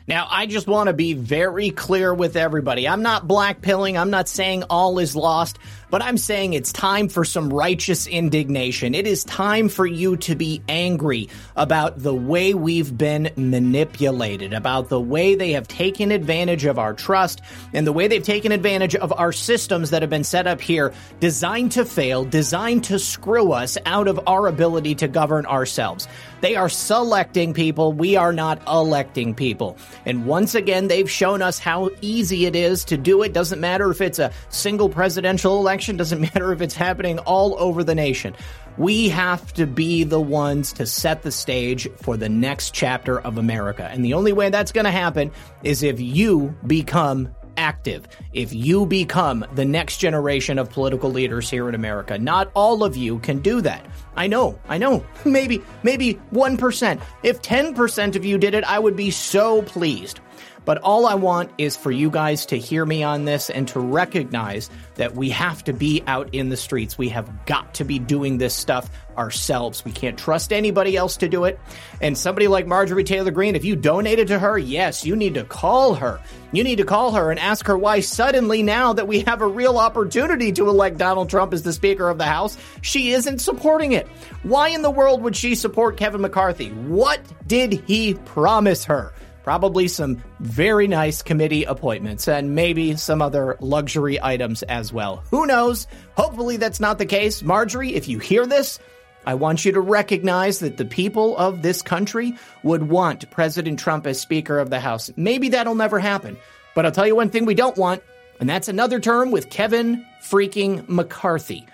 Now, 0.05 0.27
I 0.29 0.47
just 0.47 0.67
want 0.67 0.87
to 0.87 0.93
be 0.93 1.13
very 1.13 1.69
clear 1.69 2.13
with 2.13 2.35
everybody. 2.35 2.89
I'm 2.89 3.03
not 3.03 3.25
blackpilling. 3.25 3.97
I'm 3.97 4.09
not 4.09 4.27
saying 4.27 4.63
all 4.69 4.99
is 4.99 5.15
lost, 5.15 5.59
but 5.93 6.01
I'm 6.01 6.17
saying 6.17 6.53
it's 6.53 6.73
time 6.73 7.08
for 7.08 7.23
some 7.23 7.53
righteous 7.53 8.08
indignation. 8.08 8.95
It 8.95 9.06
is 9.06 9.23
time 9.25 9.69
for 9.69 9.86
you 9.86 10.17
to 10.17 10.34
be 10.34 10.63
angry 10.67 11.29
about 11.56 11.99
the 11.99 12.15
way 12.15 12.56
we've 12.56 12.97
been 12.97 13.29
manipulated, 13.36 14.53
about 14.53 14.89
the 14.89 14.99
way 14.99 15.36
they 15.36 15.51
have 15.51 15.67
taken 15.67 16.10
advantage 16.10 16.65
of 16.65 16.79
our 16.79 16.95
trust, 16.95 17.41
and 17.73 17.86
the 17.86 17.93
way 17.93 18.08
they've 18.08 18.23
taken 18.23 18.51
advantage 18.51 18.95
of 18.95 19.13
our 19.13 19.32
systems 19.32 19.91
that 19.91 20.01
have 20.01 20.10
been 20.10 20.23
set 20.23 20.47
up 20.47 20.60
here, 20.62 20.91
designed 21.19 21.73
to 21.73 21.86
fail, 21.86 22.25
designed 22.25 22.84
to 22.86 22.97
screw 22.97 23.51
us 23.51 23.77
out 23.86 24.08
of 24.08 24.19
our 24.25 24.47
ability 24.47 24.95
to 24.95 25.08
govern 25.08 25.45
ourselves. 25.45 26.08
They 26.41 26.56
are 26.56 26.69
selecting 26.69 27.53
people. 27.53 27.93
We 27.93 28.15
are 28.15 28.34
not 28.34 28.67
electing 28.67 29.36
people. 29.36 29.77
And 30.08 30.25
once 30.25 30.56
again, 30.56 30.88
they've 30.88 31.10
shown 31.10 31.43
us 31.43 31.60
how 31.60 31.91
easy 32.01 32.47
it 32.47 32.56
is 32.56 32.84
to 32.86 32.97
do 32.97 33.21
it. 33.21 33.32
Doesn't 33.32 33.62
matter 33.62 33.91
if 33.91 34.01
it's 34.01 34.19
a 34.19 34.32
single 34.49 34.89
presidential 34.89 35.60
election, 35.60 35.82
doesn't 35.91 36.21
matter 36.33 36.51
if 36.51 36.61
it's 36.61 36.75
happening 36.75 37.19
all 37.19 37.55
over 37.59 37.83
the 37.83 37.95
nation. 37.95 38.35
We 38.77 39.09
have 39.09 39.53
to 39.53 39.67
be 39.67 40.03
the 40.03 40.21
ones 40.21 40.73
to 40.73 40.85
set 40.85 41.21
the 41.21 41.31
stage 41.31 41.87
for 41.97 42.17
the 42.17 42.29
next 42.29 42.73
chapter 42.73 43.19
of 43.19 43.37
America. 43.37 43.87
And 43.91 44.03
the 44.03 44.13
only 44.13 44.33
way 44.33 44.49
that's 44.49 44.71
going 44.71 44.85
to 44.85 44.91
happen 44.91 45.31
is 45.63 45.83
if 45.83 45.99
you 45.99 46.55
become 46.65 47.35
active 47.57 48.07
if 48.33 48.53
you 48.53 48.85
become 48.85 49.45
the 49.55 49.65
next 49.65 49.97
generation 49.97 50.57
of 50.57 50.69
political 50.69 51.11
leaders 51.11 51.49
here 51.49 51.69
in 51.69 51.75
America. 51.75 52.17
Not 52.17 52.51
all 52.53 52.83
of 52.83 52.97
you 52.97 53.19
can 53.19 53.39
do 53.39 53.61
that. 53.61 53.85
I 54.15 54.27
know, 54.27 54.59
I 54.67 54.77
know. 54.77 55.05
Maybe, 55.25 55.61
maybe 55.81 56.15
1%. 56.33 57.01
If 57.23 57.41
10% 57.41 58.15
of 58.15 58.25
you 58.25 58.37
did 58.37 58.53
it, 58.53 58.63
I 58.63 58.77
would 58.79 58.95
be 58.95 59.09
so 59.09 59.61
pleased. 59.63 60.19
But 60.65 60.78
all 60.80 61.06
I 61.06 61.15
want 61.15 61.52
is 61.58 61.76
for 61.76 61.91
you 61.91 62.10
guys 62.10 62.45
to 62.47 62.58
hear 62.58 62.86
me 62.86 63.04
on 63.04 63.26
this 63.26 63.49
and 63.49 63.67
to 63.69 63.80
recognize 63.80 64.69
that 64.95 65.15
we 65.15 65.30
have 65.30 65.63
to 65.65 65.73
be 65.73 66.04
out 66.08 66.34
in 66.34 66.49
the 66.49 66.58
streets. 66.58 66.97
We 66.97 67.10
have 67.10 67.45
got 67.45 67.73
to 67.76 67.84
be 67.84 67.99
doing 67.99 68.38
this 68.38 68.54
stuff 68.54 68.89
ourselves. 69.17 69.84
We 69.86 69.91
can't 69.91 70.17
trust 70.17 70.54
anybody 70.54 70.95
else 70.95 71.18
to 71.18 71.30
do 71.30 71.45
it. 71.45 71.59
And 72.01 72.18
somebody 72.18 72.47
like 72.47 72.68
Marjorie 72.68 73.03
Taylor 73.03 73.32
Greene, 73.32 73.55
if 73.55 73.66
you 73.66 73.76
donated 73.76 74.28
to 74.30 74.39
her, 74.39 74.57
yes, 74.57 75.05
you 75.05 75.16
need 75.16 75.34
to 75.36 75.43
call 75.43 75.95
her. 75.95 76.20
You 76.51 76.64
need 76.64 76.78
to 76.78 76.86
call 76.86 77.11
her 77.11 77.32
and 77.32 77.39
ask 77.39 77.66
her 77.68 77.78
why 77.78 77.99
suddenly 77.99 78.64
now 78.64 78.93
that 78.93 79.07
we 79.07 79.22
have 79.22 79.41
a 79.41 79.47
real 79.47 79.78
opportunity 79.78 80.51
to 80.53 80.70
elect 80.70 80.97
Donald 80.97 81.30
Trump 81.30 81.53
as 81.53 81.64
the 81.64 81.74
Speaker 81.74 82.09
of 82.09 82.18
the 82.18 82.26
House, 82.26 82.57
she 82.82 83.11
isn't 83.11 83.39
supporting 83.39 83.91
it. 83.91 84.07
Why 84.43 84.70
in 84.70 84.82
the 84.82 84.91
world 84.91 85.22
would 85.24 85.36
she 85.36 85.55
support 85.55 85.97
Kevin 85.97 86.22
McCarthy? 86.22 86.70
What 86.70 87.22
did 87.47 87.74
he 87.74 88.14
promise 88.14 88.86
her? 88.86 89.14
Probably 89.43 89.89
some 89.89 90.23
very 90.39 90.87
nice 90.87 91.21
committee 91.21 91.65
appointments 91.65 92.27
and 92.27 92.55
maybe 92.55 92.95
some 92.95 93.21
other 93.21 93.57
luxury 93.59 94.21
items 94.21 94.63
as 94.63 94.93
well. 94.93 95.23
Who 95.31 95.45
knows? 95.45 95.85
Hopefully 96.15 96.57
that's 96.57 96.79
not 96.79 96.97
the 96.97 97.05
case. 97.05 97.43
Marjorie, 97.43 97.93
if 97.93 98.07
you 98.07 98.19
hear 98.19 98.45
this, 98.45 98.79
I 99.25 99.35
want 99.35 99.65
you 99.65 99.73
to 99.73 99.81
recognize 99.81 100.59
that 100.59 100.77
the 100.77 100.85
people 100.85 101.37
of 101.37 101.61
this 101.61 101.81
country 101.81 102.37
would 102.63 102.83
want 102.89 103.29
President 103.31 103.79
Trump 103.79 104.07
as 104.07 104.19
Speaker 104.19 104.59
of 104.59 104.69
the 104.69 104.79
House. 104.79 105.11
Maybe 105.15 105.49
that'll 105.49 105.75
never 105.75 105.99
happen. 105.99 106.37
But 106.75 106.85
I'll 106.85 106.91
tell 106.91 107.07
you 107.07 107.15
one 107.15 107.29
thing 107.29 107.45
we 107.45 107.53
don't 107.53 107.77
want, 107.77 108.01
and 108.39 108.49
that's 108.49 108.67
another 108.67 108.99
term 108.99 109.31
with 109.31 109.49
Kevin 109.49 110.05
freaking 110.21 110.87
McCarthy. 110.89 111.67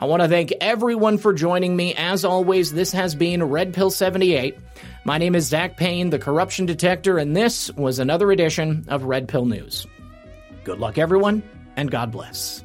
I 0.00 0.04
want 0.04 0.22
to 0.22 0.28
thank 0.28 0.52
everyone 0.60 1.18
for 1.18 1.32
joining 1.32 1.74
me. 1.74 1.92
As 1.96 2.24
always, 2.24 2.72
this 2.72 2.92
has 2.92 3.16
been 3.16 3.42
Red 3.42 3.74
Pill 3.74 3.90
78. 3.90 4.56
My 5.04 5.18
name 5.18 5.34
is 5.34 5.46
Zak 5.46 5.76
Paine, 5.76 6.10
the 6.10 6.20
corruption 6.20 6.66
detector, 6.66 7.18
and 7.18 7.36
this 7.36 7.68
was 7.72 7.98
another 7.98 8.30
edition 8.30 8.84
of 8.86 9.02
Red 9.02 9.26
Pill 9.26 9.44
News. 9.44 9.88
Good 10.62 10.78
luck, 10.78 10.98
everyone, 10.98 11.42
and 11.76 11.90
God 11.90 12.12
bless. 12.12 12.62